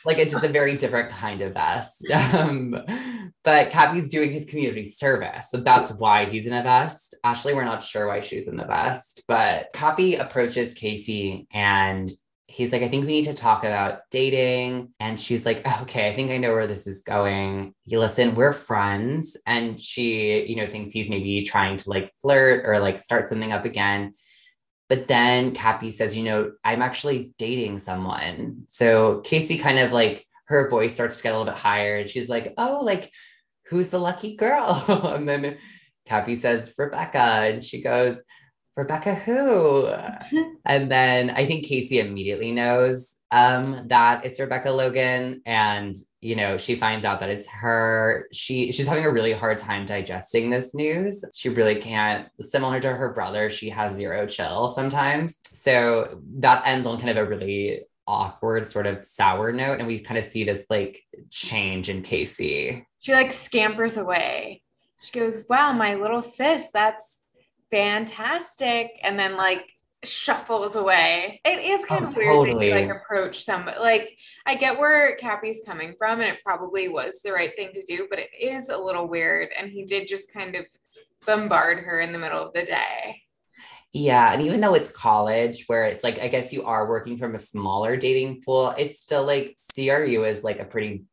Like 0.05 0.18
it's 0.18 0.33
just 0.33 0.44
a 0.44 0.48
very 0.48 0.76
different 0.76 1.11
kind 1.11 1.40
of 1.42 1.55
vest. 1.55 2.11
Um, 2.35 2.76
but 3.42 3.70
Cappy's 3.70 4.09
doing 4.09 4.31
his 4.31 4.44
community 4.44 4.85
service. 4.85 5.50
So 5.50 5.59
that's 5.59 5.92
why 5.92 6.26
he's 6.26 6.46
in 6.46 6.53
a 6.53 6.62
vest. 6.62 7.16
Ashley, 7.24 7.55
we're 7.55 7.64
not 7.64 7.83
sure 7.83 8.07
why 8.07 8.20
she's 8.20 8.48
in 8.48 8.57
the 8.57 8.66
vest, 8.66 9.22
but 9.26 9.68
Cappy 9.72 10.16
approaches 10.16 10.74
Casey 10.74 11.46
and 11.53 12.09
he's 12.51 12.73
like, 12.73 12.83
I 12.83 12.89
think 12.89 13.07
we 13.07 13.13
need 13.13 13.25
to 13.27 13.33
talk 13.33 13.65
about 13.65 14.01
dating. 14.11 14.93
And 14.99 15.19
she's 15.19 15.47
like, 15.47 15.65
okay, 15.83 16.09
I 16.09 16.13
think 16.13 16.31
I 16.31 16.37
know 16.37 16.53
where 16.53 16.67
this 16.67 16.87
is 16.87 17.03
going. 17.03 17.75
You 17.85 18.01
listen, 18.01 18.35
we're 18.35 18.53
friends. 18.53 19.37
And 19.47 19.81
she, 19.81 20.45
you 20.47 20.57
know, 20.57 20.67
thinks 20.67 20.91
he's 20.91 21.09
maybe 21.09 21.43
trying 21.43 21.77
to 21.79 21.91
like 21.91 22.11
flirt 22.21 22.65
or 22.67 22.81
like 22.81 22.99
start 22.99 23.29
something 23.29 23.53
up 23.53 23.65
again. 23.65 24.13
But 24.89 25.07
then 25.07 25.53
Cappy 25.53 25.91
says, 25.91 26.17
you 26.17 26.25
know, 26.25 26.53
I'm 26.65 26.83
actually 26.83 27.33
dating 27.39 27.79
someone. 27.79 28.65
So 28.67 29.21
Casey 29.21 29.57
kind 29.57 29.79
of 29.79 29.93
like 29.93 30.27
her 30.47 30.69
voice 30.69 30.95
starts 30.95 31.19
to 31.19 31.23
get 31.23 31.33
a 31.33 31.39
little 31.39 31.53
bit 31.53 31.61
higher 31.61 31.99
and 31.99 32.09
she's 32.09 32.29
like, 32.29 32.53
oh, 32.59 32.81
like, 32.85 33.13
who's 33.67 33.91
the 33.91 34.01
lucky 34.01 34.35
girl? 34.35 34.85
and 34.89 35.29
then 35.29 35.59
Cappy 36.07 36.35
says, 36.35 36.75
Rebecca. 36.77 37.19
And 37.19 37.63
she 37.63 37.81
goes, 37.81 38.21
Rebecca 38.77 39.15
who? 39.15 39.89
and 40.66 40.90
then 40.90 41.31
I 41.31 41.46
think 41.46 41.66
Casey 41.66 41.99
immediately 41.99 42.53
knows 42.53 43.16
um, 43.31 43.88
that 43.88 44.25
it's 44.25 44.40
Rebecca 44.40 44.70
Logan. 44.70 45.42
And, 45.46 45.94
you 46.20 46.37
know, 46.37 46.59
she 46.59 46.77
finds 46.77 47.07
out 47.07 47.20
that 47.20 47.31
it's 47.31 47.49
her. 47.49 48.27
She 48.33 48.73
she's 48.73 48.87
having 48.87 49.05
a 49.05 49.11
really 49.11 49.33
hard 49.33 49.59
time 49.59 49.87
digesting 49.87 50.51
this 50.51 50.75
news. 50.75 51.25
She 51.35 51.49
really 51.49 51.77
can't, 51.77 52.29
similar 52.40 52.81
to 52.81 52.92
her 52.92 53.12
brother, 53.12 53.49
she 53.49 53.70
has 53.70 53.94
zero 53.94 54.27
chill 54.27 54.68
sometimes. 54.68 55.40
So 55.53 56.20
that 56.38 56.66
ends 56.66 56.87
on 56.87 56.99
kind 56.99 57.11
of 57.11 57.16
a 57.16 57.29
really 57.29 57.81
awkward, 58.07 58.66
sort 58.66 58.87
of 58.87 59.05
sour 59.05 59.53
note. 59.53 59.79
And 59.79 59.87
we 59.87 60.01
kind 60.01 60.18
of 60.18 60.25
see 60.25 60.44
this 60.44 60.66
like 60.68 60.99
change 61.31 61.88
in 61.88 62.03
Casey. 62.03 62.87
She 62.99 63.12
like 63.12 63.33
scampers 63.33 63.96
away. 63.96 64.62
She 65.03 65.18
goes, 65.18 65.44
Wow, 65.49 65.73
my 65.73 65.94
little 65.94 66.20
sis, 66.20 66.70
that's 66.73 67.20
fantastic. 67.70 68.99
And 69.03 69.18
then 69.18 69.37
like 69.37 69.64
shuffles 70.05 70.77
away. 70.77 71.41
It 71.45 71.59
is 71.59 71.85
kind 71.85 72.07
Oh, 72.07 72.09
of 72.09 72.17
weird 72.17 72.35
totally. 72.35 72.71
to 72.71 72.75
like 72.75 72.91
approach 72.91 73.45
somebody. 73.45 73.79
Like 73.79 74.17
I 74.47 74.55
get 74.55 74.79
where 74.79 75.15
Cappy's 75.17 75.63
coming 75.67 75.95
from, 75.99 76.21
and 76.21 76.29
it 76.29 76.39
probably 76.45 76.89
was 76.89 77.21
the 77.23 77.33
right 77.33 77.55
thing 77.57 77.73
to 77.75 77.85
do, 77.85 78.07
but 78.09 78.19
it 78.19 78.31
is 78.41 78.69
a 78.71 78.79
little 78.79 79.07
weird. 79.09 79.49
And 79.59 79.71
he 79.71 79.85
did 79.85 80.09
just 80.09 80.33
kind 80.33 80.55
of 80.55 80.67
bombard 81.27 81.79
her 81.81 82.01
in 82.01 82.13
the 82.13 82.19
middle 82.19 82.43
of 82.47 82.53
the 82.55 82.63
day. 82.63 83.23
Yeah. 83.93 84.33
And 84.33 84.41
even 84.43 84.61
though 84.61 84.75
it's 84.75 84.89
college, 84.91 85.65
where 85.67 85.85
it's 85.85 86.05
like, 86.05 86.21
I 86.21 86.29
guess 86.29 86.53
you 86.53 86.65
are 86.65 86.89
working 86.89 87.19
from 87.19 87.35
a 87.35 87.39
smaller 87.39 87.97
dating 87.97 88.43
pool, 88.43 88.73
it's 88.79 89.01
still 89.01 89.27
like 89.27 89.57
CRU 89.75 90.25
is 90.25 90.45
like 90.45 90.61
a 90.61 90.65
pretty 90.65 91.05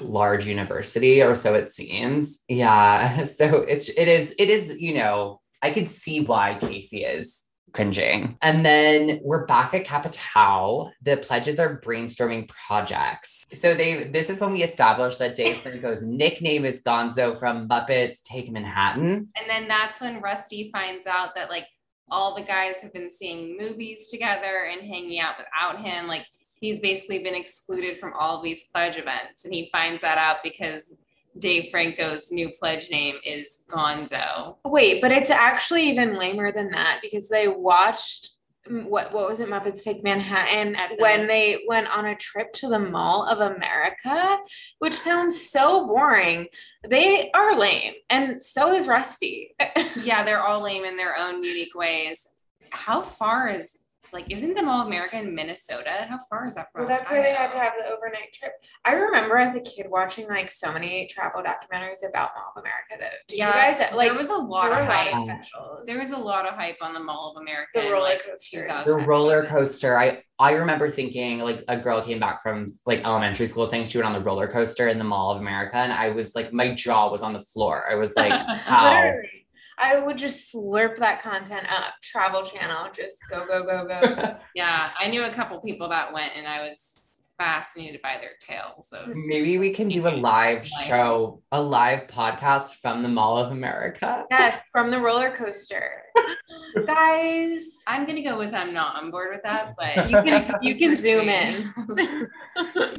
large 0.00 0.44
university, 0.44 1.22
or 1.22 1.34
so 1.36 1.54
it 1.54 1.70
seems. 1.70 2.40
Yeah. 2.48 3.24
So 3.24 3.58
it's, 3.62 3.88
it 3.88 4.08
is, 4.08 4.34
it 4.38 4.50
is, 4.50 4.76
you 4.78 4.94
know, 4.94 5.40
I 5.62 5.70
could 5.70 5.88
see 5.88 6.20
why 6.20 6.58
Casey 6.60 7.04
is 7.04 7.44
cringing. 7.74 8.38
And 8.40 8.64
then 8.64 9.20
we're 9.22 9.46
back 9.46 9.74
at 9.74 9.84
Kappa 9.84 10.08
Tau. 10.10 10.90
The 11.02 11.16
pledges 11.16 11.58
are 11.58 11.80
brainstorming 11.80 12.48
projects. 12.48 13.44
So 13.52 13.74
they, 13.74 14.04
this 14.04 14.30
is 14.30 14.40
when 14.40 14.52
we 14.52 14.62
established 14.62 15.18
that 15.18 15.36
Dave 15.36 15.60
Franco's 15.60 16.02
nickname 16.02 16.64
is 16.64 16.80
Gonzo 16.82 17.38
from 17.38 17.68
Muppets 17.68 18.22
Take 18.22 18.50
Manhattan. 18.50 19.26
And 19.36 19.50
then 19.50 19.68
that's 19.68 20.00
when 20.00 20.20
Rusty 20.20 20.70
finds 20.72 21.06
out 21.06 21.34
that 21.34 21.50
like 21.50 21.66
all 22.10 22.34
the 22.34 22.42
guys 22.42 22.76
have 22.80 22.92
been 22.92 23.10
seeing 23.10 23.56
movies 23.58 24.06
together 24.06 24.68
and 24.70 24.86
hanging 24.86 25.18
out 25.18 25.34
without 25.38 25.84
him. 25.84 26.06
Like 26.06 26.26
he's 26.54 26.78
basically 26.80 27.24
been 27.24 27.34
excluded 27.34 27.98
from 27.98 28.12
all 28.18 28.40
these 28.40 28.68
pledge 28.70 28.96
events. 28.96 29.44
And 29.44 29.52
he 29.52 29.68
finds 29.72 30.00
that 30.02 30.16
out 30.16 30.38
because 30.44 30.98
Dave 31.38 31.70
Franco's 31.70 32.30
new 32.30 32.50
pledge 32.50 32.90
name 32.90 33.16
is 33.24 33.64
Gonzo. 33.70 34.56
Wait, 34.64 35.02
but 35.02 35.10
it's 35.12 35.30
actually 35.30 35.88
even 35.90 36.16
lamer 36.18 36.52
than 36.52 36.70
that 36.70 37.00
because 37.02 37.28
they 37.28 37.48
watched 37.48 38.30
mm, 38.70 38.84
what 38.84 39.12
what 39.12 39.28
was 39.28 39.40
it 39.40 39.48
Muppets 39.48 39.82
Take 39.82 40.04
Manhattan 40.04 40.76
At 40.76 40.90
the- 40.90 41.02
when 41.02 41.26
they 41.26 41.64
went 41.66 41.88
on 41.96 42.06
a 42.06 42.14
trip 42.14 42.52
to 42.54 42.68
the 42.68 42.78
Mall 42.78 43.26
of 43.26 43.40
America, 43.40 44.38
which 44.78 44.94
sounds 44.94 45.50
so 45.50 45.86
boring. 45.86 46.46
They 46.88 47.30
are 47.32 47.58
lame, 47.58 47.94
and 48.10 48.40
so 48.40 48.72
is 48.72 48.86
Rusty. 48.86 49.54
Yeah, 50.02 50.22
they're 50.24 50.42
all 50.42 50.60
lame 50.62 50.84
in 50.84 50.96
their 50.96 51.16
own 51.16 51.42
unique 51.42 51.74
ways. 51.74 52.28
How 52.70 53.00
far 53.02 53.48
is 53.48 53.78
like 54.14 54.30
isn't 54.30 54.54
the 54.54 54.62
Mall 54.62 54.80
of 54.82 54.86
America 54.86 55.18
in 55.18 55.34
Minnesota? 55.34 56.06
How 56.08 56.18
far 56.30 56.46
is 56.46 56.54
that 56.54 56.68
from? 56.72 56.82
Well, 56.82 56.88
that's 56.88 57.10
why 57.10 57.20
they 57.20 57.34
had 57.34 57.50
to 57.52 57.58
have 57.58 57.72
the 57.76 57.92
overnight 57.92 58.32
trip. 58.32 58.52
I 58.84 58.92
remember 58.94 59.36
as 59.36 59.54
a 59.56 59.60
kid 59.60 59.86
watching 59.90 60.28
like 60.28 60.48
so 60.48 60.72
many 60.72 61.06
travel 61.08 61.42
documentaries 61.42 62.08
about 62.08 62.30
Mall 62.34 62.52
of 62.56 62.62
America. 62.62 62.94
Though, 62.98 63.18
did 63.28 63.38
Yeah, 63.38 63.48
you 63.48 63.52
guys 63.76 63.80
uh, 63.80 63.96
like 63.96 64.08
there 64.10 64.18
was 64.18 64.30
a 64.30 64.36
lot 64.36 64.72
of 64.72 64.78
hype. 64.78 65.12
specials? 65.12 65.86
There 65.86 65.98
was 65.98 66.12
a 66.12 66.16
lot 66.18 66.46
of 66.46 66.54
hype 66.54 66.76
on 66.80 66.94
the 66.94 67.00
Mall 67.00 67.34
of 67.36 67.42
America. 67.42 67.70
The 67.74 67.90
roller 67.90 68.00
like, 68.04 68.24
coaster. 68.24 68.62
2000. 68.62 68.84
the 68.98 69.06
roller 69.06 69.44
coaster 69.44 69.98
i 69.98 70.22
i 70.38 70.52
remember 70.52 70.88
thinking 70.88 71.40
like 71.40 71.62
a 71.68 71.76
girl 71.76 72.00
came 72.00 72.18
back 72.20 72.42
from 72.42 72.66
like 72.86 73.04
elementary 73.06 73.46
school 73.46 73.66
saying 73.66 73.84
she 73.84 73.98
went 73.98 74.06
on 74.06 74.12
the 74.12 74.20
roller 74.20 74.46
coaster 74.46 74.88
in 74.88 74.98
the 74.98 75.04
mall 75.04 75.30
of 75.30 75.38
america 75.40 75.76
and 75.76 75.92
i 75.92 76.10
was 76.10 76.34
like 76.34 76.52
my 76.52 76.72
jaw 76.74 77.10
was 77.10 77.22
on 77.22 77.32
the 77.32 77.40
floor 77.40 77.84
i 77.90 77.94
was 77.94 78.14
like 78.16 78.32
how 78.64 78.84
Literally. 78.84 79.43
I 79.78 79.98
would 79.98 80.18
just 80.18 80.52
slurp 80.52 80.96
that 80.96 81.22
content 81.22 81.66
up. 81.72 81.94
Travel 82.02 82.42
Channel, 82.42 82.90
just 82.94 83.18
go, 83.30 83.46
go, 83.46 83.62
go, 83.64 83.86
go. 83.86 84.36
Yeah, 84.54 84.90
I 84.98 85.08
knew 85.08 85.24
a 85.24 85.32
couple 85.32 85.60
people 85.60 85.88
that 85.88 86.12
went, 86.12 86.32
and 86.36 86.46
I 86.46 86.68
was 86.68 87.03
fascinated 87.38 88.00
by 88.02 88.16
their 88.20 88.32
tales. 88.40 88.88
So 88.88 89.12
maybe 89.14 89.58
we 89.58 89.70
can 89.70 89.88
do 89.88 90.06
a 90.06 90.10
live 90.10 90.66
show 90.66 91.42
a 91.52 91.60
live 91.60 92.06
podcast 92.06 92.80
from 92.80 93.02
the 93.02 93.08
mall 93.08 93.38
of 93.38 93.50
america 93.50 94.24
yes, 94.30 94.60
from 94.72 94.90
the 94.90 94.98
roller 94.98 95.34
coaster. 95.36 96.02
Guys, 96.86 97.82
I'm 97.86 98.06
gonna 98.06 98.22
go 98.22 98.38
with 98.38 98.54
I'm 98.54 98.74
not 98.74 98.96
on 98.96 99.10
board 99.10 99.30
with 99.32 99.42
that, 99.44 99.74
but 99.76 100.10
you 100.10 100.22
can 100.22 100.46
you 100.62 100.76
can 100.76 100.96
zoom 100.96 101.28
in. 101.28 101.72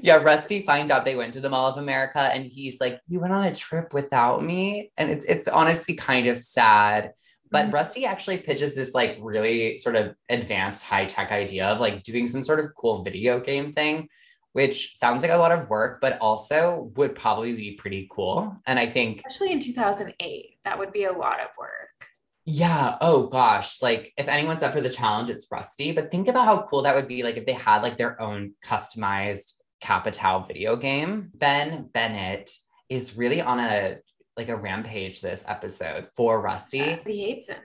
yeah 0.01 0.15
rusty 0.15 0.61
finds 0.61 0.91
out 0.91 1.05
they 1.05 1.15
went 1.15 1.33
to 1.33 1.39
the 1.39 1.49
mall 1.49 1.69
of 1.69 1.77
america 1.77 2.19
and 2.19 2.51
he's 2.51 2.79
like 2.79 2.99
you 3.07 3.19
went 3.19 3.33
on 3.33 3.43
a 3.45 3.55
trip 3.55 3.93
without 3.93 4.43
me 4.43 4.91
and 4.97 5.09
it's, 5.09 5.25
it's 5.25 5.47
honestly 5.47 5.95
kind 5.95 6.27
of 6.27 6.41
sad 6.41 7.11
but 7.55 7.65
Mhm. 7.67 7.73
rusty 7.73 8.05
actually 8.05 8.37
pitches 8.47 8.71
this 8.75 8.93
like 8.99 9.17
really 9.21 9.77
sort 9.85 9.95
of 9.95 10.13
advanced 10.29 10.83
high-tech 10.83 11.31
idea 11.31 11.65
of 11.71 11.79
like 11.79 12.03
doing 12.03 12.27
some 12.27 12.43
sort 12.43 12.59
of 12.59 12.65
cool 12.79 12.95
video 13.03 13.39
game 13.39 13.67
thing 13.79 13.95
which 14.59 14.77
sounds 14.95 15.21
like 15.23 15.31
a 15.33 15.37
lot 15.45 15.51
of 15.57 15.69
work 15.69 15.93
but 16.03 16.13
also 16.27 16.91
would 16.97 17.13
probably 17.23 17.53
be 17.53 17.71
pretty 17.81 18.07
cool 18.15 18.37
and 18.67 18.77
i 18.79 18.85
think 18.95 19.11
Especially 19.25 19.51
in 19.53 19.59
2008, 19.59 20.57
that 20.65 20.77
would 20.79 20.91
be 20.99 21.03
a 21.05 21.11
lot 21.25 21.39
of 21.45 21.49
work. 21.57 21.97
yeah 22.45 22.97
oh 23.01 23.19
gosh 23.27 23.81
like 23.81 24.03
if 24.21 24.27
anyone's 24.27 24.63
up 24.63 24.73
for 24.73 24.81
the 24.81 24.89
challenge 24.99 25.29
it's 25.29 25.47
rusty 25.51 25.91
but 25.91 26.11
think 26.11 26.27
about 26.27 26.45
how 26.45 26.57
cool 26.69 26.81
that 26.83 26.95
would 26.97 27.07
be 27.07 27.23
like 27.23 27.37
if 27.37 27.45
they 27.45 27.57
had 27.69 27.79
like 27.83 27.97
their 27.97 28.13
own 28.21 28.53
customized 28.71 29.53
Kappa 29.81 30.09
Tau 30.09 30.39
video 30.39 30.75
game. 30.77 31.29
Ben 31.35 31.89
Bennett 31.93 32.49
is 32.89 33.17
really 33.21 33.41
on 33.51 33.59
a 33.59 33.97
like 34.37 34.49
a 34.49 34.55
rampage 34.55 35.21
this 35.21 35.43
episode 35.47 36.07
for 36.15 36.41
Rusty. 36.41 36.99
He 37.05 37.25
hates 37.25 37.49
him. 37.49 37.61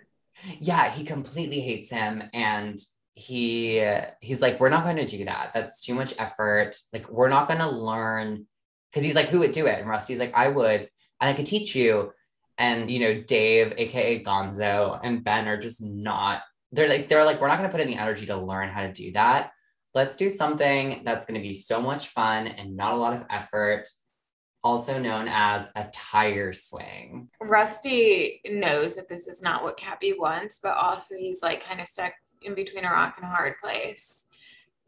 Yeah, 0.61 0.90
he 0.90 1.04
completely 1.04 1.61
hates 1.61 1.90
him 1.90 2.22
and 2.33 2.78
he 3.14 3.85
he's 4.20 4.40
like 4.40 4.61
we're 4.61 4.70
not 4.70 4.85
going 4.85 4.96
to 4.96 5.04
do 5.04 5.24
that. 5.24 5.50
That's 5.52 5.80
too 5.80 5.94
much 5.94 6.14
effort. 6.18 6.76
Like 6.92 7.11
we're 7.11 7.28
not 7.28 7.48
going 7.48 7.61
to 7.61 7.70
learn 7.70 8.46
cuz 8.94 9.02
he's 9.02 9.14
like 9.14 9.28
who 9.28 9.40
would 9.40 9.52
do 9.52 9.66
it? 9.66 9.78
And 9.78 9.88
Rusty's 9.88 10.20
like 10.20 10.33
I 10.35 10.48
would 10.48 10.88
and 11.20 11.30
I 11.30 11.33
could 11.33 11.46
teach 11.46 11.74
you. 11.74 12.12
And 12.56 12.90
you 12.90 13.00
know, 13.00 13.20
Dave 13.20 13.74
aka 13.76 14.22
Gonzo 14.22 15.00
and 15.02 15.24
Ben 15.24 15.48
are 15.48 15.56
just 15.56 15.83
not 15.83 16.42
they're 16.72 16.88
like 16.88 17.09
they're 17.09 17.24
like 17.24 17.40
we're 17.40 17.48
not 17.48 17.59
going 17.59 17.68
to 17.68 17.76
put 17.76 17.83
in 17.83 17.88
the 17.88 18.00
energy 18.00 18.26
to 18.26 18.37
learn 18.37 18.68
how 18.68 18.83
to 18.83 18.92
do 18.92 19.12
that 19.12 19.50
let's 19.94 20.16
do 20.16 20.30
something 20.30 21.02
that's 21.04 21.24
going 21.24 21.40
to 21.40 21.46
be 21.46 21.54
so 21.54 21.80
much 21.80 22.09
fun 22.09 22.46
and 22.46 22.76
not 22.76 22.92
a 22.92 22.96
lot 22.96 23.12
of 23.12 23.24
effort, 23.30 23.87
also 24.62 24.99
known 24.99 25.27
as 25.29 25.68
a 25.77 25.88
tire 25.92 26.53
swing. 26.53 27.29
Rusty 27.40 28.40
knows 28.46 28.96
that 28.96 29.09
this 29.09 29.27
is 29.27 29.42
not 29.42 29.62
what 29.62 29.77
Cappy 29.77 30.12
wants, 30.12 30.61
but 30.62 30.77
also 30.77 31.14
he's 31.16 31.42
like 31.42 31.64
kind 31.64 31.81
of 31.81 31.88
stuck 31.88 32.12
in 32.42 32.55
between 32.55 32.85
a 32.85 32.90
rock 32.90 33.14
and 33.16 33.25
a 33.25 33.29
hard 33.29 33.55
place 33.62 34.27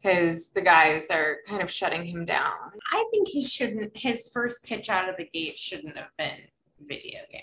because 0.01 0.49
the 0.49 0.61
guys 0.61 1.07
are 1.09 1.37
kind 1.47 1.61
of 1.61 1.71
shutting 1.71 2.05
him 2.05 2.25
down. 2.25 2.53
I 2.91 3.05
think 3.11 3.29
he 3.29 3.41
shouldn't. 3.43 3.95
His 3.97 4.29
first 4.33 4.65
pitch 4.65 4.89
out 4.89 5.09
of 5.09 5.17
the 5.17 5.25
gate 5.25 5.57
shouldn't 5.57 5.97
have 5.97 6.09
been 6.17 6.39
video 6.87 7.19
game. 7.31 7.41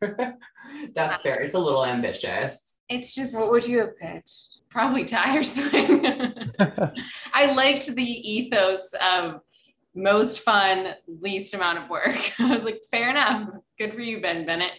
that's 0.94 1.20
fair. 1.22 1.40
It's 1.40 1.54
a 1.54 1.58
little 1.58 1.84
ambitious. 1.84 2.76
It's 2.88 3.14
just 3.14 3.34
What 3.34 3.50
would 3.50 3.66
you 3.66 3.78
have 3.78 3.96
pitched? 3.96 4.58
probably 4.70 5.04
tire 5.04 5.42
swing. 5.42 6.04
I 7.32 7.52
liked 7.52 7.94
the 7.94 8.02
ethos 8.02 8.94
of 9.02 9.40
most 9.98 10.40
fun, 10.40 10.94
least 11.20 11.54
amount 11.54 11.78
of 11.78 11.90
work. 11.90 12.16
I 12.38 12.54
was 12.54 12.64
like, 12.64 12.80
fair 12.90 13.10
enough. 13.10 13.48
Good 13.78 13.92
for 13.94 14.00
you, 14.00 14.20
Ben 14.20 14.46
Bennett. 14.46 14.72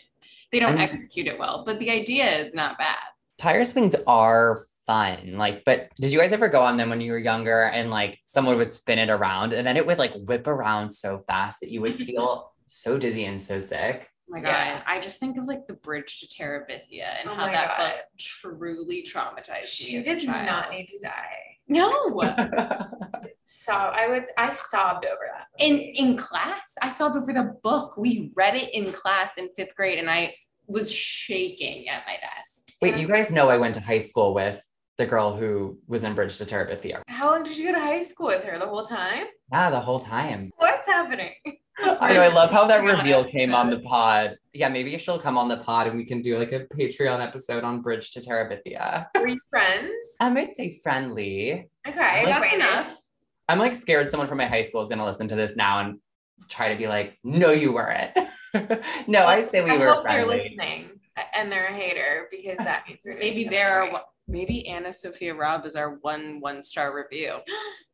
They 0.51 0.59
don't 0.59 0.69
I 0.69 0.73
mean- 0.73 0.81
execute 0.81 1.27
it 1.27 1.37
well, 1.37 1.63
but 1.65 1.79
the 1.79 1.91
idea 1.91 2.39
is 2.39 2.53
not 2.55 2.77
bad. 2.77 2.97
Tire 3.39 3.63
swings 3.63 3.95
are 4.07 4.59
fun. 4.85 5.35
Like, 5.37 5.63
but 5.65 5.89
did 5.95 6.11
you 6.11 6.19
guys 6.19 6.33
ever 6.33 6.49
go 6.49 6.61
on 6.61 6.75
them 6.75 6.89
when 6.89 6.99
you 6.99 7.11
were 7.13 7.17
younger 7.17 7.63
and 7.63 7.89
like 7.89 8.19
someone 8.25 8.57
would 8.57 8.69
spin 8.71 8.99
it 8.99 9.09
around 9.09 9.53
and 9.53 9.65
then 9.65 9.77
it 9.77 9.85
would 9.87 9.97
like 9.97 10.13
whip 10.25 10.45
around 10.47 10.89
so 10.89 11.19
fast 11.19 11.59
that 11.61 11.69
you 11.71 11.79
would 11.81 11.95
feel 12.07 12.51
so 12.67 12.97
dizzy 12.97 13.23
and 13.25 13.41
so 13.41 13.59
sick? 13.59 14.09
Oh 14.29 14.33
my 14.35 14.41
God. 14.41 14.49
Yeah. 14.49 14.83
I 14.85 14.99
just 14.99 15.19
think 15.21 15.37
of 15.37 15.45
like 15.45 15.67
the 15.67 15.73
bridge 15.75 16.19
to 16.19 16.27
Terabithia 16.27 17.21
and 17.21 17.29
Oh 17.29 17.33
how 17.35 17.45
that 17.45 17.77
God. 17.77 17.91
book 17.93 18.05
truly 18.19 19.03
traumatized 19.09 19.61
me. 19.61 19.63
She 19.87 19.97
as 19.97 20.07
a 20.07 20.15
did 20.15 20.25
child. 20.25 20.45
not 20.45 20.71
need 20.71 20.87
to 20.87 20.99
die. 20.99 21.57
No. 21.69 22.21
So 23.51 23.73
I 23.73 24.07
would 24.07 24.25
I 24.37 24.53
sobbed 24.53 25.05
over 25.05 25.25
that. 25.33 25.47
in 25.57 25.79
in 25.79 26.15
class 26.17 26.75
i 26.83 26.89
sobbed 26.89 27.17
over 27.17 27.33
the 27.33 27.55
book 27.63 27.97
we 27.97 28.31
read 28.35 28.55
it 28.55 28.69
in 28.75 28.91
class 28.91 29.37
in 29.39 29.49
fifth 29.55 29.75
grade 29.75 29.97
and 29.97 30.07
i 30.09 30.35
was 30.67 30.91
shaking 30.91 31.89
at 31.89 32.03
my 32.05 32.13
desk 32.13 32.69
Wait, 32.81 32.95
you 32.97 33.07
guys 33.07 33.31
know 33.31 33.49
I 33.49 33.57
went 33.57 33.73
to 33.75 33.81
high 33.81 33.99
school 33.99 34.33
with 34.35 34.61
the 34.97 35.05
girl 35.05 35.35
who 35.35 35.77
was 35.87 36.03
in 36.03 36.13
Bridge 36.13 36.37
to 36.37 36.45
Terabithia. 36.45 37.01
How 37.07 37.31
long 37.31 37.43
did 37.43 37.57
you 37.57 37.67
go 37.67 37.73
to 37.73 37.79
high 37.85 38.03
school 38.03 38.27
with 38.27 38.43
her? 38.43 38.57
The 38.59 38.67
whole 38.67 38.85
time? 38.85 39.25
Yeah, 39.51 39.69
the 39.69 39.79
whole 39.79 39.99
time. 39.99 40.51
What's 40.57 40.87
happening? 40.87 41.33
I 42.01 42.13
know. 42.13 42.21
I 42.21 42.27
love 42.27 42.51
how 42.51 42.65
that 42.67 42.83
reveal 42.83 43.23
came 43.23 43.53
on 43.55 43.69
the 43.69 43.79
pod. 43.79 44.37
Yeah, 44.53 44.69
maybe 44.69 44.97
she'll 44.97 45.19
come 45.19 45.37
on 45.37 45.47
the 45.47 45.57
pod 45.57 45.87
and 45.87 45.95
we 45.95 46.05
can 46.05 46.21
do 46.21 46.37
like 46.37 46.51
a 46.51 46.65
Patreon 46.65 47.23
episode 47.25 47.63
on 47.63 47.81
Bridge 47.81 48.11
to 48.11 48.19
Terabithia. 48.19 49.05
Were 49.15 49.27
you 49.27 49.39
friends? 49.49 49.93
I 50.19 50.29
might 50.29 50.55
say 50.55 50.77
friendly. 50.83 51.69
Okay, 51.87 52.23
That's 52.25 52.53
enough. 52.53 52.97
I'm 53.47 53.59
like 53.59 53.73
scared 53.73 54.11
someone 54.11 54.27
from 54.27 54.39
my 54.39 54.45
high 54.45 54.63
school 54.63 54.81
is 54.81 54.87
gonna 54.87 55.05
listen 55.05 55.27
to 55.29 55.35
this 55.35 55.55
now 55.55 55.79
and 55.79 55.99
try 56.49 56.69
to 56.69 56.75
be 56.75 56.87
like, 56.87 57.17
no, 57.23 57.51
you 57.51 57.73
weren't. 57.73 58.11
no, 59.07 59.25
I'd 59.25 59.49
say 59.49 59.63
we 59.63 59.71
I 59.71 59.77
were 59.77 59.93
hope 59.93 60.03
they're 60.03 60.27
listening 60.27 60.89
and 61.33 61.51
they're 61.51 61.67
a 61.67 61.73
hater 61.73 62.27
because 62.29 62.57
that 62.57 62.83
means 62.87 62.99
we're 63.05 63.17
Maybe 63.17 63.45
there 63.45 63.81
are 63.81 63.91
right. 63.91 64.03
maybe 64.27 64.65
AnnaSophia 64.69 65.37
Robb 65.37 65.65
is 65.65 65.75
our 65.75 65.91
one 66.01 66.39
one 66.41 66.61
star 66.63 66.93
review. 66.95 67.37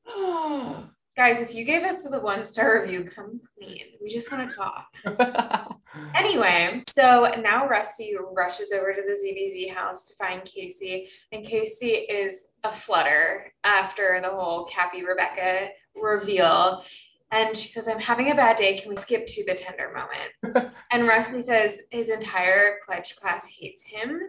Guys, 1.16 1.40
if 1.40 1.56
you 1.56 1.64
gave 1.64 1.84
us 1.84 2.04
the 2.04 2.20
one 2.20 2.46
star 2.46 2.82
review, 2.82 3.06
come 3.06 3.40
clean. 3.58 3.86
We 4.02 4.10
just 4.10 4.32
want 4.32 4.50
to 4.50 4.56
talk. 4.56 5.76
Anyway, 6.14 6.84
so 6.88 7.32
now 7.42 7.68
Rusty 7.68 8.16
rushes 8.34 8.72
over 8.74 8.94
to 8.94 9.02
the 9.02 9.14
ZBZ 9.14 9.74
house 9.74 10.08
to 10.08 10.16
find 10.16 10.44
Casey, 10.44 11.08
and 11.32 11.46
Casey 11.46 11.88
is 11.88 12.48
a 12.64 12.72
flutter 12.72 13.54
after 13.64 14.20
the 14.22 14.30
whole 14.30 14.66
Cappy 14.66 15.06
Rebecca 15.06 15.70
reveal. 16.02 16.84
And 17.32 17.56
she 17.56 17.68
says, 17.68 17.88
I'm 17.88 18.00
having 18.00 18.32
a 18.32 18.36
bad 18.36 18.58
day. 18.58 18.78
Can 18.78 18.90
we 18.90 18.96
skip 18.98 19.26
to 19.28 19.46
the 19.46 19.54
tender 19.54 19.92
moment? 19.94 20.74
and 20.92 21.08
Rusty 21.08 21.42
says 21.44 21.80
his 21.92 22.10
entire 22.10 22.78
pledge 22.86 23.16
class 23.16 23.48
hates 23.48 23.84
him. 23.84 24.22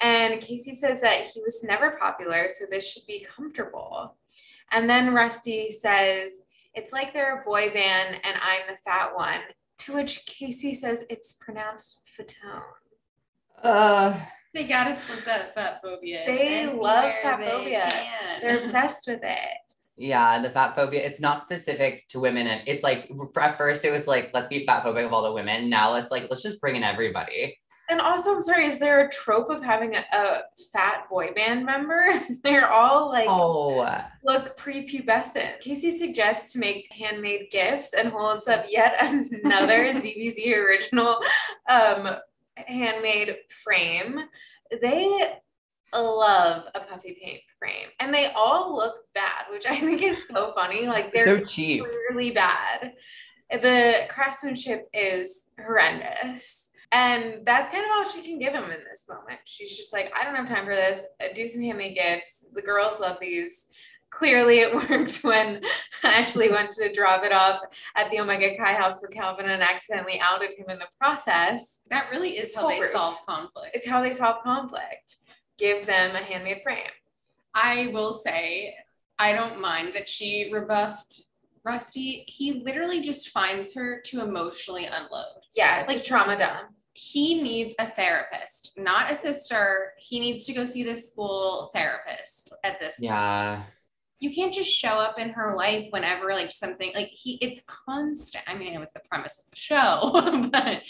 And 0.00 0.40
Casey 0.40 0.74
says 0.74 1.00
that 1.00 1.28
he 1.32 1.40
was 1.40 1.64
never 1.64 1.92
popular, 1.92 2.48
so 2.50 2.66
this 2.70 2.90
should 2.90 3.06
be 3.06 3.26
comfortable. 3.34 4.16
And 4.72 4.88
then 4.90 5.14
Rusty 5.14 5.70
says, 5.70 6.30
It's 6.74 6.92
like 6.92 7.12
they're 7.12 7.40
a 7.40 7.44
boy 7.44 7.70
band 7.72 8.16
and 8.24 8.36
I'm 8.42 8.62
the 8.68 8.76
fat 8.84 9.14
one. 9.14 9.40
To 9.80 9.94
which 9.94 10.24
Casey 10.26 10.74
says 10.74 11.04
it's 11.10 11.32
pronounced 11.34 12.00
Fatone. 12.18 12.62
uh, 13.62 14.18
They 14.54 14.64
gotta 14.66 14.98
slip 14.98 15.24
that 15.26 15.54
fat 15.54 15.80
phobia. 15.82 16.22
They 16.26 16.66
love 16.66 17.12
fat 17.22 17.40
phobia. 17.40 17.88
can. 17.90 18.40
They're 18.40 18.56
obsessed 18.62 19.06
with 19.06 19.20
it. 19.22 19.58
yeah, 19.98 20.38
the 20.40 20.50
fat 20.50 20.74
phobia, 20.74 21.04
it's 21.04 21.20
not 21.20 21.42
specific 21.42 22.06
to 22.08 22.20
women. 22.20 22.46
And 22.46 22.62
it's 22.66 22.82
like, 22.82 23.10
at 23.40 23.56
first 23.58 23.84
it 23.84 23.90
was 23.92 24.06
like, 24.06 24.30
let's 24.34 24.48
be 24.48 24.64
fat 24.64 24.82
phobic 24.84 25.04
of 25.06 25.12
all 25.12 25.22
the 25.22 25.32
women. 25.32 25.68
Now 25.70 25.94
it's 25.94 26.10
like, 26.10 26.26
let's 26.30 26.42
just 26.42 26.60
bring 26.60 26.76
in 26.76 26.82
everybody. 26.82 27.58
And 27.88 28.00
also, 28.00 28.34
I'm 28.34 28.42
sorry, 28.42 28.66
is 28.66 28.78
there 28.78 29.06
a 29.06 29.10
trope 29.10 29.48
of 29.48 29.62
having 29.62 29.94
a, 29.94 30.04
a 30.12 30.42
fat 30.72 31.08
boy 31.08 31.32
band 31.34 31.64
member? 31.64 32.06
They're 32.42 32.70
all 32.70 33.10
like 33.10 33.28
Oh, 33.28 33.98
look 34.24 34.58
prepubescent. 34.58 35.60
Casey 35.60 35.96
suggests 35.96 36.52
to 36.52 36.58
make 36.58 36.88
handmade 36.92 37.46
gifts 37.50 37.94
and 37.94 38.08
holds 38.08 38.48
up 38.48 38.66
yet 38.68 38.94
another 39.00 39.92
ZBZ 39.94 40.56
original 40.56 41.20
um, 41.68 42.16
handmade 42.56 43.36
frame. 43.62 44.20
They 44.82 45.34
love 45.94 46.64
a 46.74 46.80
puffy 46.80 47.16
paint 47.22 47.40
frame 47.58 47.88
and 48.00 48.12
they 48.12 48.32
all 48.34 48.74
look 48.74 48.96
bad, 49.14 49.44
which 49.50 49.66
I 49.66 49.76
think 49.78 50.02
is 50.02 50.26
so 50.26 50.52
funny. 50.56 50.88
Like 50.88 51.12
they're 51.12 51.38
so 51.38 51.44
cheap. 51.44 51.84
really 52.10 52.32
bad. 52.32 52.94
The 53.50 54.06
craftsmanship 54.08 54.88
is 54.92 55.50
horrendous. 55.64 56.70
And 56.92 57.44
that's 57.44 57.70
kind 57.70 57.84
of 57.84 57.90
all 57.92 58.10
she 58.10 58.22
can 58.22 58.38
give 58.38 58.52
him 58.52 58.64
in 58.64 58.84
this 58.88 59.06
moment. 59.08 59.40
She's 59.44 59.76
just 59.76 59.92
like, 59.92 60.12
I 60.18 60.24
don't 60.24 60.34
have 60.34 60.48
time 60.48 60.64
for 60.64 60.74
this. 60.74 61.02
Do 61.34 61.46
some 61.46 61.62
handmade 61.62 61.96
gifts. 61.96 62.44
The 62.54 62.62
girls 62.62 63.00
love 63.00 63.18
these. 63.20 63.66
Clearly, 64.10 64.60
it 64.60 64.74
worked 64.90 65.18
when 65.18 65.62
Ashley 66.04 66.48
went 66.50 66.70
to 66.72 66.92
drop 66.92 67.24
it 67.24 67.32
off 67.32 67.60
at 67.96 68.10
the 68.10 68.20
Omega 68.20 68.56
Chi 68.56 68.72
house 68.72 69.00
for 69.00 69.08
Calvin 69.08 69.50
and 69.50 69.62
accidentally 69.62 70.20
outed 70.20 70.52
him 70.56 70.66
in 70.70 70.78
the 70.78 70.86
process. 70.98 71.80
that 71.90 72.08
really 72.10 72.38
is 72.38 72.48
It's 72.48 72.56
how 72.56 72.68
they 72.68 72.80
solve 72.82 73.18
conflict. 73.26 73.70
It's 73.74 73.86
how 73.86 74.02
they 74.02 74.12
solve 74.12 74.42
conflict. 74.42 75.16
Give 75.58 75.84
them 75.86 76.14
a 76.14 76.20
handmade 76.20 76.62
frame. 76.62 76.86
I 77.54 77.88
will 77.92 78.12
say, 78.12 78.74
I 79.18 79.32
don't 79.32 79.60
mind 79.60 79.94
that 79.94 80.08
she 80.08 80.50
rebuffed 80.52 81.22
Rusty. 81.64 82.24
He 82.28 82.62
literally 82.64 83.00
just 83.00 83.30
finds 83.30 83.74
her 83.74 84.00
to 84.06 84.20
emotionally 84.22 84.86
unload. 84.86 85.42
Yeah, 85.56 85.84
like 85.88 86.04
trauma 86.04 86.38
dump. 86.38 86.68
He 86.98 87.42
needs 87.42 87.74
a 87.78 87.86
therapist, 87.86 88.72
not 88.78 89.12
a 89.12 89.14
sister. 89.14 89.92
He 89.98 90.18
needs 90.18 90.44
to 90.44 90.54
go 90.54 90.64
see 90.64 90.82
the 90.82 90.96
school 90.96 91.70
therapist 91.74 92.54
at 92.64 92.80
this 92.80 92.96
Yeah. 93.00 93.62
you 94.18 94.34
can't 94.34 94.54
just 94.54 94.70
show 94.70 94.94
up 94.94 95.18
in 95.18 95.28
her 95.30 95.54
life 95.56 95.88
whenever 95.90 96.30
like 96.30 96.50
something 96.50 96.90
like 96.94 97.08
he 97.12 97.38
it's 97.42 97.62
constant. 97.66 98.44
I 98.46 98.54
mean, 98.54 98.72
it 98.72 98.78
was 98.78 98.92
the 98.94 99.02
premise 99.10 99.38
of 99.44 99.50
the 99.50 99.56
show, 99.58 100.48
but 100.52 100.82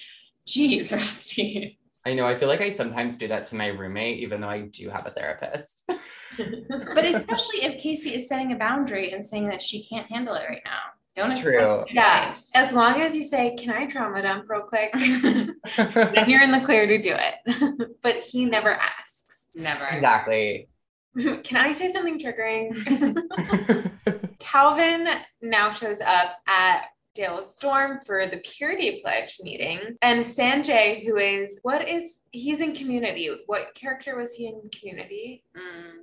geez, 0.47 0.92
Rusty. 0.92 1.81
I 2.07 2.14
know. 2.14 2.25
I 2.25 2.37
feel 2.37 2.47
like 2.49 2.61
I 2.61 2.71
sometimes 2.71 3.16
do 3.16 3.27
that 3.27 3.42
to 3.45 3.57
my 3.57 3.66
roommate, 3.66 4.19
even 4.21 4.40
though 4.40 4.49
I 4.49 4.61
do 4.61 4.88
have 4.90 5.07
a 5.07 5.11
therapist. 5.11 5.83
But 6.38 7.05
especially 7.07 7.64
if 7.64 7.81
Casey 7.83 8.14
is 8.14 8.29
setting 8.29 8.53
a 8.53 8.57
boundary 8.57 9.12
and 9.12 9.25
saying 9.25 9.49
that 9.49 9.62
she 9.62 9.87
can't 9.88 10.07
handle 10.07 10.35
it 10.35 10.47
right 10.47 10.61
now. 10.66 10.81
Don't 11.16 11.35
True. 11.37 11.81
expect 11.81 11.92
Yeah, 11.92 12.20
advice. 12.22 12.52
as 12.55 12.74
long 12.74 13.00
as 13.00 13.16
you 13.16 13.24
say, 13.24 13.55
"Can 13.59 13.70
I 13.70 13.87
trauma 13.87 14.20
dump 14.22 14.44
real 14.48 14.61
quick?" 14.62 14.92
then 14.94 16.29
you're 16.29 16.42
in 16.42 16.52
the 16.52 16.61
clear 16.64 16.87
to 16.87 16.98
do 16.98 17.14
it. 17.16 17.96
but 18.02 18.16
he 18.16 18.44
never 18.44 18.70
asks. 18.70 19.48
Never. 19.55 19.87
exactly. 19.87 20.68
Can 21.42 21.57
I 21.57 21.72
say 21.72 21.90
something 21.90 22.18
triggering? 22.20 22.74
Calvin 24.38 25.09
now 25.40 25.72
shows 25.72 26.00
up 26.02 26.37
at 26.46 26.88
Dale's 27.14 27.55
Storm 27.55 28.00
for 28.05 28.26
the 28.26 28.37
Purity 28.37 29.00
Pledge 29.02 29.38
meeting. 29.42 29.81
And 30.02 30.22
Sanjay, 30.22 31.02
who 31.07 31.16
is 31.16 31.59
what 31.62 31.88
is 31.88 32.20
he's 32.33 32.61
in 32.61 32.74
community. 32.74 33.31
What 33.46 33.74
character 33.74 34.16
was 34.16 34.35
he 34.35 34.46
in 34.48 34.68
community? 34.79 35.42
Mm. 35.57 36.02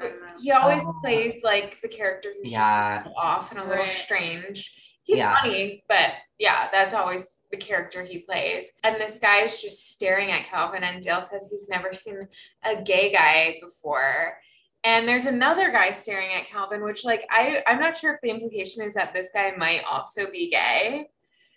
I 0.00 0.04
don't 0.08 0.20
know. 0.20 0.26
He 0.40 0.50
always 0.50 0.80
Oh. 0.84 0.94
plays 1.02 1.42
like 1.42 1.80
the 1.82 1.88
character 1.88 2.32
who's 2.36 2.50
Yeah. 2.52 3.04
off 3.16 3.50
and 3.50 3.60
a 3.60 3.64
little 3.64 3.84
Right. 3.84 3.92
strange. 3.92 4.74
He's 5.04 5.18
Yeah. 5.18 5.36
funny, 5.40 5.84
but 5.88 6.14
yeah, 6.38 6.68
that's 6.72 6.94
always 6.94 7.38
the 7.50 7.56
character 7.56 8.02
he 8.04 8.18
plays. 8.20 8.72
And 8.84 9.00
this 9.00 9.18
guy's 9.18 9.60
just 9.60 9.90
staring 9.92 10.30
at 10.30 10.44
Calvin, 10.44 10.84
and 10.84 11.02
Dale 11.02 11.22
says 11.22 11.48
he's 11.50 11.68
never 11.68 11.92
seen 11.92 12.28
a 12.62 12.76
gay 12.76 13.10
guy 13.12 13.58
before. 13.60 14.40
And 14.84 15.06
there's 15.08 15.26
another 15.26 15.70
guy 15.70 15.92
staring 15.92 16.32
at 16.32 16.46
Calvin, 16.46 16.82
which 16.84 17.04
like 17.04 17.26
I 17.30 17.62
I'm 17.66 17.80
not 17.80 17.96
sure 17.96 18.14
if 18.14 18.20
the 18.22 18.30
implication 18.30 18.82
is 18.82 18.94
that 18.94 19.12
this 19.12 19.30
guy 19.34 19.52
might 19.56 19.84
also 19.84 20.30
be 20.30 20.48
gay 20.48 21.10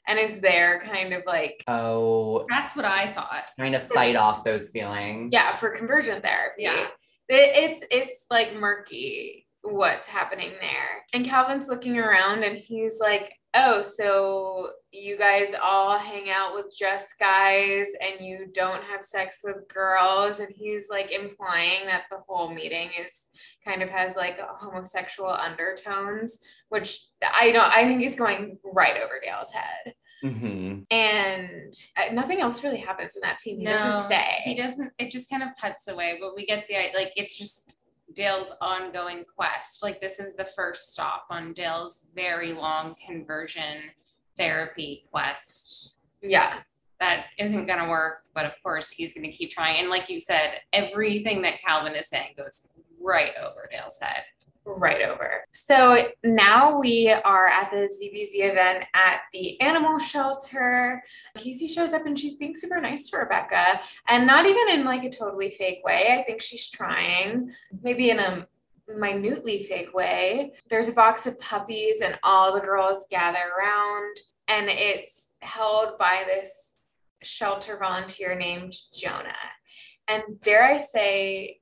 and 0.08 0.20
is 0.20 0.42
there 0.42 0.82
kind 0.82 1.14
of 1.14 1.24
like 1.26 1.64
oh, 1.68 2.46
That's 2.50 2.76
what 2.76 2.84
I 2.86 3.14
thought. 3.14 3.50
trying 3.58 3.72
to 3.74 3.80
fight 3.80 4.16
off 4.18 4.44
those 4.44 4.70
feelings. 4.70 5.32
yeah 5.32 5.56
for 5.58 5.70
conversion 5.70 6.22
therapy 6.22 6.64
Yeah. 6.64 6.88
It- 7.34 7.56
it's 7.72 7.84
it's 7.92 8.26
like 8.30 8.56
murky 8.56 9.48
what's 9.62 10.08
happening 10.08 10.52
there. 10.62 11.06
And 11.14 11.26
calvin's 11.26 11.70
looking 11.70 11.98
around 11.98 12.44
and 12.44 12.58
he's 12.58 13.00
like 13.00 13.34
oh 13.56 13.82
so 13.84 14.72
you 14.92 15.18
guys 15.18 15.54
all 15.64 15.98
hang 15.98 16.30
out 16.30 16.56
with 16.56 16.66
just 16.78 17.20
guys 17.20 17.86
and 18.02 18.26
you 18.26 18.48
don't 18.54 18.84
have 18.84 19.04
sex 19.04 19.42
with 19.44 19.68
girls? 19.74 20.40
And 20.40 20.50
he's 20.56 20.88
like 20.90 21.12
implying 21.12 21.86
that 21.86 22.04
the 22.12 22.18
whole 22.28 22.50
meeting 22.54 22.90
is 23.00 23.28
kind 23.66 23.82
of 23.82 23.90
has 23.90 24.16
like 24.16 24.40
homosexual 24.60 25.30
undertones 25.30 26.40
which 26.70 27.00
i 27.40 27.52
don't 27.52 27.72
i 27.72 27.84
think 27.86 28.02
is 28.04 28.16
going 28.16 28.58
right 28.74 28.98
over 28.98 29.14
dale's 29.24 29.52
head 29.52 29.94
hmm 30.24 30.80
and 30.90 31.74
uh, 31.98 32.14
nothing 32.14 32.40
else 32.40 32.64
really 32.64 32.78
happens 32.78 33.16
in 33.16 33.22
that 33.22 33.42
scene 33.42 33.60
he 33.60 33.66
doesn't 33.66 34.06
stay 34.06 34.42
He 34.46 34.56
doesn't. 34.56 34.92
It 34.98 35.12
just 35.12 35.30
kind 35.30 35.44
of 35.44 35.50
cuts 35.60 35.88
away, 35.88 36.18
but 36.22 36.36
we 36.36 36.46
get 36.46 36.66
the 36.68 36.76
like. 36.98 37.12
It's 37.16 37.38
just 37.38 37.76
Dale's 38.14 38.52
ongoing 38.62 39.26
quest. 39.36 39.84
Like 39.84 40.00
this 40.02 40.20
is 40.20 40.36
the 40.36 40.46
first 40.46 40.92
stop 40.92 41.26
on 41.30 41.54
Dale's 41.54 42.12
very 42.16 42.54
long 42.54 42.96
conversion 43.06 43.92
therapy 44.38 45.04
quest. 45.12 45.98
yeah 46.22 46.60
That 47.00 47.26
isn't 47.40 47.66
going 47.68 47.80
to 47.80 47.90
work, 47.90 48.24
but 48.34 48.46
of 48.46 48.54
course 48.62 48.90
he's 48.92 49.14
going 49.14 49.30
to 49.30 49.36
keep 49.36 49.52
trying. 49.52 49.80
And 49.80 49.90
like 49.90 50.10
you 50.10 50.22
said, 50.22 50.60
everything 50.72 51.42
that 51.44 51.62
Calvin 51.62 51.96
is 51.96 52.08
saying 52.08 52.34
goes 52.38 52.70
right 53.00 53.32
over 53.42 53.70
Dale's 53.72 54.00
head. 54.02 54.24
Right 54.66 55.02
over. 55.02 55.46
So 55.54 56.08
now 56.24 56.80
we 56.80 57.12
are 57.12 57.48
at 57.48 57.70
the 57.72 57.90
ZBZ 57.90 58.52
event 58.52 58.86
at 58.94 59.22
the 59.34 59.60
animal 59.62 60.00
shelter. 60.00 61.04
Casey 61.38 61.68
shows 61.68 61.94
up 61.94 62.06
and 62.06 62.18
she's 62.18 62.36
being 62.36 62.56
super 62.56 62.80
nice 62.80 63.10
to 63.10 63.18
Rebecca 63.18 63.82
and 64.08 64.26
not 64.26 64.46
even 64.46 64.70
in 64.70 64.86
like 64.86 65.04
a 65.04 65.10
totally 65.10 65.50
fake 65.50 65.82
way. 65.84 66.18
I 66.18 66.24
think 66.24 66.42
she's 66.42 66.70
trying, 66.70 67.52
maybe 67.82 68.10
in 68.10 68.20
a 68.20 68.48
minutely 68.88 69.64
fake 69.64 69.94
way. 69.94 70.54
There's 70.70 70.90
a 70.90 70.94
box 70.94 71.26
of 71.26 71.40
puppies 71.40 72.02
and 72.02 72.18
all 72.24 72.54
the 72.54 72.60
girls 72.60 73.06
gather 73.10 73.40
around 73.58 74.18
and 74.48 74.70
it's 74.70 75.30
held 75.42 75.98
by 75.98 76.24
this 76.26 76.76
shelter 77.22 77.78
volunteer 77.78 78.36
named 78.36 78.76
Jonah. 78.94 79.34
And 80.08 80.24
dare 80.42 80.64
I 80.64 80.80
say, 80.80 81.60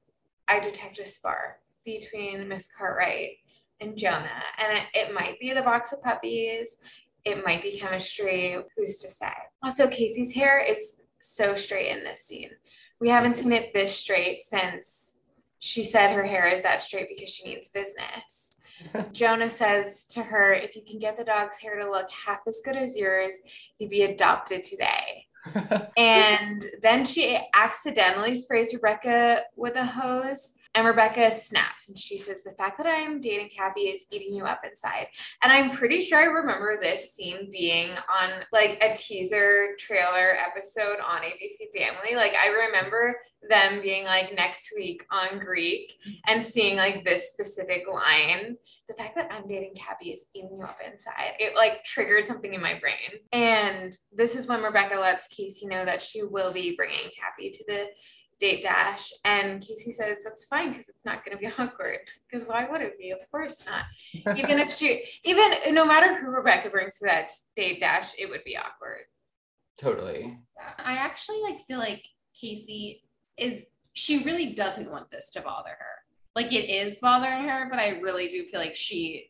I 0.47 0.59
detect 0.59 0.99
a 0.99 1.05
spark 1.05 1.60
between 1.85 2.47
Miss 2.47 2.69
Cartwright 2.77 3.37
and 3.79 3.97
Jonah. 3.97 4.43
And 4.59 4.77
it, 4.77 4.83
it 4.93 5.13
might 5.13 5.39
be 5.39 5.53
the 5.53 5.61
box 5.61 5.91
of 5.91 6.01
puppies, 6.01 6.77
it 7.25 7.43
might 7.45 7.61
be 7.61 7.77
chemistry. 7.77 8.57
Who's 8.75 8.97
to 9.01 9.07
say? 9.07 9.33
Also, 9.63 9.87
Casey's 9.87 10.33
hair 10.33 10.63
is 10.63 10.97
so 11.19 11.55
straight 11.55 11.95
in 11.95 12.03
this 12.03 12.25
scene. 12.25 12.49
We 12.99 13.09
haven't 13.09 13.37
seen 13.37 13.51
it 13.51 13.73
this 13.73 13.95
straight 13.95 14.43
since 14.43 15.17
she 15.59 15.83
said 15.83 16.13
her 16.13 16.23
hair 16.23 16.47
is 16.47 16.63
that 16.63 16.81
straight 16.81 17.09
because 17.09 17.29
she 17.29 17.47
needs 17.47 17.69
business. 17.69 18.59
Jonah 19.11 19.49
says 19.49 20.07
to 20.07 20.23
her, 20.23 20.53
if 20.53 20.75
you 20.75 20.81
can 20.87 20.99
get 20.99 21.17
the 21.17 21.23
dog's 21.23 21.59
hair 21.59 21.79
to 21.79 21.89
look 21.89 22.07
half 22.25 22.39
as 22.47 22.61
good 22.65 22.75
as 22.75 22.97
yours, 22.97 23.33
he'd 23.77 23.89
be 23.89 24.03
adopted 24.03 24.63
today. 24.63 25.27
and 25.97 26.65
then 26.81 27.05
she 27.05 27.39
accidentally 27.55 28.35
sprays 28.35 28.73
Rebecca 28.73 29.41
with 29.55 29.75
a 29.75 29.85
hose 29.85 30.53
and 30.73 30.87
Rebecca 30.87 31.31
snaps 31.31 31.89
and 31.89 31.97
she 31.97 32.17
says, 32.17 32.43
The 32.43 32.51
fact 32.51 32.77
that 32.77 32.87
I 32.87 32.95
am 32.95 33.19
dating 33.19 33.49
Cappy 33.49 33.81
is 33.81 34.05
eating 34.11 34.33
you 34.33 34.45
up 34.45 34.61
inside. 34.67 35.07
And 35.43 35.51
I'm 35.51 35.71
pretty 35.71 36.01
sure 36.01 36.19
I 36.19 36.25
remember 36.25 36.77
this 36.79 37.13
scene 37.13 37.49
being 37.51 37.91
on 37.91 38.29
like 38.53 38.81
a 38.81 38.95
teaser 38.95 39.75
trailer 39.77 40.37
episode 40.37 40.97
on 41.05 41.21
ABC 41.21 41.77
Family. 41.77 42.15
Like, 42.15 42.35
I 42.37 42.49
remember 42.67 43.17
them 43.49 43.81
being 43.81 44.05
like 44.05 44.35
next 44.35 44.71
week 44.75 45.05
on 45.11 45.39
Greek 45.39 45.91
and 46.27 46.45
seeing 46.45 46.77
like 46.77 47.03
this 47.03 47.29
specific 47.29 47.83
line. 47.91 48.55
The 48.87 48.95
fact 48.95 49.15
that 49.15 49.31
I'm 49.31 49.47
dating 49.47 49.75
Cappy 49.75 50.11
is 50.11 50.25
eating 50.33 50.57
you 50.57 50.63
up 50.63 50.77
inside. 50.85 51.33
It 51.39 51.55
like 51.55 51.83
triggered 51.83 52.27
something 52.27 52.53
in 52.53 52.61
my 52.61 52.79
brain. 52.79 53.19
And 53.33 53.95
this 54.11 54.35
is 54.35 54.47
when 54.47 54.61
Rebecca 54.61 54.95
lets 54.95 55.27
Casey 55.27 55.65
know 55.65 55.83
that 55.85 56.01
she 56.01 56.23
will 56.23 56.53
be 56.53 56.75
bringing 56.75 57.09
Cappy 57.19 57.49
to 57.49 57.63
the 57.67 57.87
date 58.41 58.63
dash 58.63 59.13
and 59.23 59.61
casey 59.61 59.91
says 59.91 60.17
that's 60.23 60.45
fine 60.45 60.69
because 60.69 60.89
it's 60.89 61.05
not 61.05 61.23
going 61.23 61.37
to 61.37 61.41
be 61.41 61.47
awkward 61.59 61.99
because 62.29 62.47
why 62.47 62.67
would 62.69 62.81
it 62.81 62.97
be? 62.99 63.11
Of 63.11 63.19
course 63.29 63.63
not. 63.65 63.85
Even 64.37 64.59
if 64.59 64.75
she 64.75 65.05
even 65.23 65.51
no 65.69 65.85
matter 65.85 66.19
who 66.19 66.27
rebecca 66.27 66.69
brings 66.69 66.97
to 66.97 67.05
that 67.05 67.31
date 67.55 67.79
dash 67.79 68.11
it 68.17 68.29
would 68.29 68.43
be 68.43 68.57
awkward. 68.57 69.03
Totally. 69.79 70.37
I 70.79 70.93
actually 70.93 71.41
like 71.43 71.63
feel 71.65 71.79
like 71.79 72.03
casey 72.39 73.03
is 73.37 73.67
she 73.93 74.23
really 74.23 74.53
doesn't 74.53 74.91
want 74.91 75.11
this 75.11 75.31
to 75.31 75.41
bother 75.41 75.69
her. 75.69 75.85
Like 76.35 76.51
it 76.51 76.69
is 76.69 76.97
bothering 76.97 77.47
her 77.47 77.67
but 77.69 77.77
i 77.77 77.99
really 77.99 78.27
do 78.27 78.45
feel 78.45 78.59
like 78.59 78.75
she 78.75 79.29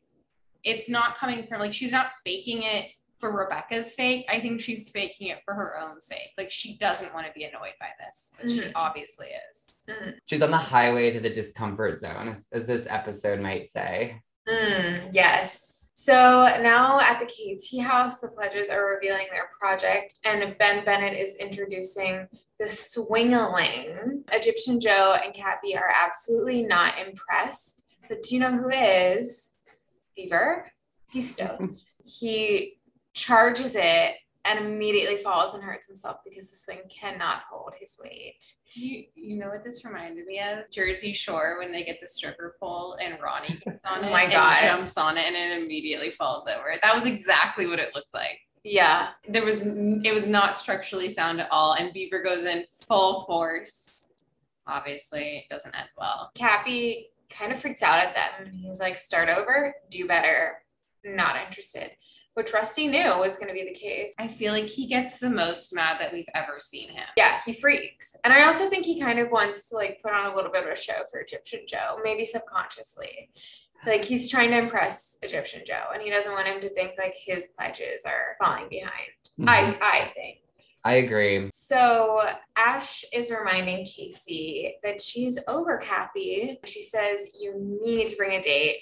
it's 0.63 0.87
not 0.87 1.17
coming 1.17 1.47
from 1.47 1.59
like 1.59 1.73
she's 1.73 1.91
not 1.91 2.11
faking 2.23 2.61
it 2.61 2.91
for 3.21 3.31
Rebecca's 3.31 3.95
sake. 3.95 4.25
I 4.29 4.41
think 4.41 4.59
she's 4.59 4.89
faking 4.89 5.27
it 5.27 5.37
for 5.45 5.53
her 5.53 5.79
own 5.79 6.01
sake. 6.01 6.31
Like 6.37 6.51
she 6.51 6.77
doesn't 6.77 7.13
want 7.13 7.27
to 7.27 7.33
be 7.33 7.45
annoyed 7.45 7.75
by 7.79 7.89
this, 8.03 8.33
but 8.35 8.49
mm-hmm. 8.49 8.59
she 8.59 8.73
obviously 8.73 9.27
is. 9.27 9.69
Mm-hmm. 9.89 10.09
She's 10.27 10.41
on 10.41 10.51
the 10.51 10.57
highway 10.57 11.11
to 11.11 11.21
the 11.21 11.29
discomfort 11.29 12.01
zone, 12.01 12.27
as, 12.27 12.49
as 12.51 12.65
this 12.65 12.87
episode 12.89 13.39
might 13.39 13.71
say. 13.71 14.21
Mm, 14.49 15.11
yes. 15.13 15.91
So 15.93 16.13
now 16.61 16.99
at 16.99 17.19
the 17.19 17.25
KT 17.27 17.85
house, 17.85 18.21
the 18.21 18.29
pledges 18.29 18.69
are 18.69 18.95
revealing 18.95 19.27
their 19.31 19.51
project, 19.59 20.15
and 20.25 20.57
Ben 20.57 20.83
Bennett 20.83 21.17
is 21.17 21.37
introducing 21.37 22.27
the 22.59 22.65
swingaling. 22.65 24.23
Egyptian 24.31 24.79
Joe 24.79 25.15
and 25.23 25.33
Cappy 25.33 25.77
are 25.77 25.93
absolutely 25.93 26.63
not 26.63 26.95
impressed. 26.97 27.85
But 28.09 28.23
do 28.23 28.35
you 28.35 28.41
know 28.41 28.51
who 28.51 28.69
is? 28.69 29.53
Beaver. 30.15 30.71
He's 31.11 31.31
stoked. 31.31 31.85
he 32.03 32.79
charges 33.13 33.75
it 33.75 34.15
and 34.45 34.59
immediately 34.59 35.17
falls 35.17 35.53
and 35.53 35.63
hurts 35.63 35.87
himself 35.87 36.17
because 36.25 36.49
the 36.49 36.57
swing 36.57 36.81
cannot 36.89 37.43
hold 37.49 37.73
his 37.79 37.95
weight. 38.03 38.53
Do 38.73 38.85
you 38.85 39.05
you 39.15 39.35
know 39.37 39.49
what 39.49 39.63
this 39.63 39.85
reminded 39.85 40.25
me 40.25 40.39
of? 40.39 40.69
Jersey 40.71 41.13
Shore 41.13 41.57
when 41.59 41.71
they 41.71 41.83
get 41.83 41.99
the 42.01 42.07
stripper 42.07 42.55
pole 42.59 42.97
and 43.01 43.17
Ronnie 43.21 43.59
gets 43.63 43.85
on 43.85 44.03
oh 44.03 44.07
it 44.07 44.11
my 44.11 44.25
God. 44.29 44.57
and 44.61 44.77
jumps 44.77 44.97
on 44.97 45.17
it 45.17 45.25
and 45.25 45.35
it 45.35 45.61
immediately 45.63 46.09
falls 46.09 46.47
over. 46.47 46.73
That 46.81 46.95
was 46.95 47.05
exactly 47.05 47.67
what 47.67 47.79
it 47.79 47.93
looks 47.93 48.13
like. 48.13 48.39
Yeah. 48.63 49.09
There 49.27 49.45
was 49.45 49.65
it 49.65 50.13
was 50.13 50.25
not 50.25 50.57
structurally 50.57 51.09
sound 51.09 51.39
at 51.39 51.49
all 51.51 51.73
and 51.73 51.93
Beaver 51.93 52.23
goes 52.23 52.45
in 52.45 52.63
full 52.87 53.21
force. 53.23 54.07
Obviously, 54.67 55.39
it 55.49 55.53
doesn't 55.53 55.75
end 55.75 55.89
well. 55.97 56.31
Cappy 56.35 57.09
kind 57.29 57.51
of 57.51 57.59
freaks 57.59 57.81
out 57.83 57.99
at 57.99 58.15
them. 58.15 58.51
He's 58.53 58.79
like, 58.79 58.97
start 58.97 59.29
over, 59.29 59.73
do 59.89 60.07
better. 60.07 60.63
Not 61.03 61.35
interested 61.35 61.91
which 62.33 62.53
Rusty 62.53 62.87
knew 62.87 63.17
was 63.17 63.37
going 63.37 63.47
to 63.47 63.53
be 63.53 63.65
the 63.65 63.77
case. 63.77 64.13
I 64.17 64.27
feel 64.27 64.53
like 64.53 64.65
he 64.65 64.87
gets 64.87 65.17
the 65.17 65.29
most 65.29 65.73
mad 65.73 65.97
that 65.99 66.13
we've 66.13 66.29
ever 66.33 66.59
seen 66.59 66.89
him. 66.89 67.03
Yeah, 67.17 67.39
he 67.45 67.53
freaks. 67.53 68.15
And 68.23 68.33
I 68.33 68.45
also 68.45 68.69
think 68.69 68.85
he 68.85 68.99
kind 68.99 69.19
of 69.19 69.31
wants 69.31 69.69
to 69.69 69.75
like 69.75 69.99
put 70.03 70.13
on 70.13 70.31
a 70.31 70.35
little 70.35 70.51
bit 70.51 70.65
of 70.65 70.71
a 70.71 70.75
show 70.75 71.03
for 71.11 71.19
Egyptian 71.19 71.61
Joe, 71.67 71.97
maybe 72.03 72.25
subconsciously. 72.25 73.29
Like 73.85 74.05
he's 74.05 74.29
trying 74.29 74.51
to 74.51 74.59
impress 74.59 75.17
Egyptian 75.21 75.63
Joe 75.65 75.85
and 75.93 76.03
he 76.03 76.09
doesn't 76.09 76.31
want 76.31 76.47
him 76.47 76.61
to 76.61 76.69
think 76.73 76.93
like 76.97 77.15
his 77.17 77.47
pledges 77.57 78.03
are 78.05 78.35
falling 78.41 78.67
behind. 78.69 79.11
Mm-hmm. 79.39 79.49
I 79.49 79.77
I 79.81 80.11
think. 80.15 80.37
I 80.83 80.95
agree. 80.95 81.49
So 81.51 82.21
Ash 82.55 83.03
is 83.13 83.29
reminding 83.29 83.85
Casey 83.85 84.75
that 84.83 85.01
she's 85.01 85.37
over 85.47 85.77
Cappy. 85.77 86.57
She 86.65 86.81
says 86.81 87.33
you 87.39 87.79
need 87.83 88.07
to 88.07 88.15
bring 88.15 88.39
a 88.39 88.41
date 88.41 88.77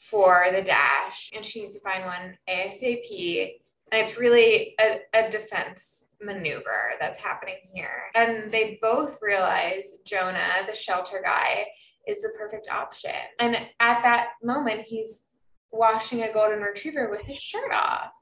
for 0.00 0.46
the 0.52 0.62
dash 0.62 1.30
and 1.34 1.44
she 1.44 1.62
needs 1.62 1.74
to 1.74 1.80
find 1.80 2.04
one 2.04 2.36
ASAP. 2.48 3.52
And 3.92 4.00
it's 4.00 4.16
really 4.16 4.74
a, 4.80 5.00
a 5.14 5.30
defense 5.30 6.06
maneuver 6.22 6.92
that's 7.00 7.18
happening 7.18 7.56
here. 7.72 8.04
And 8.14 8.50
they 8.50 8.78
both 8.80 9.18
realize 9.20 9.96
Jonah, 10.04 10.64
the 10.66 10.74
shelter 10.74 11.20
guy, 11.24 11.66
is 12.06 12.22
the 12.22 12.30
perfect 12.38 12.68
option. 12.70 13.14
And 13.38 13.56
at 13.80 14.02
that 14.02 14.30
moment, 14.42 14.82
he's 14.82 15.24
washing 15.72 16.22
a 16.22 16.32
golden 16.32 16.60
retriever 16.60 17.10
with 17.10 17.22
his 17.22 17.36
shirt 17.36 17.72
off. 17.72 18.12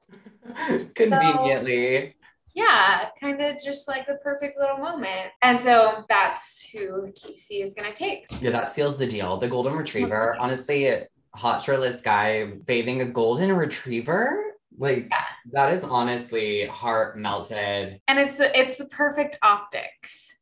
Conveniently. 0.95 2.09
So, 2.09 2.29
yeah, 2.55 3.09
kind 3.21 3.41
of 3.41 3.57
just 3.63 3.87
like 3.87 4.07
the 4.07 4.17
perfect 4.17 4.59
little 4.59 4.79
moment. 4.79 5.31
And 5.43 5.61
so 5.61 6.05
that's 6.09 6.69
who 6.73 7.13
Casey 7.13 7.63
is 7.63 7.75
going 7.75 7.91
to 7.91 7.97
take. 7.97 8.27
Yeah, 8.41 8.51
that 8.51 8.73
seals 8.73 8.97
the 8.97 9.07
deal. 9.07 9.37
The 9.37 9.49
golden 9.49 9.75
retriever, 9.75 10.37
honestly, 10.41 10.93
hot 11.35 11.63
shirtless 11.63 12.01
guy 12.01 12.47
bathing 12.47 13.03
a 13.03 13.07
golden 13.07 13.53
retriever? 13.53 14.55
Like 14.77 15.11
that 15.53 15.73
is 15.73 15.83
honestly 15.83 16.67
heart 16.67 17.19
melted. 17.19 18.01
And 18.07 18.19
it's 18.19 18.37
the 18.37 18.57
it's 18.59 18.79
the 18.79 18.87
perfect 18.87 19.39
optics. 19.43 20.39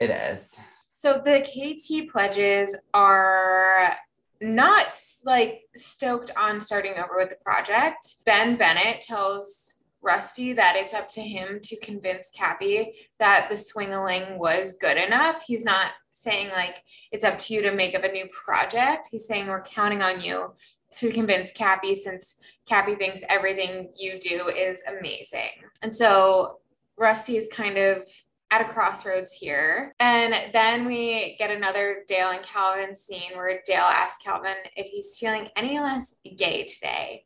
It 0.00 0.10
is. 0.10 0.58
So 0.90 1.20
the 1.22 1.40
kt 1.40 2.10
pledges 2.10 2.76
are 2.94 3.94
not 4.40 4.94
like 5.24 5.62
stoked 5.74 6.30
on 6.36 6.60
starting 6.60 6.94
over 6.94 7.14
with 7.16 7.30
the 7.30 7.36
project. 7.44 8.16
Ben 8.24 8.56
bennett 8.56 9.02
tells 9.02 9.74
Rusty 10.02 10.52
that 10.52 10.76
it's 10.76 10.94
up 10.94 11.08
to 11.08 11.22
him 11.22 11.60
to 11.62 11.78
convince 11.80 12.30
Cappy 12.30 12.92
that 13.18 13.48
the 13.48 13.54
swingaling 13.54 14.38
was 14.38 14.76
good 14.78 14.98
enough. 14.98 15.42
He's 15.46 15.64
not 15.64 15.92
saying 16.14 16.50
like 16.50 16.82
it's 17.12 17.24
up 17.24 17.38
to 17.40 17.54
you 17.54 17.62
to 17.62 17.72
make 17.72 17.94
up 17.94 18.04
a 18.04 18.12
new 18.12 18.26
project. 18.28 19.08
He's 19.10 19.26
saying 19.26 19.46
we're 19.46 19.62
counting 19.62 20.02
on 20.02 20.20
you 20.20 20.52
to 20.96 21.10
convince 21.10 21.50
Cappy 21.52 21.94
since 21.94 22.36
Cappy 22.66 22.94
thinks 22.94 23.22
everything 23.28 23.92
you 23.98 24.18
do 24.18 24.48
is 24.48 24.82
amazing. 24.98 25.50
And 25.82 25.94
so 25.94 26.60
Rusty 26.96 27.36
is 27.36 27.48
kind 27.52 27.76
of 27.76 28.08
at 28.50 28.60
a 28.60 28.72
crossroads 28.72 29.32
here. 29.32 29.94
And 29.98 30.52
then 30.52 30.86
we 30.86 31.34
get 31.38 31.50
another 31.50 32.04
Dale 32.06 32.30
and 32.30 32.42
Calvin 32.42 32.94
scene 32.94 33.32
where 33.34 33.60
Dale 33.66 33.80
asks 33.80 34.22
Calvin 34.22 34.54
if 34.76 34.86
he's 34.86 35.16
feeling 35.18 35.48
any 35.56 35.80
less 35.80 36.14
gay 36.36 36.64
today, 36.64 37.24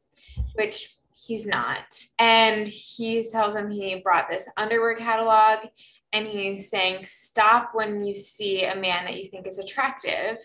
which 0.55 0.97
he's 1.15 1.47
not. 1.47 1.85
And 2.19 2.67
he 2.67 3.29
tells 3.31 3.55
him 3.55 3.71
he 3.71 3.97
brought 3.97 4.31
this 4.31 4.49
underwear 4.57 4.95
catalog 4.95 5.69
and 6.13 6.27
he's 6.27 6.71
saying, 6.71 7.05
Stop 7.05 7.71
when 7.75 8.03
you 8.03 8.15
see 8.15 8.65
a 8.65 8.75
man 8.75 9.05
that 9.05 9.19
you 9.19 9.27
think 9.27 9.47
is 9.47 9.59
attractive. 9.59 10.39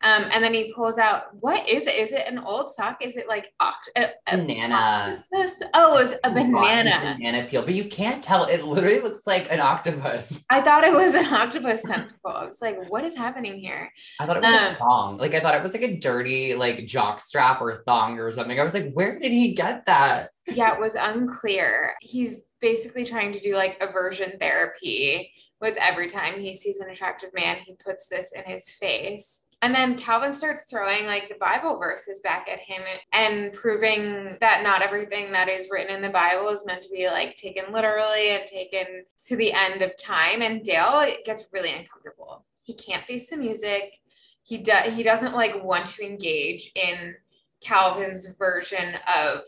Um, 0.00 0.26
and 0.32 0.44
then 0.44 0.54
he 0.54 0.72
pulls 0.72 0.98
out, 0.98 1.34
What 1.40 1.68
is 1.68 1.86
it? 1.86 1.96
Is 1.96 2.12
it 2.12 2.26
an 2.28 2.38
old 2.38 2.70
sock? 2.70 2.98
Is 3.02 3.16
it 3.16 3.26
like 3.26 3.52
a, 3.60 4.10
a 4.28 4.36
banana? 4.36 5.24
Octopus? 5.30 5.62
Oh, 5.74 5.98
it's 5.98 6.14
a 6.22 6.30
banana. 6.30 7.16
Banana 7.18 7.46
peel, 7.48 7.62
but 7.62 7.74
you 7.74 7.88
can't 7.88 8.22
tell. 8.22 8.44
It 8.44 8.64
literally 8.64 9.00
looks 9.00 9.26
like 9.26 9.50
an 9.50 9.60
octopus. 9.60 10.44
I 10.50 10.60
thought 10.60 10.84
it 10.84 10.94
was 10.94 11.14
an 11.14 11.26
octopus 11.26 11.82
tentacle. 11.82 12.30
I 12.30 12.44
was 12.44 12.62
like, 12.62 12.88
What 12.88 13.04
is 13.04 13.16
happening 13.16 13.58
here? 13.58 13.90
I 14.20 14.26
thought 14.26 14.36
it 14.36 14.42
was 14.42 14.54
um, 14.54 14.74
a 14.74 14.76
thong. 14.76 15.18
Like, 15.18 15.34
I 15.34 15.40
thought 15.40 15.54
it 15.56 15.62
was 15.62 15.72
like 15.72 15.82
a 15.82 15.96
dirty, 15.98 16.54
like, 16.54 16.86
jock 16.86 17.18
strap 17.18 17.60
or 17.60 17.74
thong 17.74 18.20
or 18.20 18.30
something. 18.30 18.58
I 18.58 18.62
was 18.62 18.74
like, 18.74 18.92
Where 18.92 19.18
did 19.18 19.32
he 19.32 19.54
get 19.54 19.86
that? 19.86 20.30
Yeah, 20.46 20.74
it 20.74 20.80
was 20.80 20.94
unclear. 20.94 21.94
He's 22.00 22.36
basically 22.60 23.04
trying 23.04 23.32
to 23.32 23.40
do 23.40 23.54
like 23.54 23.82
aversion 23.82 24.38
therapy 24.38 25.32
with 25.60 25.76
every 25.80 26.08
time 26.08 26.40
he 26.40 26.54
sees 26.54 26.80
an 26.80 26.90
attractive 26.90 27.30
man, 27.34 27.56
he 27.56 27.74
puts 27.74 28.08
this 28.08 28.32
in 28.32 28.44
his 28.44 28.70
face. 28.70 29.42
And 29.60 29.74
then 29.74 29.98
Calvin 29.98 30.34
starts 30.34 30.66
throwing 30.70 31.06
like 31.06 31.28
the 31.28 31.34
Bible 31.40 31.78
verses 31.78 32.20
back 32.20 32.48
at 32.48 32.60
him 32.60 32.82
and 33.12 33.52
proving 33.52 34.36
that 34.40 34.62
not 34.62 34.82
everything 34.82 35.32
that 35.32 35.48
is 35.48 35.66
written 35.68 35.96
in 35.96 36.00
the 36.00 36.10
Bible 36.10 36.48
is 36.50 36.64
meant 36.64 36.82
to 36.82 36.90
be 36.90 37.08
like 37.08 37.34
taken 37.34 37.72
literally 37.72 38.30
and 38.30 38.46
taken 38.46 39.04
to 39.26 39.36
the 39.36 39.52
end 39.52 39.82
of 39.82 39.96
time. 39.96 40.42
And 40.42 40.62
Dale 40.62 41.04
gets 41.24 41.46
really 41.52 41.72
uncomfortable. 41.72 42.44
He 42.62 42.74
can't 42.74 43.04
face 43.04 43.30
the 43.30 43.36
music. 43.36 43.98
he 44.44 44.58
does 44.58 44.94
he 44.94 45.02
doesn't 45.02 45.34
like 45.34 45.64
want 45.64 45.86
to 45.86 46.06
engage 46.06 46.70
in 46.76 47.16
Calvin's 47.60 48.28
version 48.38 48.94
of 49.12 49.40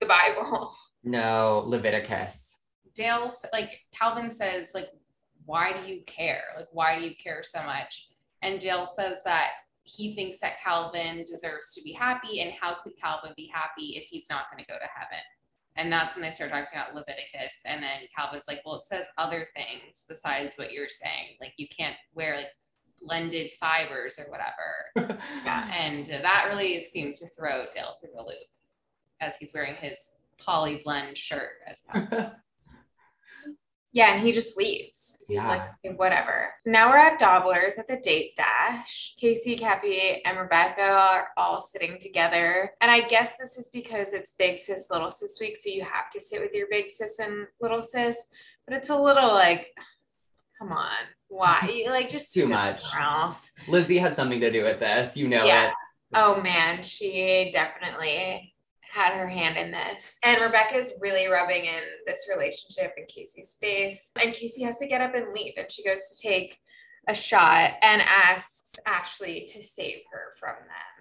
the 0.00 0.06
Bible. 0.06 0.74
No, 1.04 1.64
Leviticus. 1.66 2.56
Dale, 2.94 3.30
like 3.52 3.80
Calvin 3.92 4.30
says, 4.30 4.72
like, 4.74 4.90
why 5.44 5.76
do 5.76 5.90
you 5.90 6.02
care? 6.06 6.42
Like, 6.56 6.68
why 6.72 6.98
do 6.98 7.04
you 7.04 7.14
care 7.16 7.42
so 7.42 7.62
much? 7.64 8.08
And 8.42 8.60
Dale 8.60 8.86
says 8.86 9.22
that 9.24 9.50
he 9.84 10.14
thinks 10.14 10.38
that 10.40 10.62
Calvin 10.62 11.24
deserves 11.24 11.74
to 11.74 11.82
be 11.82 11.92
happy, 11.92 12.40
and 12.40 12.52
how 12.52 12.76
could 12.82 12.92
Calvin 13.00 13.32
be 13.36 13.50
happy 13.52 13.94
if 13.96 14.04
he's 14.04 14.26
not 14.30 14.50
going 14.50 14.62
to 14.62 14.70
go 14.70 14.78
to 14.78 14.88
heaven? 14.94 15.22
And 15.76 15.90
that's 15.90 16.14
when 16.14 16.22
they 16.22 16.30
start 16.30 16.50
talking 16.50 16.66
about 16.72 16.94
Leviticus. 16.94 17.60
And 17.64 17.82
then 17.82 18.02
Calvin's 18.14 18.44
like, 18.46 18.60
well, 18.64 18.76
it 18.76 18.84
says 18.84 19.06
other 19.16 19.48
things 19.56 20.04
besides 20.06 20.56
what 20.56 20.72
you're 20.72 20.88
saying. 20.88 21.36
Like, 21.40 21.54
you 21.56 21.66
can't 21.66 21.96
wear 22.14 22.36
like 22.36 22.50
blended 23.00 23.50
fibers 23.58 24.18
or 24.18 24.30
whatever. 24.30 25.18
Yeah, 25.44 25.72
and 25.74 26.08
that 26.22 26.46
really 26.50 26.82
seems 26.82 27.18
to 27.20 27.26
throw 27.26 27.64
Dale 27.74 27.94
through 28.00 28.20
a 28.20 28.22
loop 28.22 28.36
as 29.20 29.36
he's 29.38 29.52
wearing 29.54 29.74
his 29.76 30.10
poly 30.38 30.80
blend 30.84 31.16
shirt 31.18 31.50
as 31.66 31.80
Calvin. 31.92 32.32
Yeah, 33.94 34.14
and 34.14 34.22
he 34.22 34.32
just 34.32 34.56
leaves. 34.56 35.18
He's 35.28 35.36
Yeah. 35.36 35.46
like, 35.48 35.60
"Okay, 35.84 35.94
whatever. 35.94 36.54
Now 36.64 36.88
we're 36.88 36.96
at 36.96 37.20
Dobler's 37.20 37.76
at 37.78 37.86
the 37.88 37.98
date 37.98 38.34
dash. 38.36 39.14
Casey, 39.18 39.54
Cappy, 39.54 40.24
and 40.24 40.38
Rebecca 40.38 40.80
are 40.82 41.28
all 41.36 41.60
sitting 41.60 41.98
together. 41.98 42.72
And 42.80 42.90
I 42.90 43.00
guess 43.00 43.36
this 43.36 43.58
is 43.58 43.68
because 43.70 44.14
it's 44.14 44.32
big 44.32 44.58
sis, 44.58 44.90
little 44.90 45.10
sis 45.10 45.38
week. 45.40 45.58
So 45.58 45.68
you 45.68 45.84
have 45.84 46.08
to 46.12 46.20
sit 46.20 46.40
with 46.40 46.54
your 46.54 46.68
big 46.70 46.90
sis 46.90 47.18
and 47.18 47.46
little 47.60 47.82
sis. 47.82 48.28
But 48.66 48.78
it's 48.78 48.88
a 48.88 48.96
little 48.96 49.28
like, 49.28 49.68
come 50.58 50.72
on, 50.72 50.96
why? 51.28 51.84
Like, 51.90 52.08
just 52.08 52.32
Too 52.32 52.48
much. 52.48 52.82
else. 52.98 53.50
Lizzie 53.68 53.98
had 53.98 54.16
something 54.16 54.40
to 54.40 54.50
do 54.50 54.64
with 54.64 54.78
this. 54.78 55.18
You 55.18 55.28
know 55.28 55.44
Yeah. 55.44 55.68
it. 55.68 55.74
Oh 56.14 56.40
man, 56.40 56.82
she 56.82 57.50
definitely 57.52 58.51
had 58.92 59.14
her 59.14 59.26
hand 59.26 59.56
in 59.56 59.70
this. 59.70 60.18
And 60.22 60.42
Rebecca's 60.42 60.92
really 61.00 61.26
rubbing 61.26 61.64
in 61.64 61.80
this 62.06 62.26
relationship 62.28 62.92
in 62.98 63.06
Casey's 63.06 63.56
face. 63.58 64.12
And 64.22 64.34
Casey 64.34 64.62
has 64.64 64.76
to 64.78 64.86
get 64.86 65.00
up 65.00 65.14
and 65.14 65.32
leave. 65.34 65.54
And 65.56 65.72
she 65.72 65.82
goes 65.82 66.10
to 66.10 66.28
take 66.28 66.58
a 67.08 67.14
shot 67.14 67.72
and 67.82 68.02
asks 68.02 68.72
Ashley 68.86 69.48
to 69.50 69.62
save 69.62 70.00
her 70.12 70.34
from 70.38 70.56
them. 70.56 70.92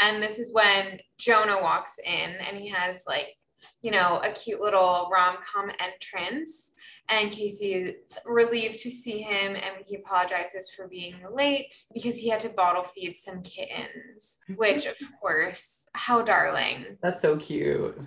And 0.00 0.22
this 0.22 0.38
is 0.38 0.52
when 0.52 1.00
Jonah 1.18 1.60
walks 1.60 1.98
in 2.04 2.36
and 2.36 2.56
he 2.56 2.68
has 2.68 3.02
like, 3.08 3.34
you 3.82 3.90
know, 3.90 4.20
a 4.22 4.30
cute 4.30 4.60
little 4.60 5.10
rom 5.12 5.38
com 5.42 5.72
entrance. 5.80 6.72
And 7.10 7.30
Casey 7.30 7.72
is 7.72 8.18
relieved 8.26 8.78
to 8.80 8.90
see 8.90 9.22
him 9.22 9.56
and 9.56 9.84
he 9.86 9.96
apologizes 9.96 10.70
for 10.70 10.88
being 10.88 11.14
late 11.32 11.74
because 11.94 12.16
he 12.16 12.28
had 12.28 12.40
to 12.40 12.50
bottle 12.50 12.84
feed 12.84 13.16
some 13.16 13.42
kittens, 13.42 14.38
which, 14.56 14.84
of 14.84 14.96
course, 15.20 15.88
how 15.94 16.22
darling. 16.22 16.98
That's 17.02 17.20
so 17.22 17.36
cute. 17.36 17.98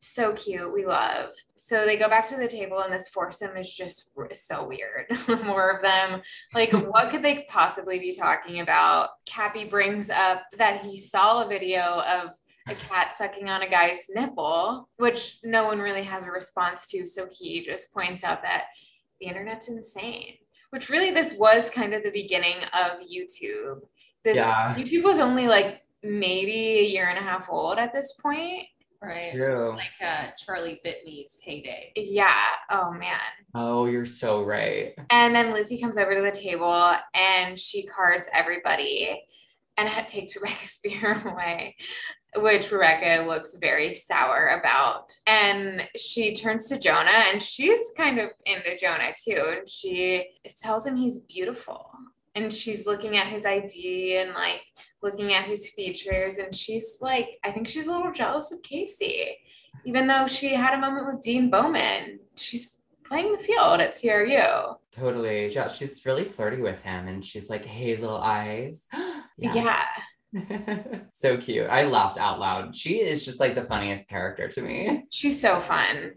So 0.00 0.32
cute. 0.32 0.72
We 0.72 0.86
love. 0.86 1.30
So 1.56 1.84
they 1.84 1.96
go 1.96 2.08
back 2.08 2.28
to 2.28 2.36
the 2.36 2.46
table 2.46 2.80
and 2.80 2.92
this 2.92 3.08
foursome 3.08 3.56
is 3.56 3.74
just 3.74 4.12
so 4.32 4.66
weird. 4.66 5.06
More 5.44 5.70
of 5.70 5.82
them. 5.82 6.22
Like, 6.54 6.70
what 6.72 7.10
could 7.10 7.22
they 7.22 7.46
possibly 7.48 7.98
be 7.98 8.14
talking 8.14 8.60
about? 8.60 9.10
Cappy 9.26 9.64
brings 9.64 10.08
up 10.08 10.42
that 10.56 10.82
he 10.82 10.96
saw 10.96 11.44
a 11.44 11.48
video 11.48 12.02
of 12.02 12.30
a 12.68 12.74
cat 12.74 13.16
sucking 13.16 13.48
on 13.48 13.62
a 13.62 13.68
guy's 13.68 14.06
nipple, 14.14 14.88
which 14.96 15.38
no 15.44 15.66
one 15.66 15.78
really 15.78 16.02
has 16.02 16.24
a 16.24 16.30
response 16.30 16.88
to. 16.90 17.06
So 17.06 17.26
he 17.38 17.64
just 17.64 17.92
points 17.92 18.24
out 18.24 18.42
that 18.42 18.64
the 19.20 19.26
internet's 19.26 19.68
insane, 19.68 20.34
which 20.70 20.88
really 20.88 21.10
this 21.10 21.34
was 21.34 21.70
kind 21.70 21.94
of 21.94 22.02
the 22.02 22.10
beginning 22.10 22.56
of 22.74 22.98
YouTube. 23.00 23.80
This 24.24 24.36
Yeah. 24.36 24.74
YouTube 24.76 25.04
was 25.04 25.18
only 25.18 25.48
like 25.48 25.82
maybe 26.02 26.78
a 26.78 26.84
year 26.84 27.06
and 27.08 27.18
a 27.18 27.22
half 27.22 27.48
old 27.50 27.78
at 27.78 27.92
this 27.92 28.12
point. 28.12 28.64
Right. 29.00 29.32
True. 29.32 29.76
Like 29.76 29.90
uh, 30.04 30.26
Charlie 30.36 30.80
Bit 30.82 30.98
Me's 31.04 31.38
heyday. 31.42 31.92
Yeah. 31.96 32.34
Oh 32.70 32.92
man. 32.92 33.20
Oh, 33.54 33.86
you're 33.86 34.04
so 34.04 34.42
right. 34.42 34.92
And 35.10 35.34
then 35.34 35.52
Lizzie 35.52 35.80
comes 35.80 35.96
over 35.96 36.14
to 36.16 36.20
the 36.20 36.32
table 36.32 36.92
and 37.14 37.56
she 37.56 37.84
cards 37.86 38.26
everybody 38.34 39.22
and 39.78 39.88
ha- 39.88 40.04
takes 40.06 40.36
Rebecca's 40.36 40.78
beer 40.82 41.22
away, 41.24 41.76
which 42.36 42.70
Rebecca 42.70 43.24
looks 43.26 43.54
very 43.54 43.94
sour 43.94 44.58
about. 44.60 45.12
And 45.26 45.88
she 45.96 46.34
turns 46.34 46.68
to 46.68 46.78
Jonah 46.78 47.24
and 47.32 47.42
she's 47.42 47.92
kind 47.96 48.18
of 48.18 48.30
into 48.44 48.76
Jonah 48.76 49.14
too. 49.24 49.56
And 49.58 49.68
she 49.68 50.26
tells 50.60 50.86
him 50.86 50.96
he's 50.96 51.20
beautiful. 51.20 51.90
And 52.34 52.52
she's 52.52 52.86
looking 52.86 53.16
at 53.16 53.26
his 53.26 53.46
ID 53.46 54.18
and 54.18 54.34
like 54.34 54.62
looking 55.02 55.32
at 55.32 55.46
his 55.46 55.70
features. 55.70 56.38
And 56.38 56.54
she's 56.54 56.98
like, 57.00 57.38
I 57.44 57.50
think 57.50 57.68
she's 57.68 57.86
a 57.86 57.92
little 57.92 58.12
jealous 58.12 58.52
of 58.52 58.62
Casey, 58.62 59.38
even 59.84 60.06
though 60.06 60.26
she 60.26 60.54
had 60.54 60.74
a 60.74 60.80
moment 60.80 61.06
with 61.06 61.22
Dean 61.22 61.50
Bowman. 61.50 62.20
She's 62.36 62.76
playing 63.08 63.32
the 63.32 63.38
field 63.38 63.80
at 63.80 63.98
CRU. 63.98 64.76
Totally. 64.92 65.48
Yeah, 65.48 65.68
she's 65.68 66.04
really 66.06 66.24
flirty 66.24 66.62
with 66.62 66.82
him 66.82 67.08
and 67.08 67.24
she's 67.24 67.50
like 67.50 67.64
hazel 67.64 68.16
eyes. 68.16 68.86
Yeah. 69.40 69.84
so 71.12 71.36
cute. 71.36 71.68
I 71.70 71.84
laughed 71.84 72.18
out 72.18 72.38
loud. 72.38 72.74
She 72.74 72.96
is 72.96 73.24
just 73.24 73.40
like 73.40 73.54
the 73.54 73.62
funniest 73.62 74.08
character 74.08 74.48
to 74.48 74.62
me. 74.62 75.04
She's 75.10 75.40
so 75.40 75.60
fun. 75.60 76.12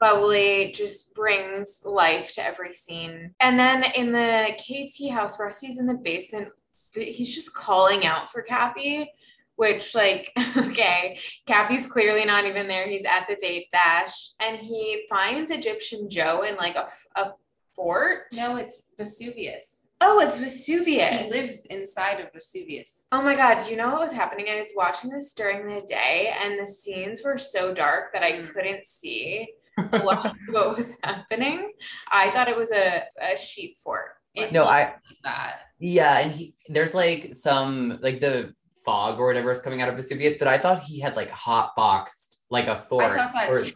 Bubbly, 0.00 0.72
just 0.72 1.14
brings 1.14 1.80
life 1.84 2.34
to 2.34 2.44
every 2.44 2.74
scene. 2.74 3.34
And 3.40 3.58
then 3.58 3.84
in 3.96 4.12
the 4.12 4.54
KT 4.58 5.12
house, 5.12 5.38
Rusty's 5.40 5.78
in 5.78 5.86
the 5.86 5.94
basement. 5.94 6.48
He's 6.94 7.34
just 7.34 7.54
calling 7.54 8.06
out 8.06 8.30
for 8.30 8.42
Cappy, 8.42 9.10
which, 9.56 9.94
like, 9.94 10.32
okay, 10.56 11.18
Cappy's 11.46 11.86
clearly 11.86 12.24
not 12.24 12.44
even 12.44 12.68
there. 12.68 12.88
He's 12.88 13.04
at 13.04 13.26
the 13.28 13.36
date 13.36 13.66
dash 13.70 14.30
and 14.40 14.58
he 14.58 15.06
finds 15.08 15.50
Egyptian 15.50 16.08
Joe 16.10 16.42
in 16.42 16.56
like 16.56 16.76
a, 16.76 16.88
a 17.16 17.32
fort. 17.74 18.26
No, 18.36 18.56
it's 18.56 18.90
Vesuvius. 18.98 19.88
Oh, 20.00 20.20
it's 20.20 20.36
Vesuvius. 20.36 21.32
He 21.32 21.40
lives 21.40 21.64
inside 21.66 22.20
of 22.20 22.32
Vesuvius. 22.32 23.06
Oh 23.12 23.22
my 23.22 23.34
God, 23.34 23.60
do 23.64 23.70
you 23.70 23.76
know 23.76 23.90
what 23.90 24.00
was 24.00 24.12
happening? 24.12 24.46
I 24.50 24.56
was 24.56 24.72
watching 24.76 25.10
this 25.10 25.32
during 25.32 25.66
the 25.66 25.82
day 25.86 26.34
and 26.42 26.58
the 26.58 26.66
scenes 26.66 27.22
were 27.24 27.38
so 27.38 27.72
dark 27.72 28.12
that 28.12 28.22
I 28.22 28.32
mm. 28.32 28.52
couldn't 28.52 28.86
see 28.86 29.48
what, 29.90 30.34
what 30.50 30.76
was 30.76 30.94
happening. 31.02 31.72
I 32.10 32.30
thought 32.30 32.48
it 32.48 32.56
was 32.56 32.70
a, 32.70 33.04
a 33.20 33.38
sheep 33.38 33.78
fort. 33.78 34.10
It 34.34 34.52
No, 34.52 34.64
I- 34.64 34.84
like 34.84 34.96
that. 35.22 35.60
yeah, 35.78 36.18
and 36.18 36.32
he 36.32 36.54
there's 36.68 36.94
like 36.94 37.34
some 37.34 37.98
like 38.02 38.20
the 38.20 38.52
fog 38.84 39.18
or 39.18 39.26
whatever 39.26 39.50
is 39.50 39.60
coming 39.60 39.82
out 39.82 39.88
of 39.88 39.96
Vesuvius, 39.96 40.36
but 40.38 40.48
I 40.48 40.58
thought 40.58 40.82
he 40.82 41.00
had 41.00 41.16
like 41.16 41.30
hot 41.30 41.72
boxed 41.76 42.42
like 42.50 42.68
a 42.68 42.76
fort. 42.76 43.18
I 43.18 43.48
or- 43.48 43.64
too. 43.64 43.72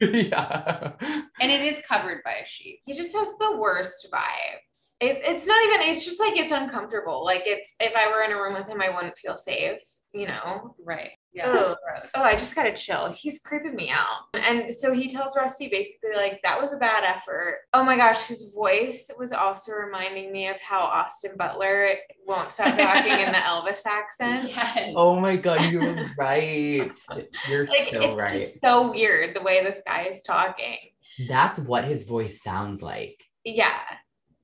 yeah. 0.28 0.92
And 1.40 1.50
it 1.50 1.72
is 1.72 1.82
covered 1.86 2.22
by 2.24 2.34
a 2.42 2.46
sheet. 2.46 2.80
He 2.84 2.94
just 2.94 3.14
has 3.14 3.28
the 3.38 3.56
worst 3.56 4.08
vibes. 4.12 4.94
It, 5.00 5.20
it's 5.24 5.46
not 5.46 5.58
even, 5.66 5.88
it's 5.88 6.04
just 6.04 6.20
like 6.20 6.36
it's 6.36 6.52
uncomfortable. 6.52 7.24
Like 7.24 7.42
it's, 7.46 7.74
if 7.78 7.94
I 7.96 8.08
were 8.08 8.22
in 8.22 8.32
a 8.32 8.36
room 8.36 8.54
with 8.54 8.68
him, 8.68 8.80
I 8.82 8.90
wouldn't 8.90 9.16
feel 9.16 9.36
safe, 9.36 9.80
you 10.14 10.26
know? 10.26 10.74
Right. 10.84 11.10
Yeah. 11.32 11.48
Ugh. 11.50 11.56
it's 11.56 11.80
gross. 11.84 12.10
Oh, 12.16 12.22
I 12.24 12.34
just 12.36 12.56
gotta 12.56 12.72
chill. 12.72 13.12
He's 13.12 13.38
creeping 13.40 13.76
me 13.76 13.90
out. 13.90 14.24
And 14.34 14.74
so 14.74 14.92
he 14.92 15.08
tells 15.08 15.36
Rusty 15.36 15.68
basically, 15.68 16.16
like, 16.16 16.40
that 16.42 16.60
was 16.60 16.72
a 16.72 16.78
bad 16.78 17.04
effort. 17.04 17.58
Oh 17.74 17.84
my 17.84 17.96
gosh, 17.96 18.26
his 18.26 18.52
voice 18.54 19.10
was 19.18 19.32
also 19.32 19.72
reminding 19.72 20.32
me 20.32 20.48
of 20.48 20.58
how 20.60 20.80
Austin 20.80 21.32
Butler 21.36 21.90
won't 22.26 22.52
stop 22.52 22.76
talking 22.76 23.12
in 23.20 23.32
the 23.32 23.38
Elvis 23.38 23.82
accent. 23.86 24.48
Yes. 24.50 24.92
Oh 24.96 25.20
my 25.20 25.36
god, 25.36 25.70
you're 25.70 26.10
right. 26.18 26.90
You're 27.48 27.66
Like, 27.66 27.88
so 27.90 28.02
it's 28.02 28.20
right. 28.20 28.32
just 28.32 28.60
so 28.60 28.90
weird 28.92 29.36
the 29.36 29.42
way 29.42 29.62
this 29.62 29.82
guy 29.86 30.02
is 30.04 30.22
talking. 30.22 30.78
That's 31.28 31.58
what 31.58 31.84
his 31.84 32.04
voice 32.04 32.42
sounds 32.42 32.82
like. 32.82 33.22
Yeah. 33.44 33.80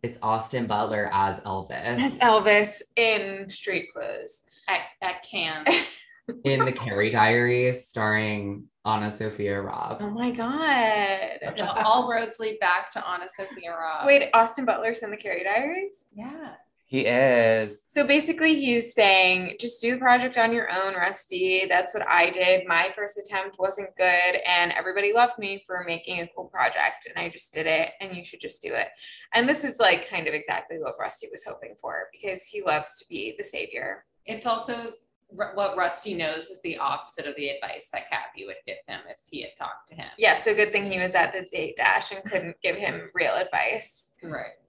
It's 0.02 0.18
Austin 0.22 0.66
Butler 0.66 1.08
as 1.12 1.38
As 1.38 1.44
Elvis 1.44 2.20
Elvis 2.20 2.82
in 2.96 3.48
street 3.48 3.86
clothes. 3.92 4.42
At, 4.68 4.80
at 5.02 5.24
Cannes. 5.28 5.98
in 6.44 6.60
the 6.60 6.72
Carrie 6.72 7.10
Diaries, 7.10 7.86
starring 7.86 8.64
AnnaSophia 8.86 9.64
Robb. 9.64 9.98
Oh 10.00 10.10
my 10.10 10.30
God. 10.30 11.82
All 11.84 12.10
roads 12.10 12.38
lead 12.40 12.58
back 12.60 12.90
to 12.92 13.00
AnnaSophia 13.00 13.76
Robb. 13.78 14.06
Wait, 14.06 14.30
Austin 14.34 14.64
Butler's 14.64 15.02
in 15.02 15.10
the 15.10 15.16
Carrie 15.16 15.44
Diaries? 15.44 16.06
Yeah. 16.14 16.54
He 16.86 17.06
is. 17.06 17.82
So 17.88 18.06
basically, 18.06 18.54
he's 18.54 18.94
saying, 18.94 19.56
just 19.58 19.80
do 19.80 19.92
the 19.92 19.98
project 19.98 20.36
on 20.36 20.52
your 20.52 20.68
own, 20.70 20.94
Rusty. 20.94 21.64
That's 21.66 21.94
what 21.94 22.08
I 22.08 22.30
did. 22.30 22.68
My 22.68 22.92
first 22.94 23.18
attempt 23.18 23.58
wasn't 23.58 23.96
good, 23.96 24.36
and 24.46 24.70
everybody 24.70 25.12
loved 25.12 25.38
me 25.38 25.64
for 25.66 25.82
making 25.88 26.20
a 26.20 26.28
cool 26.36 26.44
project, 26.44 27.08
and 27.08 27.18
I 27.18 27.30
just 27.30 27.52
did 27.54 27.66
it, 27.66 27.92
and 28.00 28.14
you 28.14 28.22
should 28.22 28.40
just 28.40 28.62
do 28.62 28.74
it. 28.74 28.88
And 29.32 29.48
this 29.48 29.64
is 29.64 29.80
like 29.80 30.08
kind 30.08 30.28
of 30.28 30.34
exactly 30.34 30.78
what 30.78 30.94
Rusty 31.00 31.26
was 31.32 31.42
hoping 31.42 31.74
for 31.80 32.08
because 32.12 32.44
he 32.44 32.62
loves 32.62 32.98
to 32.98 33.06
be 33.08 33.34
the 33.38 33.44
savior. 33.44 34.04
It's 34.26 34.46
also 34.46 34.94
what 35.34 35.76
Rusty 35.76 36.14
knows 36.14 36.44
is 36.44 36.60
the 36.62 36.78
opposite 36.78 37.26
of 37.26 37.34
the 37.36 37.48
advice 37.48 37.88
that 37.92 38.08
Cappy 38.08 38.46
would 38.46 38.56
give 38.66 38.76
him 38.86 39.00
if 39.08 39.18
he 39.30 39.42
had 39.42 39.56
talked 39.58 39.88
to 39.88 39.94
him. 39.94 40.06
Yeah, 40.18 40.36
so 40.36 40.54
good 40.54 40.70
thing 40.72 40.90
he 40.90 41.00
was 41.00 41.14
at 41.14 41.32
the 41.32 41.46
date 41.50 41.76
dash 41.76 42.12
and 42.12 42.22
couldn't 42.24 42.60
give 42.62 42.76
him 42.76 43.10
real 43.14 43.34
advice. 43.34 44.12
Right. 44.22 44.52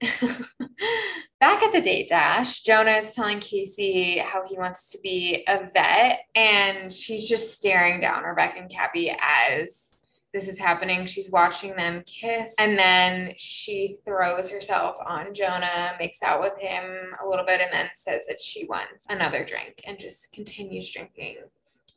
Back 1.40 1.62
at 1.62 1.72
the 1.72 1.80
date 1.80 2.08
dash, 2.08 2.62
Jonah 2.62 2.92
is 2.92 3.14
telling 3.14 3.40
Casey 3.40 4.18
how 4.18 4.44
he 4.48 4.58
wants 4.58 4.90
to 4.92 4.98
be 5.02 5.44
a 5.46 5.68
vet, 5.72 6.20
and 6.34 6.92
she's 6.92 7.28
just 7.28 7.54
staring 7.54 8.00
down 8.00 8.24
Rebecca 8.24 8.58
and 8.58 8.70
Cappy 8.70 9.14
as 9.20 9.95
this 10.36 10.48
is 10.48 10.58
happening. 10.58 11.06
She's 11.06 11.30
watching 11.30 11.74
them 11.76 12.02
kiss, 12.04 12.54
and 12.58 12.78
then 12.78 13.32
she 13.38 13.96
throws 14.04 14.50
herself 14.50 14.98
on 15.06 15.32
Jonah, 15.32 15.94
makes 15.98 16.22
out 16.22 16.40
with 16.40 16.52
him 16.58 16.84
a 17.24 17.26
little 17.26 17.46
bit, 17.46 17.62
and 17.62 17.72
then 17.72 17.88
says 17.94 18.26
that 18.26 18.38
she 18.38 18.66
wants 18.66 19.06
another 19.08 19.44
drink 19.44 19.80
and 19.86 19.98
just 19.98 20.32
continues 20.32 20.90
drinking 20.90 21.36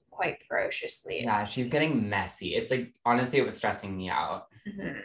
quite 0.10 0.42
ferociously. 0.48 1.24
Yeah, 1.24 1.44
she's 1.44 1.68
getting 1.68 2.08
messy. 2.08 2.56
It's 2.56 2.72
like 2.72 2.94
honestly, 3.06 3.40
it 3.40 3.46
was 3.46 3.58
stressing 3.58 3.96
me 3.96 4.10
out. 4.10 4.46
Mhm. 4.66 5.02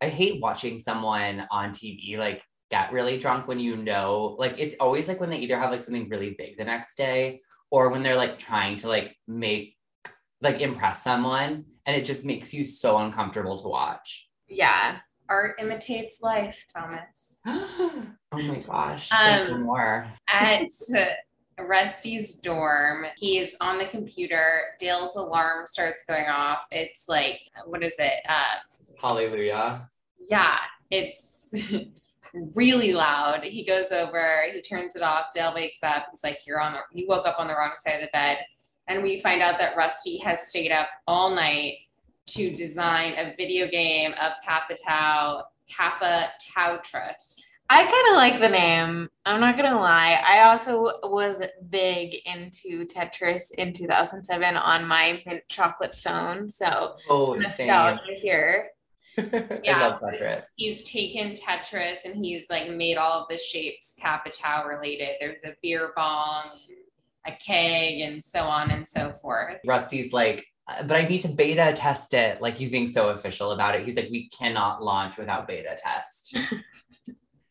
I 0.00 0.08
hate 0.08 0.40
watching 0.40 0.78
someone 0.78 1.46
on 1.50 1.70
TV 1.70 2.18
like 2.18 2.40
get 2.70 2.92
really 2.92 3.16
drunk 3.16 3.48
when 3.48 3.58
you 3.58 3.76
know, 3.76 4.36
like 4.38 4.58
it's 4.58 4.76
always 4.78 5.08
like 5.08 5.18
when 5.18 5.30
they 5.30 5.38
either 5.38 5.58
have 5.58 5.72
like 5.72 5.80
something 5.80 6.08
really 6.08 6.36
big 6.38 6.56
the 6.56 6.64
next 6.64 6.96
day 6.96 7.40
or 7.70 7.88
when 7.88 8.02
they're 8.02 8.16
like 8.16 8.38
trying 8.38 8.76
to 8.76 8.88
like 8.88 9.16
make 9.26 9.75
like 10.46 10.60
impress 10.60 11.02
someone 11.02 11.64
and 11.86 11.96
it 11.96 12.04
just 12.04 12.24
makes 12.24 12.54
you 12.54 12.64
so 12.64 12.98
uncomfortable 12.98 13.56
to 13.58 13.68
watch. 13.68 14.28
Yeah. 14.48 14.98
Art 15.28 15.56
imitates 15.60 16.22
life, 16.22 16.66
Thomas. 16.72 17.42
oh 17.46 18.06
my 18.32 18.58
gosh. 18.60 19.10
Um, 19.12 19.64
more. 19.64 20.06
At 20.32 20.68
Rusty's 21.58 22.36
dorm, 22.36 23.06
he's 23.18 23.56
on 23.60 23.78
the 23.78 23.86
computer. 23.86 24.60
Dale's 24.78 25.16
alarm 25.16 25.66
starts 25.66 26.04
going 26.06 26.26
off. 26.26 26.60
It's 26.70 27.08
like, 27.08 27.40
what 27.64 27.82
is 27.82 27.96
it? 27.98 28.12
Uh, 28.28 28.58
Hallelujah. 29.00 29.88
yeah, 30.28 30.58
it's 30.90 31.54
really 32.54 32.92
loud. 32.92 33.42
He 33.42 33.64
goes 33.64 33.90
over, 33.90 34.44
he 34.52 34.60
turns 34.60 34.96
it 34.96 35.02
off. 35.02 35.26
Dale 35.34 35.54
wakes 35.54 35.82
up. 35.82 36.06
He's 36.10 36.22
like, 36.22 36.40
"You're 36.46 36.60
on 36.60 36.74
the." 36.74 36.80
You 36.92 37.06
woke 37.08 37.26
up 37.26 37.36
on 37.38 37.48
the 37.48 37.54
wrong 37.54 37.72
side 37.78 37.94
of 37.94 38.00
the 38.02 38.10
bed, 38.12 38.38
and 38.88 39.02
we 39.02 39.20
find 39.20 39.42
out 39.42 39.58
that 39.58 39.76
Rusty 39.76 40.18
has 40.18 40.48
stayed 40.48 40.72
up 40.72 40.88
all 41.06 41.34
night 41.34 41.74
to 42.28 42.50
design 42.56 43.14
a 43.18 43.34
video 43.36 43.68
game 43.68 44.12
of 44.20 44.32
Kappa 44.44 44.74
Tau, 44.84 45.44
Kappa 45.68 46.28
Tautras. 46.54 47.36
I 47.68 47.82
kind 47.82 48.08
of 48.10 48.14
like 48.16 48.40
the 48.40 48.48
name. 48.48 49.08
I'm 49.24 49.40
not 49.40 49.56
gonna 49.56 49.78
lie. 49.80 50.20
I 50.24 50.42
also 50.42 50.84
was 51.02 51.42
big 51.68 52.14
into 52.24 52.86
Tetris 52.86 53.50
in 53.58 53.72
2007 53.72 54.56
on 54.56 54.86
my 54.86 55.20
mint 55.26 55.42
chocolate 55.48 55.96
phone. 55.96 56.48
So 56.48 56.94
Oh, 57.10 57.34
same. 57.40 57.66
nostalgia 57.66 58.00
here. 58.14 58.70
I 59.18 59.60
Yeah. 59.64 59.80
love 59.88 60.00
Tetris. 60.00 60.44
He's 60.56 60.84
taken 60.84 61.34
Tetris 61.34 62.04
and 62.04 62.24
he's 62.24 62.48
like 62.50 62.70
made 62.70 62.98
all 62.98 63.22
of 63.22 63.28
the 63.28 63.38
shapes 63.38 63.96
Kappa 64.00 64.30
Tau 64.30 64.64
related. 64.66 65.16
There's 65.18 65.42
a 65.42 65.56
beer 65.60 65.92
bong, 65.96 66.50
a 67.28 67.36
keg, 67.44 68.00
and 68.00 68.24
so 68.24 68.42
on 68.42 68.70
and 68.70 68.86
so 68.86 69.12
forth. 69.12 69.58
Rusty's 69.66 70.12
like, 70.12 70.46
"Uh, 70.68 70.82
but 70.84 70.96
I 70.96 71.06
need 71.06 71.20
to 71.22 71.28
beta 71.28 71.72
test 71.74 72.14
it. 72.14 72.40
Like 72.40 72.56
he's 72.56 72.70
being 72.70 72.86
so 72.86 73.10
official 73.10 73.52
about 73.52 73.74
it. 73.74 73.84
He's 73.84 73.96
like, 73.96 74.08
we 74.10 74.28
cannot 74.28 74.82
launch 74.82 75.18
without 75.18 75.46
beta 75.48 75.76
test. 75.82 76.36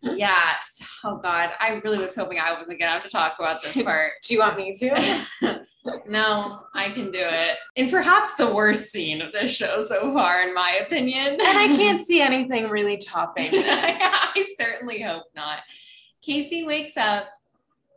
Yes. 0.05 0.83
Oh 1.03 1.17
God. 1.17 1.51
I 1.59 1.81
really 1.83 1.97
was 1.97 2.15
hoping 2.15 2.39
I 2.39 2.53
wasn't 2.53 2.79
gonna 2.79 2.91
have 2.91 3.03
to 3.03 3.09
talk 3.09 3.35
about 3.39 3.63
this 3.63 3.83
part. 3.83 4.11
Do 4.23 4.33
you 4.33 4.39
want 4.39 4.57
me 4.57 4.71
to? 4.73 5.25
no, 6.07 6.63
I 6.73 6.91
can 6.91 7.11
do 7.11 7.19
it. 7.21 7.57
And 7.75 7.89
perhaps 7.89 8.35
the 8.35 8.53
worst 8.53 8.91
scene 8.91 9.21
of 9.21 9.31
this 9.31 9.51
show 9.51 9.79
so 9.81 10.13
far, 10.13 10.43
in 10.43 10.53
my 10.53 10.79
opinion. 10.85 11.33
and 11.33 11.41
I 11.41 11.67
can't 11.75 12.05
see 12.05 12.21
anything 12.21 12.69
really 12.69 12.97
topping 12.97 13.51
this. 13.51 13.65
I 13.67 14.45
certainly 14.59 15.01
hope 15.01 15.23
not. 15.35 15.59
Casey 16.21 16.63
wakes 16.65 16.97
up 16.97 17.25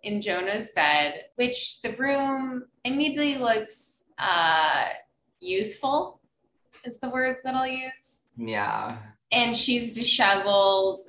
in 0.03 0.20
Jonah's 0.20 0.72
bed, 0.72 1.24
which 1.36 1.80
the 1.82 1.92
room 1.96 2.64
immediately 2.84 3.36
looks 3.36 4.07
uh, 4.18 4.86
youthful, 5.40 6.20
is 6.84 6.99
the 6.99 7.11
words 7.11 7.42
that 7.44 7.55
I'll 7.55 7.66
use. 7.66 8.26
Yeah. 8.36 8.96
And 9.32 9.57
she's 9.57 9.94
disheveled. 9.94 11.01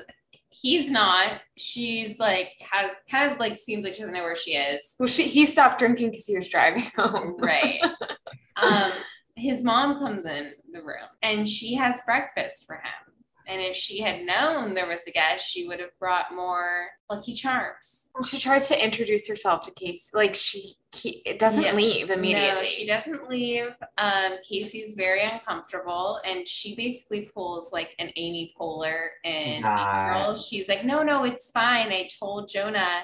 He's 0.50 0.92
not. 0.92 1.42
She's 1.56 2.20
like, 2.20 2.50
has 2.60 2.92
kind 3.10 3.32
of 3.32 3.40
like 3.40 3.60
seems 3.60 3.86
like 3.86 3.94
she 3.96 4.02
doesn't 4.02 4.14
know 4.14 4.24
where 4.24 4.36
she 4.36 4.56
is. 4.56 4.96
Well, 5.00 5.08
she, 5.08 5.24
he 5.24 5.46
stopped 5.46 5.80
drinking 5.80 6.12
because 6.12 6.26
he 6.26 6.38
was 6.38 6.50
driving 6.50 6.84
home. 6.96 7.38
Right. 7.40 7.80
um, 8.58 8.92
his 9.36 9.64
mom 9.64 9.98
comes 9.98 10.26
in 10.26 10.52
the 10.74 10.82
room 10.82 11.08
and 11.22 11.48
she 11.48 11.76
has 11.76 12.02
breakfast 12.06 12.66
for 12.66 12.76
him. 12.76 13.09
And 13.50 13.60
if 13.62 13.76
she 13.76 14.00
had 14.00 14.26
known 14.28 14.76
there 14.76 14.88
was 14.88 15.02
a 15.08 15.12
guest, 15.12 15.50
she 15.50 15.68
would 15.68 15.80
have 15.80 15.98
brought 15.98 16.28
more 16.36 16.90
Lucky 17.10 17.34
Charms. 17.34 18.10
She 18.30 18.38
tries 18.38 18.68
to 18.68 18.82
introduce 18.82 19.28
herself 19.28 19.64
to 19.64 19.72
Casey. 19.72 20.12
Like 20.14 20.36
she, 20.36 20.76
he, 20.94 21.24
it 21.26 21.40
doesn't 21.40 21.64
Yeah. 21.64 21.74
leave 21.74 22.12
immediately. 22.12 22.62
No, 22.62 22.64
she 22.64 22.86
doesn't 22.86 23.28
leave. 23.28 23.76
Um, 23.98 24.34
Casey's 24.48 24.94
very 24.94 25.24
uncomfortable, 25.24 26.20
and 26.24 26.48
she 26.48 26.76
basically 26.76 27.22
pulls 27.34 27.74
like 27.74 27.96
an 27.98 28.12
Amy 28.18 28.54
Poehler 28.56 29.08
in 29.24 29.62
Yeah. 29.62 30.14
Girl. 30.14 30.42
She's 30.44 30.70
like, 30.70 30.86
"No, 30.86 31.02
no, 31.02 31.24
it's 31.24 31.50
fine. 31.52 31.92
I 31.92 32.08
told 32.20 32.50
Jonah 32.50 33.02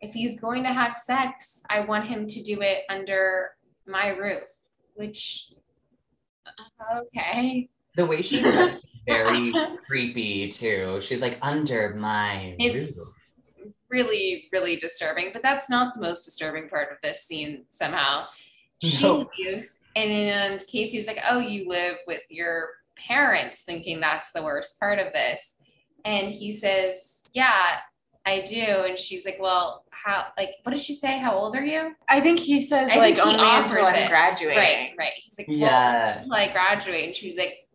if 0.00 0.12
he's 0.12 0.40
going 0.40 0.62
to 0.62 0.72
have 0.72 0.94
sex, 0.94 1.64
I 1.68 1.80
want 1.80 2.06
him 2.06 2.28
to 2.28 2.40
do 2.40 2.60
it 2.62 2.84
under 2.88 3.56
my 3.84 4.10
roof." 4.10 4.44
Which, 4.94 5.52
uh, 6.46 7.00
okay, 7.00 7.68
The 7.96 8.06
way 8.06 8.22
she 8.22 8.40
says 8.42 8.68
it, 8.74 8.82
very 9.08 9.52
creepy 9.86 10.48
too. 10.48 11.00
She's 11.00 11.20
like 11.20 11.38
under 11.42 11.94
my 11.94 12.54
roof. 12.60 12.74
it's 12.76 13.20
really, 13.90 14.48
really 14.52 14.76
disturbing. 14.76 15.30
But 15.32 15.42
that's 15.42 15.68
not 15.70 15.94
the 15.94 16.00
most 16.00 16.24
disturbing 16.24 16.68
part 16.68 16.92
of 16.92 16.98
this 17.02 17.22
scene. 17.24 17.64
Somehow, 17.70 18.26
she 18.82 19.02
No. 19.02 19.28
leaves, 19.38 19.78
and 19.96 20.64
Casey's 20.66 21.06
like, 21.06 21.18
"Oh, 21.28 21.40
you 21.40 21.68
live 21.68 21.96
with 22.06 22.20
your 22.28 22.68
parents," 22.96 23.62
thinking 23.62 24.00
that's 24.00 24.30
the 24.32 24.42
worst 24.42 24.78
part 24.78 24.98
of 24.98 25.12
this. 25.12 25.54
And 26.04 26.30
he 26.30 26.50
says, 26.52 27.28
"Yeah, 27.34 27.78
I 28.26 28.40
do." 28.42 28.60
And 28.88 28.98
she's 28.98 29.24
like, 29.24 29.38
"Well, 29.40 29.84
how? 29.90 30.26
Like, 30.36 30.50
what 30.62 30.72
did 30.72 30.80
she 30.80 30.94
say? 30.94 31.18
How 31.18 31.34
old 31.36 31.56
are 31.56 31.64
you?" 31.64 31.94
I 32.08 32.20
think 32.20 32.38
he 32.38 32.62
says 32.62 32.90
I 32.92 32.96
like 32.96 33.16
think 33.16 33.26
he 33.28 33.34
only 33.34 33.34
until 33.56 33.78
offers 33.78 33.86
I'm 33.88 33.94
it. 33.94 34.08
graduating. 34.08 34.56
Right, 34.58 34.94
right. 34.98 35.12
He's 35.16 35.38
like, 35.38 35.48
"Well, 35.48 35.56
Yeah. 35.58 36.18
until 36.18 36.34
I 36.34 36.52
graduate," 36.52 37.06
and 37.06 37.16
she's 37.16 37.36
like, 37.38 37.66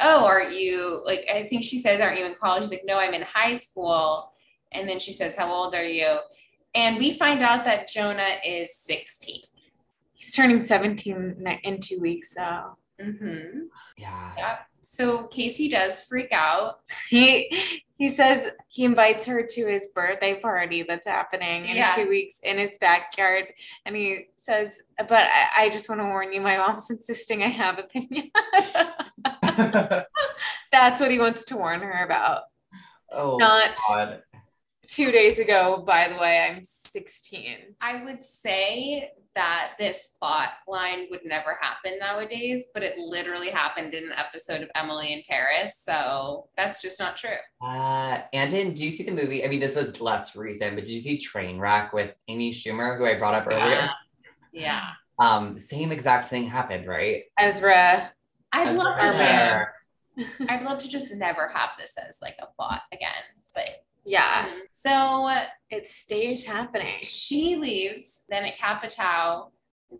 "Oh, 0.00 0.24
are 0.24 0.44
you 0.50 1.02
like?" 1.04 1.26
I 1.32 1.44
think 1.44 1.64
she 1.64 1.78
says, 1.78 2.00
"Aren't 2.00 2.18
you 2.18 2.26
in 2.26 2.34
college?" 2.34 2.62
She's 2.64 2.70
like, 2.72 2.84
"No, 2.84 2.98
I'm 2.98 3.14
in 3.14 3.22
high 3.22 3.52
school." 3.54 4.32
And 4.72 4.88
then 4.88 4.98
she 4.98 5.12
says, 5.12 5.36
"How 5.36 5.52
old 5.52 5.74
are 5.74 5.84
you?" 5.84 6.18
And 6.74 6.98
we 6.98 7.12
find 7.12 7.42
out 7.42 7.64
that 7.64 7.88
Jonah 7.88 8.36
is 8.44 8.76
16. 8.76 9.40
He's 10.14 10.34
turning 10.34 10.62
17 10.62 11.36
ne- 11.38 11.60
in 11.64 11.80
two 11.80 12.00
weeks, 12.00 12.34
so 12.34 12.76
Mm-hmm. 13.00 13.64
Yeah. 13.98 14.32
Yeah. 14.38 14.56
So 14.82 15.24
Casey 15.24 15.68
does 15.68 16.02
freak 16.04 16.32
out. 16.32 16.80
he 17.10 17.50
he 17.98 18.08
says 18.08 18.50
he 18.68 18.84
invites 18.84 19.24
her 19.26 19.42
to 19.42 19.66
his 19.66 19.86
birthday 19.94 20.38
party 20.40 20.82
that's 20.82 21.06
happening 21.06 21.66
in 21.66 21.76
Yeah. 21.76 21.94
two 21.94 22.08
weeks 22.08 22.40
in 22.42 22.56
his 22.58 22.76
backyard, 22.80 23.46
and 23.84 23.94
he 23.96 24.26
says, 24.36 24.80
"But 24.96 25.12
I, 25.24 25.64
I 25.64 25.68
just 25.70 25.88
want 25.88 26.00
to 26.00 26.06
warn 26.06 26.32
you, 26.32 26.40
my 26.40 26.56
mom's 26.56 26.88
insisting 26.96 27.42
I 27.42 27.48
have 27.48 27.78
a 27.78 27.82
pinata." 27.82 28.92
That's 30.72 31.00
what 31.00 31.10
he 31.10 31.18
wants 31.18 31.44
to 31.46 31.56
warn 31.56 31.80
her 31.80 32.04
about. 32.04 32.42
oh 33.12 33.36
Not 33.36 33.76
God. 33.88 34.22
two 34.88 35.10
days 35.10 35.38
ago, 35.38 35.82
by 35.86 36.08
the 36.08 36.18
way, 36.18 36.40
I'm 36.40 36.62
16. 36.62 37.56
I 37.80 38.02
would 38.04 38.22
say 38.22 39.10
that 39.34 39.72
this 39.78 40.14
plot 40.18 40.48
line 40.66 41.08
would 41.10 41.20
never 41.26 41.58
happen 41.60 41.98
nowadays, 41.98 42.68
but 42.72 42.82
it 42.82 42.96
literally 42.98 43.50
happened 43.50 43.92
in 43.92 44.04
an 44.04 44.12
episode 44.16 44.62
of 44.62 44.70
Emily 44.74 45.12
in 45.12 45.22
Paris. 45.28 45.76
So 45.78 46.48
that's 46.56 46.80
just 46.80 46.98
not 46.98 47.16
true. 47.18 47.36
Uh, 47.62 48.20
and 48.32 48.48
did 48.50 48.78
you 48.78 48.90
see 48.90 49.02
the 49.04 49.12
movie? 49.12 49.44
I 49.44 49.48
mean, 49.48 49.60
this 49.60 49.76
was 49.76 50.00
less 50.00 50.34
recent, 50.36 50.74
but 50.74 50.86
did 50.86 50.92
you 50.92 51.00
see 51.00 51.18
Trainwreck 51.18 51.92
with 51.92 52.16
Amy 52.28 52.50
Schumer, 52.50 52.96
who 52.96 53.04
I 53.06 53.14
brought 53.18 53.34
up 53.34 53.46
earlier? 53.46 53.90
Yeah. 54.52 54.88
Um, 55.18 55.58
same 55.58 55.92
exact 55.92 56.28
thing 56.28 56.44
happened, 56.44 56.86
right? 56.86 57.24
Ezra, 57.38 58.10
I'd 58.56 58.76
love 58.76 58.98
our 58.98 59.12
to 59.12 59.18
just, 59.18 60.40
I'd 60.50 60.62
love 60.62 60.78
to 60.80 60.88
just 60.88 61.14
never 61.14 61.48
have 61.54 61.70
this 61.78 61.94
as 61.96 62.18
like 62.22 62.36
a 62.40 62.46
plot 62.46 62.82
again. 62.92 63.10
But 63.54 63.84
yeah, 64.04 64.48
so 64.70 65.30
it 65.70 65.86
stays 65.86 66.44
happening. 66.44 66.98
she 67.02 67.56
leaves. 67.56 68.22
Then 68.28 68.44
at 68.44 68.56
Kappa 68.56 68.88
Tau, 68.88 69.50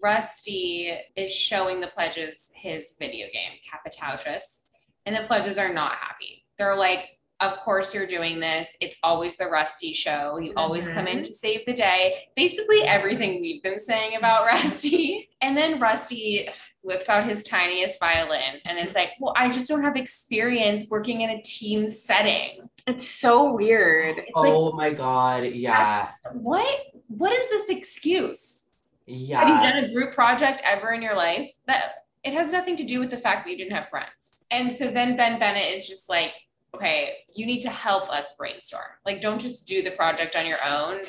Rusty 0.03 0.93
is 1.17 1.33
showing 1.33 1.81
the 1.81 1.87
pledges 1.89 2.53
his 2.55 2.95
video 2.99 3.27
game, 3.33 3.53
Capitautris, 3.65 4.63
and 5.05 5.17
the 5.17 5.23
pledges 5.23 5.59
are 5.59 5.73
not 5.73 5.93
happy. 5.93 6.45
They're 6.59 6.77
like, 6.77 7.16
of 7.41 7.57
course 7.59 7.95
you're 7.95 8.07
doing 8.07 8.41
this. 8.41 8.77
It's 8.81 8.97
always 9.03 9.37
the 9.37 9.47
Rusty 9.47 9.93
show. 9.93 10.39
You 10.39 10.53
always 10.57 10.89
come 10.89 11.07
in 11.07 11.19
Mhm. 11.19 11.25
to 11.25 11.35
save 11.35 11.67
the 11.67 11.75
day. 11.75 12.15
Basically, 12.35 12.83
everything 12.83 13.41
we've 13.43 13.63
been 13.63 13.79
saying 13.81 14.17
about 14.17 14.47
Rusty. 14.53 15.29
And 15.43 15.57
then 15.57 15.79
Rusty 15.79 16.49
whips 16.83 17.09
out 17.11 17.29
his 17.29 17.43
tiniest 17.43 18.01
violin 18.01 18.61
and 18.65 18.79
is 18.79 18.95
like, 18.95 19.11
Well, 19.21 19.35
I 19.37 19.51
just 19.51 19.69
don't 19.69 19.85
have 19.85 19.97
experience 19.97 20.87
working 20.91 21.21
in 21.21 21.31
a 21.31 21.43
team 21.43 21.89
setting. 21.89 22.71
It's 22.87 23.07
so 23.07 23.53
weird. 23.53 24.19
It's 24.19 24.35
like, 24.37 24.49
Oh 24.53 24.73
my 24.73 24.93
god, 24.93 25.45
yeah. 25.45 26.13
what? 26.33 26.67
What 27.09 27.33
is 27.33 27.49
this 27.51 27.69
excuse? 27.69 28.69
Yeah. 29.07 29.41
Have 29.41 29.49
you 29.49 29.55
done 29.71 29.85
a 29.85 29.93
group 29.93 30.15
project 30.15 30.63
ever 30.65 30.93
in 30.93 31.03
your 31.03 31.15
life? 31.15 31.51
That 31.67 32.07
it 32.25 32.33
has 32.33 32.51
nothing 32.51 32.77
to 32.79 32.85
do 32.85 32.99
with 32.99 33.11
the 33.11 33.19
fact 33.19 33.45
that 33.45 33.53
you 33.53 33.57
didn't 33.59 33.77
have 33.77 33.89
friends. 33.89 34.45
And 34.51 34.73
so 34.73 34.91
then 34.91 35.17
Ben 35.17 35.39
Bennett 35.39 35.75
is 35.75 35.87
just 35.87 36.09
like, 36.09 36.33
okay, 36.77 37.19
you 37.35 37.47
need 37.47 37.61
to 37.63 37.71
help 37.71 38.11
us 38.11 38.35
brainstorm. 38.37 38.83
Like, 39.05 39.21
don't 39.21 39.41
just 39.41 39.67
do 39.67 39.83
the 39.83 39.91
project 39.93 40.37
on 40.37 40.47
your 40.47 40.63
own. 40.67 41.03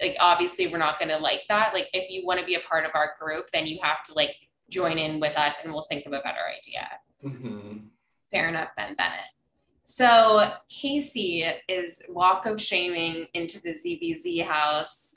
Like, 0.00 0.16
obviously, 0.20 0.66
we're 0.66 0.78
not 0.78 0.98
gonna 0.98 1.18
like 1.18 1.42
that. 1.48 1.72
Like, 1.74 1.88
if 1.92 2.10
you 2.10 2.26
want 2.26 2.40
to 2.40 2.46
be 2.46 2.56
a 2.56 2.60
part 2.60 2.84
of 2.84 2.92
our 2.94 3.14
group, 3.20 3.46
then 3.52 3.66
you 3.66 3.78
have 3.82 4.02
to 4.04 4.14
like 4.14 4.34
join 4.70 4.98
in 4.98 5.20
with 5.20 5.36
us 5.36 5.56
and 5.62 5.72
we'll 5.72 5.86
think 5.88 6.06
of 6.06 6.12
a 6.12 6.20
better 6.20 6.40
idea. 6.58 6.88
Mhm. 7.22 7.88
Fair 8.30 8.48
enough, 8.48 8.70
Ben 8.76 8.94
Bennett. 8.94 9.20
So 9.84 10.52
Casey 10.70 11.44
is 11.68 12.02
walk 12.08 12.46
of 12.46 12.60
shaming 12.60 13.26
into 13.34 13.60
the 13.60 13.74
ZBZ 13.74 14.40
house. 14.46 15.14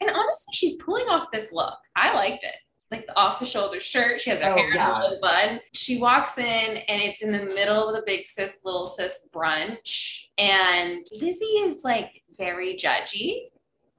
And 0.00 0.10
honestly, 0.10 0.52
she's 0.52 0.76
pulling 0.76 1.08
off 1.08 1.30
this 1.32 1.52
look. 1.52 1.78
I 1.96 2.12
liked 2.14 2.44
it. 2.44 2.54
Like 2.90 3.06
the 3.06 3.16
off 3.16 3.38
the 3.40 3.46
shoulder 3.46 3.80
shirt. 3.80 4.20
She 4.20 4.30
has 4.30 4.40
her 4.40 4.50
Oh, 4.50 4.56
hair 4.56 4.68
in 4.70 4.74
yeah. 4.76 4.98
a 4.98 5.02
little 5.02 5.18
bun. 5.20 5.60
She 5.72 5.98
walks 5.98 6.38
in 6.38 6.44
and 6.44 7.02
it's 7.02 7.22
in 7.22 7.32
the 7.32 7.44
middle 7.54 7.88
of 7.88 7.94
the 7.94 8.02
big 8.06 8.26
sis, 8.26 8.58
little 8.64 8.86
sis 8.86 9.28
brunch. 9.34 10.28
And 10.38 11.06
Lizzie 11.20 11.44
is 11.44 11.84
like 11.84 12.22
very 12.38 12.76
judgy. 12.76 13.48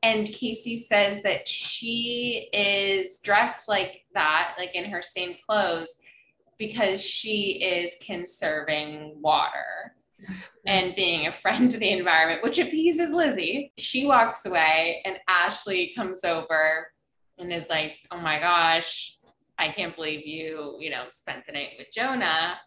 And 0.01 0.25
Casey 0.27 0.77
says 0.77 1.21
that 1.23 1.47
she 1.47 2.49
is 2.53 3.19
dressed 3.19 3.67
like 3.67 4.05
that, 4.13 4.55
like 4.57 4.73
in 4.73 4.85
her 4.89 5.01
same 5.01 5.35
clothes, 5.45 5.93
because 6.57 7.01
she 7.03 7.61
is 7.61 7.91
conserving 8.05 9.17
water 9.21 9.93
and 10.65 10.95
being 10.95 11.27
a 11.27 11.33
friend 11.33 11.69
to 11.71 11.77
the 11.77 11.91
environment, 11.91 12.43
which 12.43 12.59
appeases 12.59 13.13
Lizzie. 13.13 13.71
She 13.77 14.05
walks 14.05 14.45
away, 14.45 15.01
and 15.05 15.17
Ashley 15.27 15.91
comes 15.95 16.23
over 16.23 16.87
and 17.39 17.51
is 17.51 17.69
like, 17.69 17.93
"Oh 18.11 18.19
my 18.19 18.39
gosh, 18.39 19.17
I 19.57 19.69
can't 19.69 19.95
believe 19.95 20.25
you, 20.25 20.77
you 20.79 20.89
know, 20.89 21.05
spent 21.09 21.45
the 21.45 21.53
night 21.53 21.71
with 21.77 21.87
Jonah." 21.93 22.59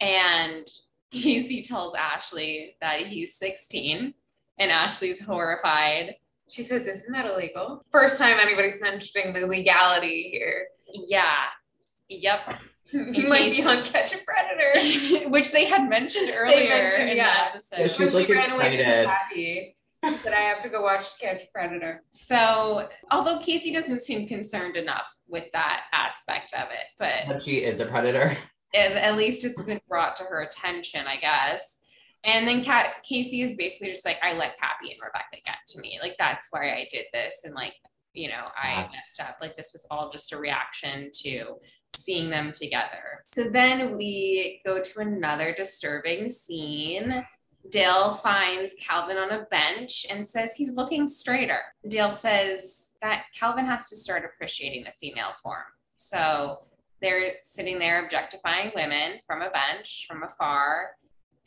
And 0.00 0.66
Casey 1.12 1.62
tells 1.62 1.94
Ashley 1.94 2.76
that 2.80 3.06
he's 3.06 3.36
16, 3.36 4.14
and 4.58 4.72
Ashley's 4.72 5.20
horrified. 5.20 6.16
She 6.48 6.62
says, 6.62 6.86
Isn't 6.86 7.12
that 7.12 7.26
illegal? 7.26 7.84
First 7.90 8.18
time 8.18 8.38
anybody's 8.40 8.80
mentioning 8.80 9.32
the 9.32 9.46
legality 9.46 10.22
here. 10.22 10.66
Yeah. 10.92 11.34
Yep. 12.08 12.54
You 12.92 13.28
might 13.28 13.50
be 13.50 13.64
on 13.64 13.82
Catch 13.82 14.14
a 14.14 14.18
Predator. 14.18 15.28
Which 15.30 15.50
they 15.50 15.64
had 15.64 15.88
mentioned 15.88 16.32
earlier 16.34 16.68
mentioned, 16.68 17.10
in 17.10 17.16
yeah. 17.16 17.24
the 17.24 17.50
episode. 17.50 17.78
Yeah, 17.80 17.86
she's, 17.88 18.14
like, 18.14 18.26
he 18.28 18.34
ran 18.34 18.50
away 18.52 18.76
from 18.76 18.90
excited. 18.90 19.72
Said, 20.22 20.32
I 20.32 20.40
have 20.40 20.62
to 20.62 20.68
go 20.68 20.82
watch 20.82 21.18
Catch 21.20 21.42
Predator. 21.54 22.02
So, 22.10 22.88
although 23.10 23.40
Casey 23.40 23.72
doesn't 23.72 24.02
seem 24.02 24.26
concerned 24.28 24.76
enough 24.76 25.08
with 25.28 25.44
that 25.52 25.82
aspect 25.92 26.52
of 26.54 26.68
it, 26.70 26.86
but 26.98 27.26
That 27.32 27.42
she 27.42 27.56
is 27.58 27.80
a 27.80 27.86
predator. 27.86 28.36
at, 28.74 28.92
at 28.92 29.16
least 29.16 29.44
it's 29.44 29.64
been 29.64 29.80
brought 29.88 30.16
to 30.16 30.24
her 30.24 30.42
attention, 30.42 31.06
I 31.06 31.16
guess. 31.16 31.80
And 32.24 32.46
then 32.46 32.64
Kat, 32.64 32.94
Casey 33.08 33.42
is 33.42 33.56
basically 33.56 33.92
just 33.92 34.04
like, 34.04 34.18
I 34.22 34.32
let 34.32 34.58
Cappy 34.58 34.90
and 34.92 35.00
Rebecca 35.04 35.42
get 35.44 35.56
to 35.68 35.80
me. 35.80 35.98
Like, 36.02 36.16
that's 36.18 36.48
why 36.50 36.70
I 36.70 36.88
did 36.90 37.06
this. 37.12 37.42
And, 37.44 37.54
like, 37.54 37.74
you 38.14 38.28
know, 38.28 38.46
I 38.56 38.82
messed 38.82 39.20
up. 39.20 39.36
Like, 39.40 39.56
this 39.56 39.70
was 39.72 39.86
all 39.90 40.10
just 40.10 40.32
a 40.32 40.38
reaction 40.38 41.10
to 41.22 41.56
seeing 41.94 42.30
them 42.30 42.52
together. 42.52 43.24
So 43.32 43.44
then 43.48 43.96
we 43.96 44.60
go 44.66 44.82
to 44.82 45.00
another 45.00 45.54
disturbing 45.56 46.28
scene. 46.28 47.22
Dale 47.70 48.14
finds 48.14 48.74
Calvin 48.74 49.16
on 49.16 49.30
a 49.30 49.46
bench 49.50 50.06
and 50.10 50.26
says 50.26 50.54
he's 50.54 50.74
looking 50.74 51.08
straighter. 51.08 51.60
Dale 51.88 52.12
says 52.12 52.94
that 53.02 53.24
Calvin 53.38 53.66
has 53.66 53.88
to 53.90 53.96
start 53.96 54.24
appreciating 54.24 54.84
the 54.84 54.92
female 55.00 55.32
form. 55.42 55.64
So 55.96 56.60
they're 57.00 57.34
sitting 57.42 57.78
there 57.78 58.04
objectifying 58.04 58.72
women 58.74 59.20
from 59.26 59.42
a 59.42 59.50
bench 59.50 60.06
from 60.08 60.22
afar. 60.22 60.90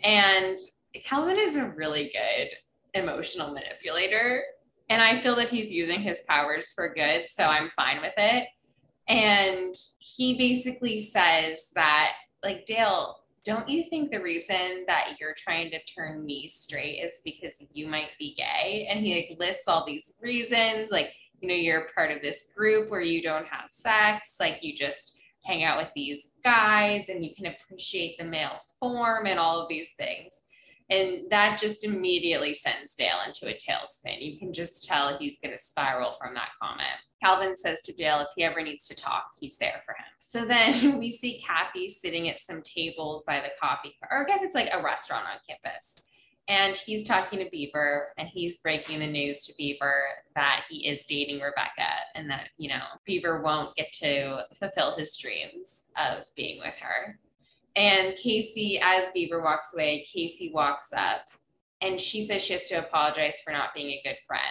And 0.03 0.57
Calvin 1.03 1.37
is 1.37 1.55
a 1.55 1.69
really 1.69 2.11
good 2.13 2.49
emotional 2.93 3.53
manipulator. 3.53 4.43
And 4.89 5.01
I 5.01 5.17
feel 5.17 5.35
that 5.35 5.49
he's 5.49 5.71
using 5.71 6.01
his 6.01 6.21
powers 6.27 6.71
for 6.71 6.93
good. 6.93 7.27
So 7.27 7.43
I'm 7.43 7.69
fine 7.75 8.01
with 8.01 8.13
it. 8.17 8.47
And 9.07 9.75
he 9.99 10.37
basically 10.37 10.99
says 10.99 11.69
that, 11.75 12.11
like, 12.43 12.65
Dale, 12.65 13.17
don't 13.49 13.67
you 13.67 13.83
think 13.83 14.11
the 14.11 14.21
reason 14.21 14.83
that 14.85 15.15
you're 15.19 15.33
trying 15.35 15.71
to 15.71 15.83
turn 15.85 16.23
me 16.23 16.47
straight 16.47 16.99
is 17.03 17.23
because 17.25 17.65
you 17.73 17.87
might 17.87 18.09
be 18.19 18.35
gay? 18.37 18.87
And 18.87 19.03
he 19.03 19.15
like 19.15 19.39
lists 19.39 19.67
all 19.67 19.83
these 19.87 20.17
reasons, 20.21 20.91
like, 20.91 21.09
you 21.41 21.47
know, 21.47 21.55
you're 21.55 21.87
part 21.95 22.11
of 22.11 22.21
this 22.21 22.51
group 22.55 22.91
where 22.91 23.01
you 23.01 23.23
don't 23.23 23.47
have 23.47 23.71
sex, 23.71 24.35
like 24.39 24.59
you 24.61 24.75
just 24.75 25.17
hang 25.45 25.63
out 25.63 25.79
with 25.79 25.87
these 25.95 26.33
guys 26.43 27.09
and 27.09 27.25
you 27.25 27.33
can 27.33 27.47
appreciate 27.47 28.19
the 28.19 28.23
male 28.23 28.59
form 28.79 29.25
and 29.25 29.39
all 29.39 29.59
of 29.59 29.67
these 29.67 29.93
things. 29.97 30.41
And 30.89 31.29
that 31.29 31.59
just 31.59 31.83
immediately 31.83 32.53
sends 32.53 32.95
Dale 32.95 33.19
into 33.27 33.47
a 33.47 33.57
tailspin. 33.57 34.21
You 34.21 34.39
can 34.39 34.51
just 34.51 34.85
tell 34.87 35.17
he's 35.17 35.37
going 35.37 35.55
to 35.55 35.63
spiral 35.63 36.13
from 36.13 36.33
that 36.33 36.49
comment. 36.61 36.89
Calvin 37.21 37.55
says 37.55 37.81
to 37.83 37.93
Dale, 37.93 38.21
if 38.21 38.29
he 38.35 38.43
ever 38.43 38.61
needs 38.61 38.87
to 38.87 38.95
talk, 38.95 39.25
he's 39.39 39.57
there 39.57 39.81
for 39.85 39.91
him. 39.91 40.05
So 40.17 40.45
then 40.45 40.97
we 40.99 41.11
see 41.11 41.43
Cappy 41.45 41.87
sitting 41.87 42.27
at 42.29 42.39
some 42.39 42.63
tables 42.63 43.23
by 43.27 43.39
the 43.39 43.49
coffee, 43.61 43.95
or 44.09 44.23
I 44.23 44.27
guess 44.27 44.41
it's 44.41 44.55
like 44.55 44.69
a 44.71 44.81
restaurant 44.81 45.25
on 45.25 45.37
campus. 45.47 46.07
And 46.47 46.75
he's 46.75 47.07
talking 47.07 47.37
to 47.39 47.49
Beaver 47.51 48.07
and 48.17 48.27
he's 48.27 48.57
breaking 48.57 48.99
the 48.99 49.07
news 49.07 49.43
to 49.43 49.53
Beaver 49.55 50.01
that 50.33 50.63
he 50.67 50.87
is 50.87 51.05
dating 51.05 51.41
Rebecca 51.41 51.91
and 52.15 52.27
that, 52.31 52.47
you 52.57 52.69
know, 52.69 52.81
Beaver 53.05 53.43
won't 53.43 53.75
get 53.75 53.93
to 54.01 54.45
fulfill 54.57 54.95
his 54.95 55.15
dreams 55.15 55.91
of 55.95 56.23
being 56.35 56.57
with 56.57 56.73
her. 56.81 57.19
And 57.75 58.15
Casey, 58.15 58.79
as 58.83 59.05
Beaver 59.13 59.41
walks 59.41 59.73
away, 59.73 60.05
Casey 60.11 60.51
walks 60.53 60.91
up 60.93 61.21
and 61.81 61.99
she 61.99 62.21
says 62.21 62.43
she 62.43 62.53
has 62.53 62.67
to 62.67 62.75
apologize 62.75 63.39
for 63.43 63.51
not 63.51 63.73
being 63.73 63.91
a 63.91 64.01
good 64.03 64.17
friend. 64.27 64.43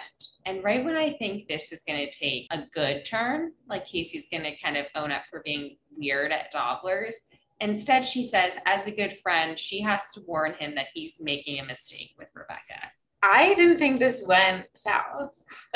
And 0.45 0.63
right 0.63 0.83
when 0.83 0.95
I 0.95 1.13
think 1.13 1.47
this 1.47 1.71
is 1.71 1.83
going 1.87 1.99
to 1.99 2.11
take 2.11 2.47
a 2.49 2.63
good 2.73 3.05
turn, 3.05 3.51
like 3.67 3.85
Casey's 3.85 4.27
going 4.31 4.43
to 4.43 4.55
kind 4.63 4.77
of 4.77 4.87
own 4.95 5.11
up 5.11 5.23
for 5.29 5.41
being 5.45 5.77
weird 5.95 6.31
at 6.31 6.51
Dobler's, 6.51 7.27
instead 7.59 8.05
she 8.05 8.23
says, 8.23 8.55
as 8.65 8.87
a 8.87 8.91
good 8.91 9.17
friend, 9.19 9.59
she 9.59 9.81
has 9.81 10.11
to 10.13 10.21
warn 10.25 10.53
him 10.53 10.73
that 10.75 10.87
he's 10.93 11.21
making 11.21 11.59
a 11.59 11.65
mistake 11.65 12.15
with 12.17 12.29
Rebecca. 12.33 12.91
I 13.21 13.53
didn't 13.53 13.79
think 13.79 13.99
this 13.99 14.23
went 14.25 14.65
south. 14.73 15.33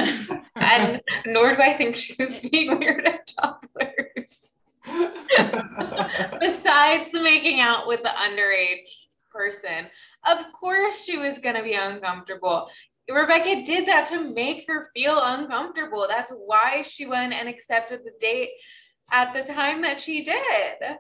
and 0.56 1.02
nor 1.26 1.56
do 1.56 1.62
I 1.62 1.74
think 1.74 1.96
she 1.96 2.16
was 2.18 2.38
being 2.38 2.80
weird 2.80 3.06
at 3.06 3.32
Dobler's. 3.38 4.50
Besides 6.40 7.12
the 7.12 7.22
making 7.22 7.60
out 7.60 7.88
with 7.88 8.04
the 8.04 8.10
underage 8.10 8.90
person, 9.32 9.88
of 10.28 10.52
course 10.54 11.04
she 11.04 11.18
was 11.18 11.40
going 11.40 11.56
to 11.56 11.64
be 11.64 11.74
uncomfortable. 11.74 12.70
Rebecca 13.10 13.64
did 13.66 13.88
that 13.88 14.08
to 14.10 14.34
make 14.34 14.66
her 14.68 14.90
feel 14.96 15.20
uncomfortable. 15.22 16.06
That's 16.08 16.32
why 16.32 16.84
she 16.84 17.06
went 17.06 17.34
and 17.34 17.50
accepted 17.50 18.02
the 18.04 18.14
date 18.20 18.50
at 19.12 19.34
the 19.34 19.44
time 19.44 19.82
that 19.82 20.00
she 20.00 20.24
did. 20.24 20.98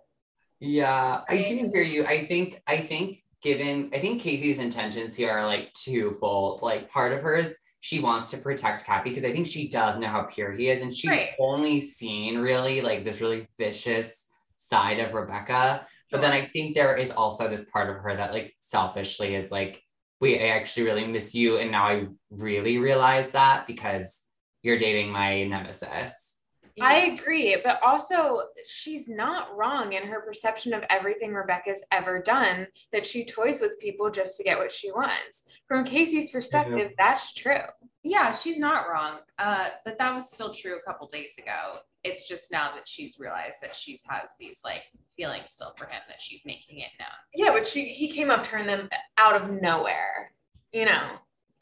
Yeah, 0.59 1.21
I 1.27 1.43
do 1.43 1.69
hear 1.73 1.83
you. 1.83 2.05
I 2.05 2.25
think 2.25 2.61
I 2.67 2.77
think 2.77 3.23
given 3.41 3.89
I 3.93 3.99
think 3.99 4.21
Casey's 4.21 4.59
intentions 4.59 5.15
here 5.15 5.31
are 5.31 5.45
like 5.45 5.73
twofold. 5.73 6.61
Like 6.61 6.89
part 6.89 7.11
of 7.11 7.21
her 7.21 7.35
is 7.35 7.57
she 7.83 7.99
wants 7.99 8.31
to 8.31 8.37
protect 8.37 8.85
Cappy 8.85 9.09
because 9.09 9.25
I 9.25 9.33
think 9.33 9.45
she 9.45 9.67
does 9.67 9.97
know 9.97 10.07
how 10.07 10.23
pure 10.23 10.53
he 10.53 10.69
is, 10.69 10.79
and 10.79 10.91
she's 10.95 11.11
Right. 11.11 11.31
only 11.37 11.81
seen 11.81 12.37
really 12.37 12.79
like 12.79 13.03
this 13.03 13.19
really 13.19 13.45
vicious 13.57 14.25
side 14.55 15.01
of 15.01 15.13
Rebecca. 15.13 15.85
But 16.09 16.21
then 16.21 16.31
I 16.31 16.45
think 16.45 16.75
there 16.75 16.95
is 16.95 17.11
also 17.11 17.49
this 17.49 17.65
part 17.73 17.89
of 17.89 17.97
her 17.97 18.15
that 18.15 18.31
like 18.31 18.55
selfishly 18.61 19.35
is 19.35 19.51
like, 19.51 19.83
wait, 20.21 20.41
I 20.41 20.55
actually 20.55 20.83
really 20.85 21.05
miss 21.05 21.35
you, 21.35 21.57
and 21.57 21.71
now 21.71 21.83
I 21.83 22.07
really 22.29 22.77
realize 22.77 23.31
that 23.31 23.67
because 23.67 24.21
you're 24.61 24.77
dating 24.77 25.11
my 25.11 25.43
nemesis. 25.43 26.32
I 26.81 27.13
agree, 27.13 27.55
but 27.63 27.79
also 27.83 28.43
she's 28.65 29.07
not 29.07 29.55
wrong 29.55 29.93
in 29.93 30.03
her 30.03 30.21
perception 30.21 30.73
of 30.73 30.83
everything 30.89 31.33
Rebecca's 31.33 31.85
ever 31.91 32.21
done 32.21 32.67
that 32.91 33.05
she 33.05 33.25
toys 33.25 33.61
with 33.61 33.79
people 33.79 34.09
just 34.09 34.37
to 34.37 34.43
get 34.43 34.57
what 34.57 34.71
she 34.71 34.91
wants. 34.91 35.43
From 35.67 35.83
Casey's 35.83 36.31
perspective, 36.31 36.91
that's 36.97 37.33
true. 37.33 37.61
Yeah, 38.03 38.33
she's 38.33 38.57
not 38.57 38.89
wrong. 38.89 39.19
Uh, 39.37 39.69
but 39.85 39.97
that 39.99 40.13
was 40.13 40.31
still 40.31 40.53
true 40.53 40.77
a 40.77 40.81
couple 40.81 41.07
days 41.07 41.35
ago. 41.37 41.77
It's 42.03 42.27
just 42.27 42.51
now 42.51 42.73
that 42.75 42.87
she's 42.87 43.17
realized 43.19 43.57
that 43.61 43.75
she's 43.75 44.01
has 44.09 44.29
these 44.39 44.61
like 44.65 44.83
feelings 45.15 45.51
still 45.51 45.73
for 45.77 45.85
him 45.85 46.01
that 46.07 46.21
she's 46.21 46.41
making 46.45 46.79
it 46.79 46.89
known. 46.99 47.07
Yeah, 47.33 47.51
but 47.53 47.67
she 47.67 47.85
he 47.85 48.09
came 48.09 48.29
up 48.29 48.43
to 48.45 48.51
her 48.51 48.57
and 48.57 48.69
them 48.69 48.89
out 49.17 49.41
of 49.41 49.61
nowhere. 49.61 50.33
You 50.71 50.85
know. 50.85 51.01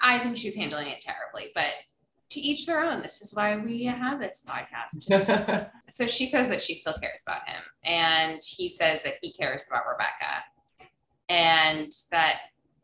I 0.02 0.18
think 0.18 0.36
she's 0.36 0.56
handling 0.56 0.88
it 0.88 1.02
terribly, 1.02 1.52
but 1.54 1.74
to 2.32 2.40
each 2.40 2.66
their 2.66 2.82
own. 2.82 3.02
This 3.02 3.22
is 3.22 3.34
why 3.36 3.58
we 3.58 3.84
have 3.86 4.20
this 4.20 4.46
podcast. 4.48 5.70
so 5.90 6.08
she 6.08 6.26
says 6.26 6.50
that 6.50 6.62
she 6.62 6.76
still 6.76 6.94
cares 6.94 7.24
about 7.28 7.48
him, 7.48 7.62
and 7.84 8.42
he 8.44 8.68
says 8.68 9.04
that 9.04 9.16
he 9.22 9.32
cares 9.32 9.68
about 9.70 9.84
Rebecca, 9.90 10.90
and 11.30 11.92
that 12.12 12.40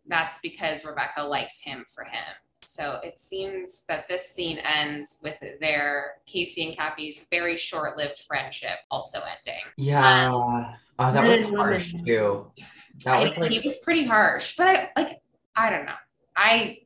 that's 0.07 0.39
because 0.39 0.85
Rebecca 0.85 1.23
likes 1.23 1.61
him 1.61 1.85
for 1.93 2.03
him. 2.03 2.35
So 2.61 2.99
it 3.03 3.19
seems 3.19 3.83
that 3.87 4.07
this 4.07 4.29
scene 4.29 4.57
ends 4.57 5.19
with 5.23 5.39
their 5.61 6.15
Casey 6.25 6.67
and 6.67 6.75
Cappy's 6.75 7.27
very 7.29 7.57
short-lived 7.57 8.19
friendship 8.27 8.79
also 8.89 9.19
ending. 9.19 9.61
Yeah. 9.77 10.31
Um, 10.31 10.75
oh, 10.99 11.13
that 11.13 11.23
was 11.23 11.49
harsh 11.51 11.93
too. 12.05 12.51
That 13.05 13.21
was 13.21 13.37
like 13.37 13.51
he 13.51 13.61
was 13.65 13.75
pretty 13.83 14.05
harsh, 14.05 14.55
but 14.57 14.67
I 14.67 14.89
like 14.97 15.21
I 15.55 15.69
don't 15.69 15.85
know. 15.85 15.93
I 16.35 16.79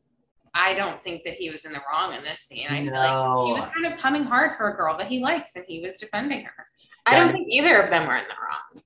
I 0.54 0.74
don't 0.74 1.02
think 1.04 1.24
that 1.24 1.36
he 1.36 1.49
was 1.49 1.66
in 1.66 1.72
the 1.72 1.82
wrong 1.91 2.14
in 2.14 2.24
this 2.24 2.41
scene. 2.41 2.68
I 2.70 2.82
no. 2.82 2.91
feel 2.91 3.02
like 3.02 3.45
he 3.47 3.54
was 3.54 3.72
kind 3.72 3.93
of 3.93 3.99
coming 3.99 4.24
hard 4.24 4.56
for 4.56 4.70
a 4.70 4.76
girl 4.76 4.97
that 4.97 5.08
he 5.08 5.20
likes 5.20 5.56
and 5.56 5.66
he 5.68 5.82
was 5.82 5.97
defending 5.97 6.43
her. 6.43 6.68
I 7.06 7.16
don't 7.16 7.32
think 7.32 7.47
either 7.49 7.82
of 7.82 7.89
them 7.89 8.08
were 8.08 8.18
in 8.18 8.26
the 8.26 8.36
wrong. 8.36 8.84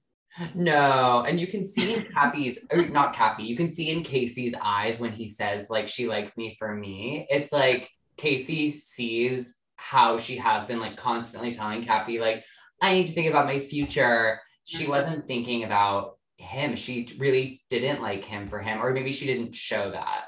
No, 0.54 1.24
and 1.28 1.40
you 1.40 1.48
can 1.48 1.66
see 1.66 1.94
in 1.94 2.06
Cappy's, 2.12 2.60
or 2.72 2.86
not 2.88 3.14
Cappy, 3.14 3.44
you 3.44 3.56
can 3.56 3.72
see 3.72 3.90
in 3.90 4.04
Casey's 4.04 4.54
eyes 4.62 5.00
when 5.00 5.12
he 5.12 5.28
says, 5.28 5.70
like, 5.70 5.88
she 5.88 6.08
likes 6.08 6.38
me 6.38 6.56
for 6.60 6.76
me. 6.76 7.26
It's 7.30 7.52
like 7.52 7.90
Casey 8.18 8.70
sees 8.70 9.56
how 9.78 10.18
she 10.18 10.36
has 10.38 10.66
been, 10.66 10.80
like, 10.80 10.98
constantly 10.98 11.52
telling 11.52 11.82
Cappy, 11.82 12.20
like, 12.20 12.44
I 12.82 12.94
need 12.94 13.08
to 13.08 13.14
think 13.14 13.30
about 13.30 13.46
my 13.46 13.60
future. 13.60 14.40
She 14.66 14.84
mm-hmm. 14.84 14.92
wasn't 14.92 15.28
thinking 15.28 15.64
about 15.64 16.18
him. 16.38 16.76
She 16.76 17.08
really 17.18 17.62
didn't 17.70 18.02
like 18.02 18.26
him 18.26 18.48
for 18.48 18.60
him, 18.60 18.82
or 18.82 18.92
maybe 18.92 19.14
she 19.14 19.26
didn't 19.26 19.56
show 19.56 19.90
that. 19.92 20.26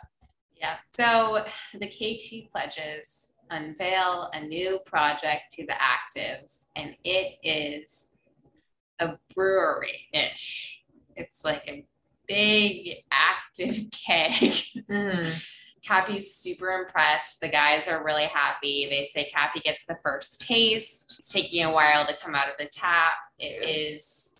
Yeah. 0.59 0.75
So 0.93 1.45
the 1.77 1.87
KT 1.87 2.51
pledges 2.51 3.35
unveil 3.49 4.29
a 4.33 4.41
new 4.41 4.79
project 4.85 5.53
to 5.53 5.65
the 5.65 5.73
actives, 5.73 6.65
and 6.75 6.95
it 7.03 7.37
is 7.43 8.09
a 8.99 9.17
brewery 9.35 10.07
ish. 10.13 10.83
It's 11.15 11.45
like 11.45 11.63
a 11.67 11.85
big 12.27 13.03
active 13.11 13.85
keg. 14.07 14.53
Mm. 14.89 15.43
Cappy's 15.83 16.35
super 16.35 16.69
impressed. 16.71 17.39
The 17.39 17.47
guys 17.47 17.87
are 17.87 18.03
really 18.03 18.25
happy. 18.25 18.87
They 18.89 19.05
say 19.05 19.29
Cappy 19.29 19.61
gets 19.61 19.85
the 19.85 19.97
first 20.03 20.41
taste. 20.41 21.17
It's 21.19 21.31
taking 21.31 21.63
a 21.63 21.71
while 21.71 22.05
to 22.05 22.15
come 22.17 22.35
out 22.35 22.49
of 22.49 22.55
the 22.59 22.65
tap. 22.65 23.13
It 23.39 23.63
is 23.63 24.36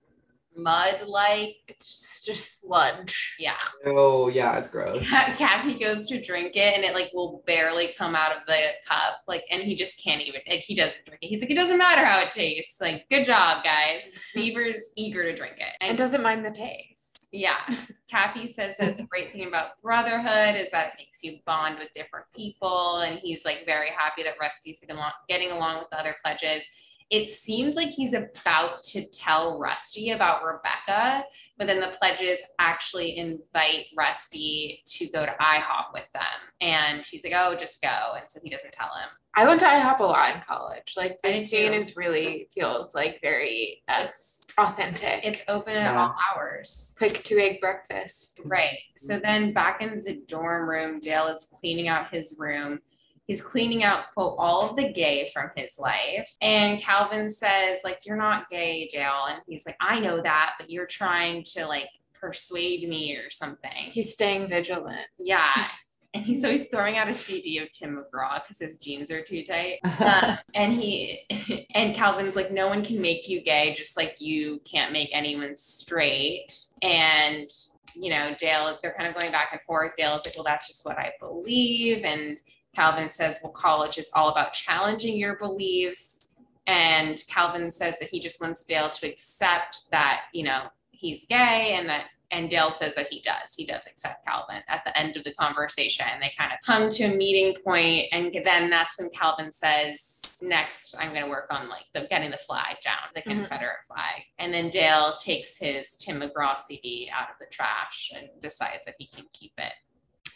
mud 0.58 1.08
like. 1.08 1.58
It's 1.68 2.24
just 2.26 2.62
sludge. 2.62 3.36
Yeah. 3.40 3.58
Oh 3.86 4.30
yeah, 4.30 4.58
it's 4.58 4.68
gross. 4.68 5.10
Cappy 5.10 5.80
goes 5.80 6.06
to 6.08 6.22
drink 6.22 6.56
it 6.56 6.76
and 6.76 6.84
it 6.84 6.94
like 6.94 7.12
will 7.14 7.44
barely 7.46 7.94
come 7.98 8.16
out 8.16 8.32
of 8.32 8.40
the 8.48 8.60
cup. 8.88 9.22
Like, 9.28 9.44
and 9.52 9.64
he 9.64 9.76
just 9.76 10.04
can't 10.04 10.22
even 10.22 10.42
like 10.48 10.62
he 10.62 10.76
doesn't 10.76 11.06
drink 11.06 11.20
it. 11.22 11.28
He's 11.28 11.42
like, 11.42 11.52
it 11.52 11.56
doesn't 11.56 11.78
matter 11.78 12.06
how 12.06 12.20
it 12.22 12.32
tastes. 12.32 12.82
Like, 12.82 13.08
good 13.10 13.26
job, 13.26 13.64
guys. 13.64 14.02
Beaver's 14.34 14.92
eager 14.96 15.24
to 15.24 15.36
drink 15.36 15.56
it. 15.58 15.76
And, 15.82 15.90
and 15.90 15.98
doesn't 15.98 16.22
mind 16.22 16.46
the 16.46 16.52
taste. 16.52 17.28
Yeah. 17.32 17.58
Cappy 18.10 18.48
says 18.48 18.76
that 18.80 18.98
the 18.98 19.04
great 19.04 19.34
thing 19.34 19.48
about 19.48 19.82
brotherhood 19.82 20.56
is 20.56 20.72
that 20.72 20.88
it 20.88 20.94
makes 20.98 21.24
you 21.24 21.40
bond 21.46 21.78
with 21.78 21.92
different 21.94 22.26
people. 22.36 23.00
And 23.00 23.20
he's 23.20 23.44
like 23.44 23.66
very 23.66 23.90
happy 23.90 24.24
that 24.24 24.36
Rusty's 24.40 24.84
getting 25.28 25.52
along 25.52 25.80
with 25.80 25.90
the 25.92 26.00
other 26.00 26.16
pledges 26.24 26.66
it 27.10 27.32
seems 27.32 27.76
like 27.76 27.90
he's 27.90 28.14
about 28.14 28.84
to 28.84 29.06
tell 29.08 29.60
Rusty 29.60 30.12
about 30.12 30.44
Rebecca, 30.44 31.24
but 31.58 31.68
then 31.68 31.80
the 31.80 31.96
pledges 32.00 32.40
actually 32.60 33.18
invite 33.18 33.86
Rusty 33.96 34.84
to 34.86 35.08
go 35.08 35.26
to 35.26 35.32
IHOP 35.40 35.94
with 35.94 36.12
them. 36.14 36.24
And 36.60 37.06
he's 37.06 37.24
like, 37.24 37.34
oh, 37.36 37.56
just 37.56 37.82
go. 37.82 38.16
And 38.20 38.30
so 38.30 38.40
he 38.44 38.50
doesn't 38.50 38.74
tell 38.74 38.88
him. 38.88 39.10
I 39.36 39.46
went 39.46 39.60
to 39.62 39.68
IHOP 39.68 40.00
a 40.00 40.04
lot 40.04 40.36
in 40.36 40.42
college. 40.42 40.96
Like 40.98 41.20
this 41.24 41.50
scene 41.50 41.72
is 41.72 41.96
really 41.96 42.50
feels 42.54 42.96
like 42.96 43.22
very 43.22 43.84
uh, 43.88 44.08
it's 44.10 44.48
authentic. 44.58 45.22
It's 45.24 45.44
open 45.48 45.76
yeah. 45.76 45.92
at 45.92 45.96
all 45.96 46.16
hours. 46.36 46.96
Quick 46.98 47.24
two 47.24 47.38
egg 47.38 47.62
breakfast. 47.62 48.42
Right. 48.44 48.80
So 48.98 49.20
then 49.20 49.54
back 49.54 49.82
in 49.82 50.02
the 50.02 50.24
dorm 50.28 50.68
room, 50.68 51.00
Dale 51.00 51.28
is 51.28 51.48
cleaning 51.54 51.88
out 51.88 52.12
his 52.12 52.36
room 52.40 52.80
He's 53.28 53.42
cleaning 53.42 53.84
out, 53.84 54.06
quote, 54.14 54.36
all 54.40 54.70
of 54.70 54.76
the 54.76 54.92
gay 54.92 55.30
from 55.34 55.52
his 55.56 55.78
life. 55.78 56.34
And 56.42 56.82
Calvin 56.82 57.30
says, 57.30 57.80
like, 57.84 58.06
you're 58.06 58.18
not 58.18 58.50
gay, 58.50 58.90
Dale. 58.92 59.26
And 59.30 59.42
he's 59.48 59.66
like, 59.66 59.76
I 59.82 60.00
know 60.00 60.22
that, 60.22 60.54
but 60.58 60.70
you're 60.70 60.86
trying 60.86 61.44
to 61.56 61.68
like 61.68 61.90
persuade 62.14 62.88
me 62.88 63.16
or 63.16 63.30
something. 63.30 63.92
He's 63.92 64.14
staying 64.14 64.48
vigilant. 64.48 65.08
Yeah. 65.20 65.66
And 66.14 66.26
he, 66.26 66.36
so 66.36 66.50
he's 66.50 66.70
throwing 66.70 66.98
out 66.98 67.10
a 67.10 67.14
CD 67.14 67.60
of 67.60 67.70
Tim 67.72 67.98
McGraw 67.98 68.42
because 68.42 68.58
his 68.58 68.78
jeans 68.78 69.12
are 69.12 69.22
too 69.22 69.44
tight. 69.44 69.80
Um, 70.02 70.38
and 70.56 70.74
he 70.74 71.68
and 71.76 71.94
Calvin's 71.94 72.36
like, 72.36 72.52
no 72.52 72.68
one 72.68 72.84
can 72.84 73.00
make 73.02 73.28
you 73.28 73.42
gay, 73.42 73.74
just 73.74 73.98
like 73.98 74.20
you 74.20 74.62
can't 74.64 74.94
make 74.94 75.10
anyone 75.12 75.56
straight. 75.58 76.48
And 76.82 77.50
you 77.94 78.10
know, 78.10 78.34
Dale, 78.40 78.80
they're 78.82 78.96
kind 78.98 79.14
of 79.14 79.20
going 79.20 79.32
back 79.32 79.50
and 79.52 79.62
forth. 79.62 79.92
Dale's 79.98 80.26
like, 80.26 80.36
well, 80.36 80.46
that's 80.46 80.68
just 80.68 80.86
what 80.86 80.98
I 80.98 81.12
believe. 81.20 82.04
And 82.06 82.38
Calvin 82.78 83.12
says, 83.12 83.40
well, 83.44 83.52
college 83.52 83.98
is 83.98 84.12
all 84.14 84.30
about 84.30 84.54
challenging 84.54 85.18
your 85.18 85.36
beliefs. 85.36 86.32
And 86.68 87.18
Calvin 87.28 87.72
says 87.72 87.98
that 88.00 88.10
he 88.10 88.20
just 88.20 88.40
wants 88.40 88.64
Dale 88.66 88.90
to 88.90 89.08
accept 89.08 89.90
that, 89.90 90.22
you 90.32 90.44
know, 90.44 90.68
he's 90.92 91.26
gay 91.26 91.76
and 91.78 91.90
that 91.90 92.06
and 92.30 92.50
Dale 92.50 92.72
says 92.72 92.94
that 92.96 93.08
he 93.10 93.22
does. 93.22 93.54
He 93.56 93.66
does 93.66 93.88
accept 93.88 94.26
Calvin 94.26 94.62
at 94.68 94.84
the 94.84 94.98
end 95.00 95.16
of 95.16 95.24
the 95.24 95.34
conversation. 95.34 96.06
They 96.20 96.34
kind 96.38 96.52
of 96.52 96.60
come 96.66 96.90
to 96.90 97.04
a 97.06 97.16
meeting 97.16 97.56
point, 97.64 98.08
and 98.12 98.36
then 98.44 98.70
that's 98.70 99.00
when 99.00 99.10
Calvin 99.12 99.52
says, 99.52 100.38
"Next, 100.42 100.94
I'm 101.00 101.12
going 101.14 101.24
to 101.24 101.30
work 101.30 101.48
on 101.50 101.70
like 101.70 101.86
the 101.94 102.06
getting 102.10 102.32
the 102.32 102.38
flag 102.38 102.78
down, 102.84 102.96
the 103.16 103.22
mm-hmm. 103.22 103.40
Confederate 103.40 103.86
flag." 103.88 104.24
And 104.40 104.54
then 104.54 104.70
Dale 104.70 105.16
takes 105.24 105.58
his 105.58 105.96
Tim 105.96 106.20
McGraw 106.20 106.60
CD 106.60 107.10
out 107.16 107.30
of 107.30 107.38
the 107.40 107.46
trash 107.50 108.12
and 108.14 108.28
decides 108.42 108.84
that 108.86 108.96
he 108.98 109.08
can 109.08 109.26
keep 109.32 109.54
it. 109.58 109.74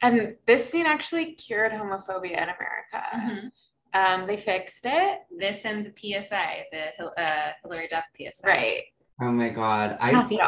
And 0.02 0.36
this 0.48 0.70
scene 0.70 0.86
actually 0.86 1.34
cured 1.34 1.74
homophobia 1.74 2.32
in 2.32 2.50
America. 2.50 3.04
Mm-hmm. 3.14 3.48
Um, 3.94 4.28
they 4.28 4.38
fixed 4.38 4.86
it. 4.86 5.20
This 5.38 5.66
and 5.66 5.86
the 5.86 6.22
PSA, 6.22 6.46
the 6.72 7.06
uh, 7.22 7.52
Hilary 7.64 7.88
Duff 7.90 8.06
PSA. 8.18 8.48
Right. 8.48 8.84
Oh 9.22 9.32
my 9.32 9.50
God. 9.50 9.98
I 10.00 10.24
see. 10.24 10.40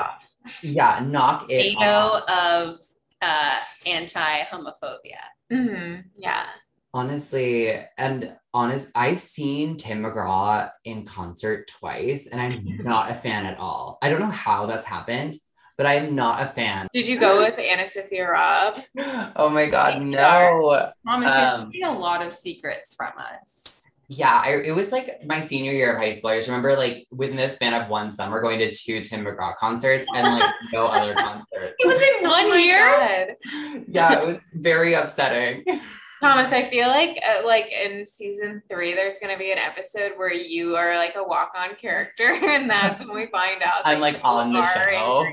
Yeah, 0.61 1.05
knock 1.05 1.45
it 1.49 1.73
NATO 1.73 1.83
off. 1.83 2.29
of 2.29 2.79
uh, 3.21 3.59
anti 3.85 4.43
homophobia. 4.45 5.21
Mm-hmm. 5.51 6.01
Yeah. 6.17 6.45
Honestly, 6.93 7.73
and 7.97 8.35
honest, 8.53 8.91
I've 8.95 9.19
seen 9.19 9.77
Tim 9.77 10.03
McGraw 10.03 10.69
in 10.83 11.05
concert 11.05 11.67
twice, 11.67 12.27
and 12.27 12.39
I'm 12.39 12.63
not 12.83 13.09
a 13.09 13.13
fan 13.13 13.45
at 13.45 13.57
all. 13.59 13.97
I 14.01 14.09
don't 14.09 14.19
know 14.19 14.27
how 14.27 14.65
that's 14.65 14.85
happened 14.85 15.37
but 15.83 15.89
I'm 15.89 16.15
not 16.15 16.41
a 16.41 16.45
fan. 16.45 16.87
Did 16.93 17.07
you 17.07 17.19
go 17.19 17.41
with 17.41 17.57
AnnaSophia 17.57 18.29
Robb? 18.29 18.79
oh 19.35 19.49
my 19.49 19.65
God, 19.65 20.01
no. 20.01 20.91
Mom 21.03 21.23
is 21.23 21.29
um, 21.29 21.71
a 21.83 21.91
lot 21.91 22.25
of 22.25 22.33
secrets 22.33 22.93
from 22.93 23.11
us. 23.17 23.89
Yeah, 24.07 24.41
I, 24.45 24.61
it 24.63 24.73
was 24.73 24.93
like 24.93 25.25
my 25.25 25.41
senior 25.41 25.73
year 25.73 25.93
of 25.93 25.99
high 25.99 26.13
school. 26.13 26.29
I 26.29 26.37
just 26.37 26.47
remember 26.47 26.77
like 26.77 27.05
within 27.11 27.35
the 27.35 27.49
span 27.49 27.73
of 27.73 27.89
one 27.89 28.13
summer 28.13 28.41
going 28.41 28.59
to 28.59 28.71
two 28.71 29.01
Tim 29.01 29.25
McGraw 29.25 29.57
concerts 29.57 30.07
and 30.15 30.39
like 30.39 30.49
no 30.73 30.87
other 30.87 31.15
concerts. 31.15 31.75
It 31.79 31.85
was 31.85 31.99
in 31.99 32.29
one 32.29 32.45
oh 32.45 32.53
year. 32.53 33.35
God. 33.51 33.83
Yeah, 33.89 34.21
it 34.21 34.25
was 34.25 34.47
very 34.53 34.93
upsetting. 34.93 35.65
Thomas, 36.23 36.53
I 36.53 36.69
feel 36.69 36.87
like 36.87 37.21
uh, 37.27 37.45
like 37.45 37.69
in 37.69 38.07
season 38.07 38.63
three, 38.69 38.93
there's 38.93 39.15
gonna 39.21 39.37
be 39.37 39.51
an 39.51 39.57
episode 39.57 40.13
where 40.15 40.33
you 40.33 40.77
are 40.77 40.95
like 40.95 41.17
a 41.17 41.23
walk-on 41.23 41.75
character, 41.75 42.23
and 42.41 42.69
that's 42.69 43.01
when 43.01 43.13
we 43.13 43.25
find 43.25 43.61
out 43.61 43.81
I'm 43.83 43.99
like 43.99 44.21
on 44.23 44.53
the 44.53 44.65
show. 44.73 45.25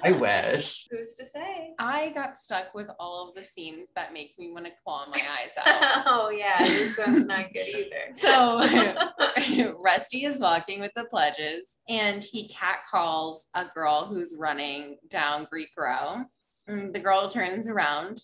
I 0.04 0.12
wish. 0.12 0.86
Who's 0.92 1.14
to 1.14 1.24
say? 1.24 1.74
I 1.80 2.10
got 2.10 2.36
stuck 2.36 2.72
with 2.72 2.86
all 3.00 3.28
of 3.28 3.34
the 3.34 3.42
scenes 3.42 3.88
that 3.96 4.12
make 4.12 4.38
me 4.38 4.52
want 4.52 4.66
to 4.66 4.72
claw 4.84 5.06
my 5.08 5.20
eyes 5.20 5.54
out. 5.66 6.04
oh 6.06 6.30
yeah, 6.30 6.58
this 6.60 6.96
one's 6.98 7.26
not 7.26 7.52
good 7.52 7.66
either. 7.66 8.12
So 8.12 9.74
Rusty 9.82 10.24
is 10.24 10.38
walking 10.38 10.78
with 10.78 10.92
the 10.94 11.06
pledges, 11.06 11.78
and 11.88 12.22
he 12.22 12.46
catcalls 12.46 13.46
a 13.56 13.64
girl 13.74 14.06
who's 14.06 14.36
running 14.38 14.98
down 15.10 15.48
Greek 15.50 15.70
Row 15.76 16.26
the 16.66 17.00
girl 17.02 17.28
turns 17.28 17.66
around. 17.66 18.20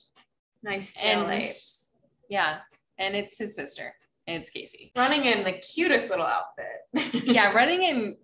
Nice 0.63 0.93
tail 0.95 1.25
lights. 1.25 1.91
Yeah. 2.29 2.59
And 2.99 3.15
it's 3.15 3.39
his 3.39 3.55
sister. 3.55 3.95
It's 4.27 4.51
Casey. 4.51 4.93
Running 4.97 5.25
in 5.25 5.45
the 5.45 5.53
cutest 5.53 6.11
little 6.11 6.27
outfit. 6.27 7.25
Yeah, 7.27 7.53
running 7.53 7.83
in 7.83 8.17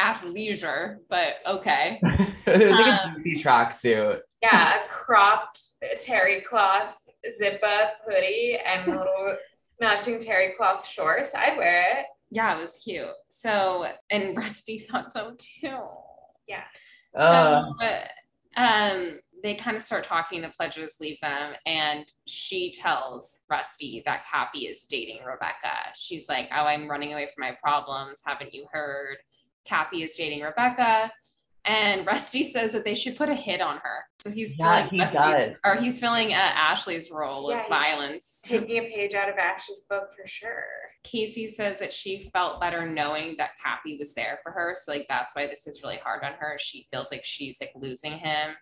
athleisure, 0.00 0.96
but 1.08 1.34
okay. 1.46 2.00
it 2.02 2.68
was 2.68 2.70
like 2.72 2.86
a 3.00 3.04
Um, 3.08 3.14
juicy 3.22 3.42
tracksuit. 3.42 4.20
yeah, 4.42 4.84
a 4.84 4.88
cropped 4.88 5.60
terry 6.02 6.40
cloth 6.40 6.96
zip 7.36 7.60
up 7.64 7.94
hoodie 8.06 8.58
and 8.64 8.86
little 8.96 9.36
matching 9.80 10.18
terry 10.18 10.54
cloth 10.56 10.86
shorts. 10.86 11.34
I'd 11.34 11.56
wear 11.56 11.98
it. 12.00 12.06
Yeah, 12.30 12.56
it 12.56 12.60
was 12.60 12.80
cute. 12.84 13.06
So, 13.28 13.86
and 14.10 14.36
Rusty 14.36 14.78
thought 14.78 15.12
so 15.12 15.34
too. 15.38 15.78
Yeah. 16.46 16.64
Uh, 17.16 17.64
So, 17.80 18.62
um, 18.62 19.20
they 19.42 19.54
kind 19.54 19.76
of 19.76 19.82
start 19.82 20.04
talking. 20.04 20.42
The 20.42 20.48
pledges 20.56 20.96
leave 21.00 21.18
them, 21.20 21.54
and 21.66 22.04
she 22.26 22.72
tells 22.72 23.40
Rusty 23.50 24.02
that 24.06 24.24
Cappy 24.30 24.66
is 24.66 24.84
dating 24.84 25.24
Rebecca. 25.24 25.72
She's 25.94 26.28
like, 26.28 26.48
"Oh, 26.52 26.64
I'm 26.64 26.88
running 26.88 27.12
away 27.12 27.26
from 27.34 27.42
my 27.42 27.56
problems. 27.62 28.20
Haven't 28.24 28.52
you 28.54 28.66
heard? 28.72 29.16
Cappy 29.64 30.02
is 30.02 30.14
dating 30.16 30.42
Rebecca." 30.42 31.12
And 31.64 32.06
Rusty 32.06 32.44
says 32.44 32.72
that 32.72 32.84
they 32.84 32.94
should 32.94 33.16
put 33.16 33.28
a 33.28 33.34
hit 33.34 33.60
on 33.60 33.76
her. 33.78 34.04
So 34.20 34.30
he's 34.30 34.56
Yeah, 34.58 34.76
filling 34.86 34.90
he 34.90 35.00
Rusty- 35.02 35.18
does. 35.18 35.56
or 35.66 35.74
he's 35.76 35.98
filling 36.00 36.32
uh, 36.32 36.36
Ashley's 36.36 37.10
role 37.10 37.50
Yeah, 37.50 37.56
with 37.58 37.66
he's 37.66 37.76
violence. 37.76 38.40
Taking 38.42 38.78
a 38.78 38.88
page 38.88 39.12
out 39.12 39.28
of 39.28 39.36
Ash's 39.36 39.82
book 39.90 40.04
for 40.16 40.26
sure. 40.26 40.64
Casey 41.04 41.46
says 41.46 41.78
that 41.80 41.92
she 41.92 42.30
felt 42.32 42.60
better 42.60 42.86
knowing 42.88 43.34
that 43.36 43.50
Cappy 43.62 43.98
was 43.98 44.14
there 44.14 44.38
for 44.42 44.52
her. 44.52 44.74
So 44.78 44.92
like 44.92 45.06
that's 45.10 45.36
why 45.36 45.46
this 45.46 45.66
is 45.66 45.82
really 45.82 45.98
hard 45.98 46.24
on 46.24 46.32
her. 46.38 46.56
She 46.58 46.86
feels 46.90 47.10
like 47.12 47.24
she's 47.24 47.58
like 47.60 47.72
losing 47.74 48.12
him. 48.18 48.54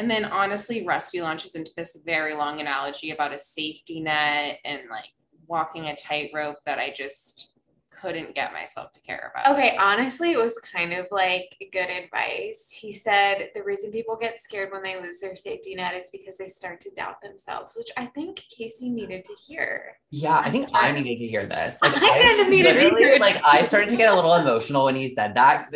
And 0.00 0.10
then 0.10 0.24
honestly, 0.24 0.82
Rusty 0.82 1.20
launches 1.20 1.54
into 1.54 1.72
this 1.76 1.98
very 2.06 2.34
long 2.34 2.58
analogy 2.58 3.10
about 3.10 3.34
a 3.34 3.38
safety 3.38 4.00
net 4.00 4.56
and 4.64 4.80
like 4.88 5.12
walking 5.46 5.88
a 5.88 5.94
tightrope 5.94 6.56
that 6.64 6.78
I 6.78 6.90
just 6.96 7.52
couldn't 7.90 8.34
get 8.34 8.54
myself 8.54 8.92
to 8.92 9.00
care 9.02 9.30
about. 9.30 9.54
Okay, 9.54 9.76
honestly, 9.78 10.32
it 10.32 10.38
was 10.38 10.58
kind 10.60 10.94
of 10.94 11.06
like 11.10 11.54
good 11.70 11.90
advice. 11.90 12.74
He 12.80 12.94
said 12.94 13.50
the 13.54 13.62
reason 13.62 13.92
people 13.92 14.16
get 14.18 14.38
scared 14.38 14.72
when 14.72 14.82
they 14.82 14.98
lose 14.98 15.20
their 15.20 15.36
safety 15.36 15.74
net 15.74 15.92
is 15.92 16.08
because 16.10 16.38
they 16.38 16.48
start 16.48 16.80
to 16.80 16.90
doubt 16.96 17.20
themselves, 17.20 17.74
which 17.76 17.90
I 17.98 18.06
think 18.06 18.42
Casey 18.56 18.88
needed 18.88 19.26
to 19.26 19.34
hear. 19.46 19.98
yeah, 20.10 20.40
I 20.42 20.48
think 20.50 20.70
I 20.72 20.88
um, 20.88 20.94
needed 20.94 21.18
to 21.18 21.26
hear 21.26 21.44
this. 21.44 21.78
I 21.82 21.90
kind 21.90 22.40
of 22.40 22.48
needed 22.48 22.76
to 22.76 22.88
hear 22.96 23.08
it 23.08 23.20
Like 23.20 23.46
I 23.46 23.64
started 23.64 23.90
to 23.90 23.98
get 23.98 24.10
a 24.10 24.14
little 24.14 24.34
emotional 24.36 24.86
when 24.86 24.96
he 24.96 25.10
said 25.10 25.34
that. 25.34 25.68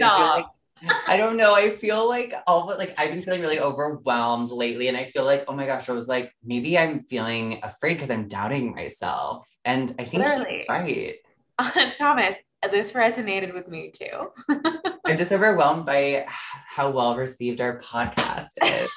I 0.83 0.87
feel 0.87 0.89
Stop. 0.89 1.09
like 1.09 1.09
I 1.09 1.17
don't 1.17 1.37
know. 1.37 1.55
I 1.55 1.71
feel 1.71 2.09
like 2.09 2.35
all 2.47 2.67
but 2.67 2.79
like 2.79 2.95
I've 2.99 3.11
been 3.11 3.23
feeling 3.23 3.41
really 3.41 3.61
overwhelmed 3.61 4.51
lately, 4.51 4.89
and 4.89 4.97
I 4.97 5.05
feel 5.05 5.25
like 5.25 5.45
oh 5.49 5.53
my 5.55 5.67
gosh, 5.67 5.89
I 5.89 5.93
was 5.93 6.09
like 6.09 6.33
maybe 6.45 6.79
I'm 6.79 7.03
feeling 7.03 7.61
afraid 7.63 7.95
because 7.95 8.11
I'm 8.11 8.29
doubting 8.29 8.75
myself, 8.75 9.47
and 9.65 9.95
I 9.99 10.05
think 10.05 10.25
Literally. 10.25 10.67
right. 10.69 11.15
Thomas, 11.97 12.37
this 12.71 12.93
resonated 12.93 13.55
with 13.55 13.69
me 13.69 13.93
too. 13.93 14.31
I'm 15.07 15.17
just 15.17 15.33
overwhelmed 15.33 15.87
by 15.87 16.27
how 16.29 16.91
well 16.91 17.17
received 17.17 17.61
our 17.61 17.79
podcast 17.81 18.51
is. 18.63 18.91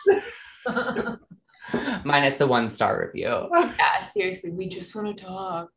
Minus 2.04 2.36
the 2.36 2.48
one 2.48 2.70
star 2.70 3.06
review. 3.06 3.50
yeah, 3.54 4.08
seriously, 4.14 4.52
we 4.52 4.68
just 4.68 4.96
want 4.96 5.18
to 5.18 5.24
talk. 5.26 5.70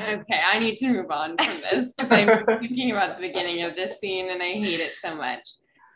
Okay, 0.00 0.40
I 0.46 0.58
need 0.58 0.76
to 0.76 0.88
move 0.88 1.10
on 1.10 1.36
from 1.38 1.60
this 1.70 1.92
because 1.92 2.10
I'm 2.10 2.44
thinking 2.60 2.92
about 2.92 3.16
the 3.18 3.26
beginning 3.26 3.62
of 3.62 3.74
this 3.76 3.98
scene 4.00 4.30
and 4.30 4.42
I 4.42 4.52
hate 4.52 4.80
it 4.80 4.96
so 4.96 5.14
much. 5.14 5.40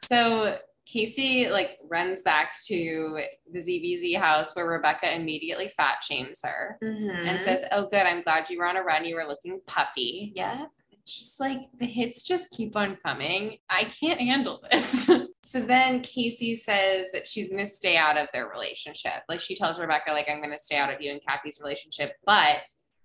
So 0.03 0.59
Casey 0.87 1.49
like 1.49 1.79
runs 1.89 2.23
back 2.23 2.51
to 2.67 3.21
the 3.53 3.59
ZBZ 3.59 4.19
house 4.19 4.51
where 4.55 4.67
Rebecca 4.67 5.15
immediately 5.15 5.69
fat 5.77 6.03
shames 6.03 6.41
her 6.45 6.79
Mm-hmm. 6.83 7.27
and 7.29 7.43
says, 7.43 7.65
"Oh, 7.73 7.87
good, 7.89 8.07
I'm 8.07 8.23
glad 8.23 8.49
you 8.51 8.59
were 8.59 8.67
on 8.67 8.77
a 8.77 8.83
run. 8.83 9.05
You 9.05 9.17
were 9.17 9.27
looking 9.27 9.61
puffy." 9.67 10.33
"Yeah, 10.35 10.67
It's 10.93 11.19
just 11.19 11.41
like 11.41 11.59
the 11.79 11.87
hits 11.87 12.23
just 12.23 12.51
keep 12.51 12.77
on 12.77 12.97
coming. 13.05 13.59
I 13.71 13.85
can't 13.85 14.21
handle 14.21 14.63
this. 14.71 15.11
so 15.45 15.61
then 15.61 16.01
Casey 16.03 16.55
says 16.55 17.07
that 17.13 17.27
she's 17.27 17.49
going 17.51 17.65
to 17.65 17.71
stay 17.71 17.97
out 17.97 18.17
of 18.17 18.29
their 18.33 18.49
relationship. 18.49 19.23
Like 19.29 19.41
she 19.41 19.55
tells 19.57 19.79
Rebecca, 19.79 20.13
like, 20.13 20.29
I'm 20.31 20.39
going 20.43 20.57
to 20.57 20.63
stay 20.63 20.77
out 20.77 20.93
of 20.93 21.01
you 21.01 21.13
and 21.13 21.21
Cappy's 21.27 21.59
relationship. 21.63 22.13
But 22.27 22.57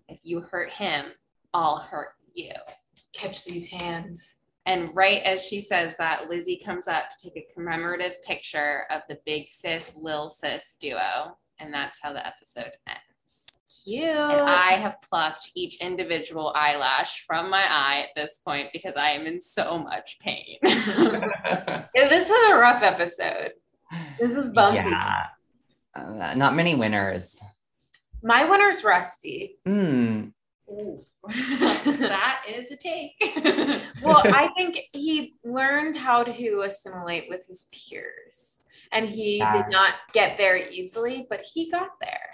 if 0.10 0.20
you 0.24 0.42
hurt 0.42 0.72
him, 0.72 1.06
I'll 1.54 1.78
hurt 1.78 2.10
you. 2.34 2.52
catch 3.14 3.46
these 3.46 3.70
hands." 3.70 4.36
And 4.66 4.96
right 4.96 5.24
as 5.24 5.44
she 5.46 5.62
says 5.62 5.96
that, 5.98 6.30
Lizzie 6.30 6.62
comes 6.64 6.88
up 6.88 7.06
to 7.10 7.30
take 7.30 7.38
a 7.38 7.54
commemorative 7.54 8.22
picture 8.24 8.84
of 8.92 9.02
the 9.10 9.18
big 9.26 9.48
sis, 9.52 9.98
Lil 10.00 10.30
sis 10.30 10.76
duo. 10.80 11.38
And 11.60 11.74
that's 11.74 12.00
how 12.02 12.14
the 12.14 12.26
episode 12.26 12.72
ends. 12.88 13.46
Cute. 13.84 14.06
And 14.06 14.42
I 14.42 14.74
have 14.74 14.98
plucked 15.02 15.50
each 15.56 15.82
individual 15.82 16.54
eyelash 16.56 17.24
from 17.26 17.50
my 17.50 17.64
eye 17.64 18.02
at 18.02 18.16
this 18.16 18.40
point 18.46 18.70
because 18.72 18.96
I 18.96 19.10
am 19.12 19.26
in 19.26 19.42
so 19.42 19.78
much 19.80 20.20
pain. 20.20 20.58
Yeah, 21.96 22.08
this 22.08 22.30
was 22.30 22.52
a 22.52 22.58
rough 22.58 22.84
episode. 22.84 23.54
This 24.20 24.36
was 24.36 24.50
bumpy. 24.50 24.78
yeah. 24.78 25.26
Uh, 25.96 26.34
not 26.36 26.56
many 26.56 26.76
winners. 26.76 27.40
My 28.24 28.44
winner's 28.46 28.84
Rusty. 28.84 29.58
Mm. 29.68 30.32
That 31.28 32.44
is 32.48 32.72
a 32.72 32.78
take. 32.78 33.14
Well, 34.04 34.22
I 34.26 34.50
think 34.58 34.80
he 34.94 35.34
learned 35.44 35.98
how 35.98 36.24
to 36.24 36.62
assimilate 36.62 37.28
with 37.30 37.46
his 37.48 37.70
peers. 37.74 38.60
And 38.92 39.08
he 39.10 39.38
Yeah. 39.40 39.52
did 39.64 39.72
not 39.72 39.94
get 40.14 40.38
there 40.38 40.58
easily, 40.58 41.26
but 41.30 41.42
he 41.54 41.70
got 41.72 42.00
there. 42.00 42.30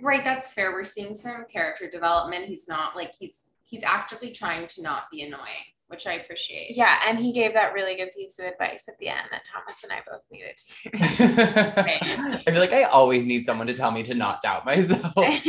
right, 0.00 0.22
that's 0.24 0.52
fair. 0.52 0.72
We're 0.72 0.84
seeing 0.84 1.14
some 1.14 1.44
character 1.50 1.88
development. 1.90 2.46
He's 2.46 2.68
not 2.68 2.94
like 2.96 3.12
he's 3.18 3.50
he's 3.64 3.82
actively 3.82 4.30
trying 4.32 4.68
to 4.68 4.82
not 4.82 5.04
be 5.10 5.22
annoying, 5.22 5.66
which 5.88 6.06
I 6.06 6.14
appreciate. 6.14 6.76
Yeah, 6.76 6.98
and 7.06 7.18
he 7.18 7.32
gave 7.32 7.54
that 7.54 7.72
really 7.72 7.96
good 7.96 8.12
piece 8.14 8.38
of 8.38 8.46
advice 8.46 8.86
at 8.88 8.98
the 8.98 9.08
end 9.08 9.28
that 9.30 9.42
Thomas 9.44 9.82
and 9.84 9.92
I 9.92 10.00
both 10.06 10.26
needed 10.30 10.56
to 10.56 10.72
hear. 10.82 12.42
I 12.46 12.50
feel 12.50 12.60
like 12.60 12.72
I 12.72 12.84
always 12.84 13.24
need 13.24 13.46
someone 13.46 13.66
to 13.66 13.74
tell 13.74 13.90
me 13.90 14.02
to 14.04 14.14
not 14.14 14.42
doubt 14.42 14.66
myself. 14.66 15.16
like 15.16 15.40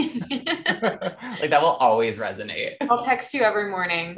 that 1.49 1.61
will 1.61 1.77
always 1.79 2.19
resonate. 2.19 2.75
I'll 2.89 3.05
text 3.05 3.33
you 3.33 3.41
every 3.41 3.69
morning. 3.69 4.15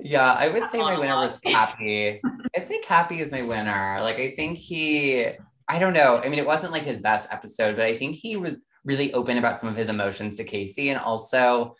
yeah, 0.00 0.32
I 0.32 0.50
would 0.52 0.68
say 0.68 0.78
my 0.80 0.98
winner 0.98 1.16
was 1.16 1.38
Cappy. 1.40 2.20
I'd 2.56 2.68
say 2.68 2.80
Cappy 2.80 3.20
is 3.20 3.30
my 3.30 3.42
winner. 3.42 3.98
Like 4.00 4.18
I 4.18 4.34
think 4.36 4.58
he 4.58 5.26
I 5.68 5.78
don't 5.78 5.94
know. 5.94 6.20
I 6.22 6.28
mean, 6.28 6.38
it 6.38 6.46
wasn't 6.46 6.72
like 6.72 6.82
his 6.82 6.98
best 6.98 7.32
episode, 7.32 7.76
but 7.76 7.86
I 7.86 7.96
think 7.96 8.16
he 8.16 8.36
was 8.36 8.60
really 8.84 9.12
open 9.14 9.38
about 9.38 9.60
some 9.60 9.70
of 9.70 9.76
his 9.76 9.88
emotions 9.88 10.36
to 10.36 10.44
Casey. 10.44 10.90
And 10.90 11.00
also 11.00 11.74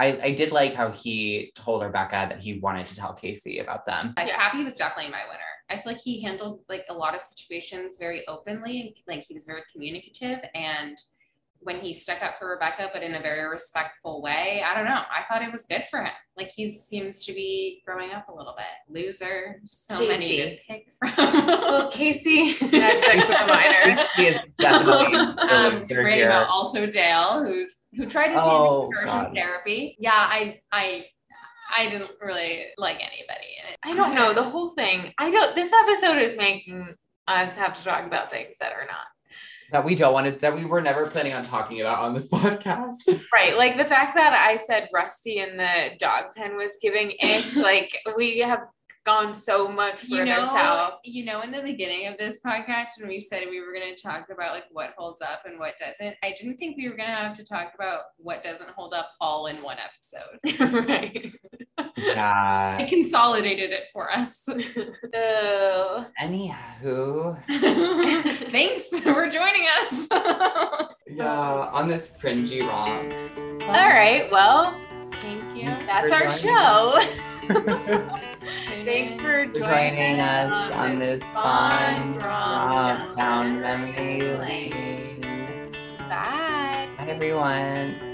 I, 0.00 0.18
I 0.22 0.32
did 0.32 0.50
like 0.50 0.72
how 0.72 0.90
he 0.90 1.52
told 1.54 1.82
Rebecca 1.82 2.26
that 2.30 2.40
he 2.40 2.58
wanted 2.58 2.86
to 2.86 2.96
tell 2.96 3.12
Casey 3.12 3.58
about 3.58 3.84
them. 3.84 4.14
Yeah. 4.16 4.34
Cappy 4.34 4.64
was 4.64 4.76
definitely 4.76 5.12
my 5.12 5.24
winner. 5.28 5.40
I 5.68 5.76
feel 5.76 5.92
like 5.92 6.02
he 6.02 6.22
handled 6.22 6.60
like 6.70 6.86
a 6.88 6.94
lot 6.94 7.14
of 7.14 7.20
situations 7.20 7.98
very 8.00 8.26
openly 8.26 8.80
and 8.80 8.90
like 9.06 9.26
he 9.28 9.34
was 9.34 9.44
very 9.44 9.60
communicative 9.70 10.38
and 10.54 10.96
when 11.62 11.78
he 11.80 11.92
stuck 11.92 12.22
up 12.22 12.38
for 12.38 12.48
Rebecca, 12.48 12.88
but 12.92 13.02
in 13.02 13.14
a 13.14 13.20
very 13.20 13.46
respectful 13.46 14.22
way, 14.22 14.62
I 14.64 14.74
don't 14.74 14.86
know. 14.86 14.92
I 15.10 15.22
thought 15.28 15.42
it 15.42 15.52
was 15.52 15.64
good 15.64 15.84
for 15.90 16.00
him. 16.00 16.12
Like 16.36 16.50
he 16.56 16.66
seems 16.68 17.24
to 17.26 17.34
be 17.34 17.82
growing 17.86 18.12
up 18.12 18.28
a 18.28 18.34
little 18.34 18.54
bit. 18.56 18.66
Loser, 18.88 19.60
so 19.66 19.98
many 19.98 20.36
to 20.38 20.56
pick 20.66 20.86
from. 20.98 21.12
Well, 21.16 21.90
Casey 21.90 22.52
had 22.52 23.04
sex 23.04 23.28
with 23.28 23.40
a 23.40 23.46
minor. 23.46 24.06
He 24.16 24.26
is 24.26 24.44
definitely 24.58 25.16
um, 25.50 25.84
right 25.90 26.22
about 26.22 26.48
also 26.48 26.86
Dale, 26.86 27.44
who's 27.44 27.76
who 27.94 28.06
tried 28.06 28.30
his 28.30 28.40
Oh, 28.40 28.90
conversion 28.92 29.34
therapy. 29.34 29.96
Yeah, 29.98 30.12
I 30.14 30.60
I 30.72 31.04
I 31.76 31.88
didn't 31.88 32.10
really 32.20 32.66
like 32.78 32.96
anybody 32.96 33.48
in 33.62 33.72
it. 33.72 33.78
I 33.84 33.94
don't 33.94 34.14
know. 34.14 34.32
The 34.32 34.42
whole 34.42 34.70
thing. 34.70 35.12
I 35.18 35.30
don't 35.30 35.54
this 35.54 35.72
episode 35.72 36.18
is 36.18 36.36
making 36.36 36.94
us 37.28 37.54
have 37.56 37.74
to 37.74 37.84
talk 37.84 38.04
about 38.06 38.30
things 38.30 38.56
that 38.60 38.72
are 38.72 38.86
not. 38.86 39.06
That 39.72 39.84
we 39.84 39.94
don't 39.94 40.12
want 40.12 40.26
to 40.26 40.32
that 40.40 40.54
we 40.54 40.64
were 40.64 40.80
never 40.80 41.06
planning 41.06 41.32
on 41.32 41.42
talking 41.42 41.80
about 41.80 41.98
on 41.98 42.14
this 42.14 42.28
podcast. 42.32 43.22
Right. 43.32 43.56
Like 43.56 43.76
the 43.76 43.84
fact 43.84 44.14
that 44.16 44.32
I 44.32 44.62
said 44.64 44.88
Rusty 44.92 45.38
in 45.38 45.56
the 45.56 45.92
dog 45.98 46.34
pen 46.36 46.56
was 46.56 46.78
giving 46.80 47.14
it 47.18 47.56
like 47.56 47.96
we 48.16 48.38
have 48.38 48.60
gone 49.04 49.34
so 49.34 49.66
much 49.66 50.04
you 50.04 50.18
further 50.18 50.26
know, 50.26 50.42
south. 50.42 50.94
you 51.04 51.24
know, 51.24 51.40
in 51.40 51.50
the 51.50 51.62
beginning 51.62 52.06
of 52.06 52.18
this 52.18 52.38
podcast, 52.44 52.88
when 52.98 53.08
we 53.08 53.20
said 53.20 53.44
we 53.48 53.60
were 53.60 53.72
going 53.72 53.94
to 53.94 54.00
talk 54.00 54.28
about 54.30 54.52
like 54.52 54.66
what 54.72 54.92
holds 54.96 55.22
up 55.22 55.42
and 55.46 55.58
what 55.58 55.74
doesn't, 55.80 56.16
I 56.22 56.34
didn't 56.38 56.58
think 56.58 56.76
we 56.76 56.88
were 56.88 56.96
going 56.96 57.08
to 57.08 57.14
have 57.14 57.36
to 57.38 57.44
talk 57.44 57.72
about 57.74 58.02
what 58.18 58.44
doesn't 58.44 58.70
hold 58.70 58.92
up 58.92 59.10
all 59.20 59.46
in 59.46 59.62
one 59.62 59.78
episode. 59.78 60.86
right. 60.88 61.32
I 62.02 62.76
yeah. 62.80 62.88
consolidated 62.88 63.70
it 63.70 63.88
for 63.92 64.10
us. 64.10 64.48
Oh. 65.12 66.06
Anywho, 66.20 67.36
Thanks 68.50 69.00
for 69.00 69.28
joining 69.28 69.66
us. 69.80 70.08
yeah, 71.06 71.70
on 71.72 71.88
this 71.88 72.10
cringy 72.10 72.62
wrong. 72.66 73.12
All 73.62 73.88
right. 73.88 74.30
Well, 74.30 74.78
Thank 75.12 75.58
you. 75.58 75.66
that's 75.66 76.12
our 76.12 76.30
show. 76.32 77.00
Thanks 78.84 79.12
in. 79.14 79.18
for 79.18 79.22
For 79.22 79.46
joining, 79.46 79.60
joining 79.60 80.20
us 80.20 80.72
on 80.74 80.98
this 80.98 81.22
fun 81.24 82.18
romp 82.18 82.22
romp 82.22 83.16
down 83.16 83.60
memory 83.60 84.20
lane. 84.38 85.20
Bye. 85.98 86.88
Bye, 86.96 87.06
everyone. 87.08 88.09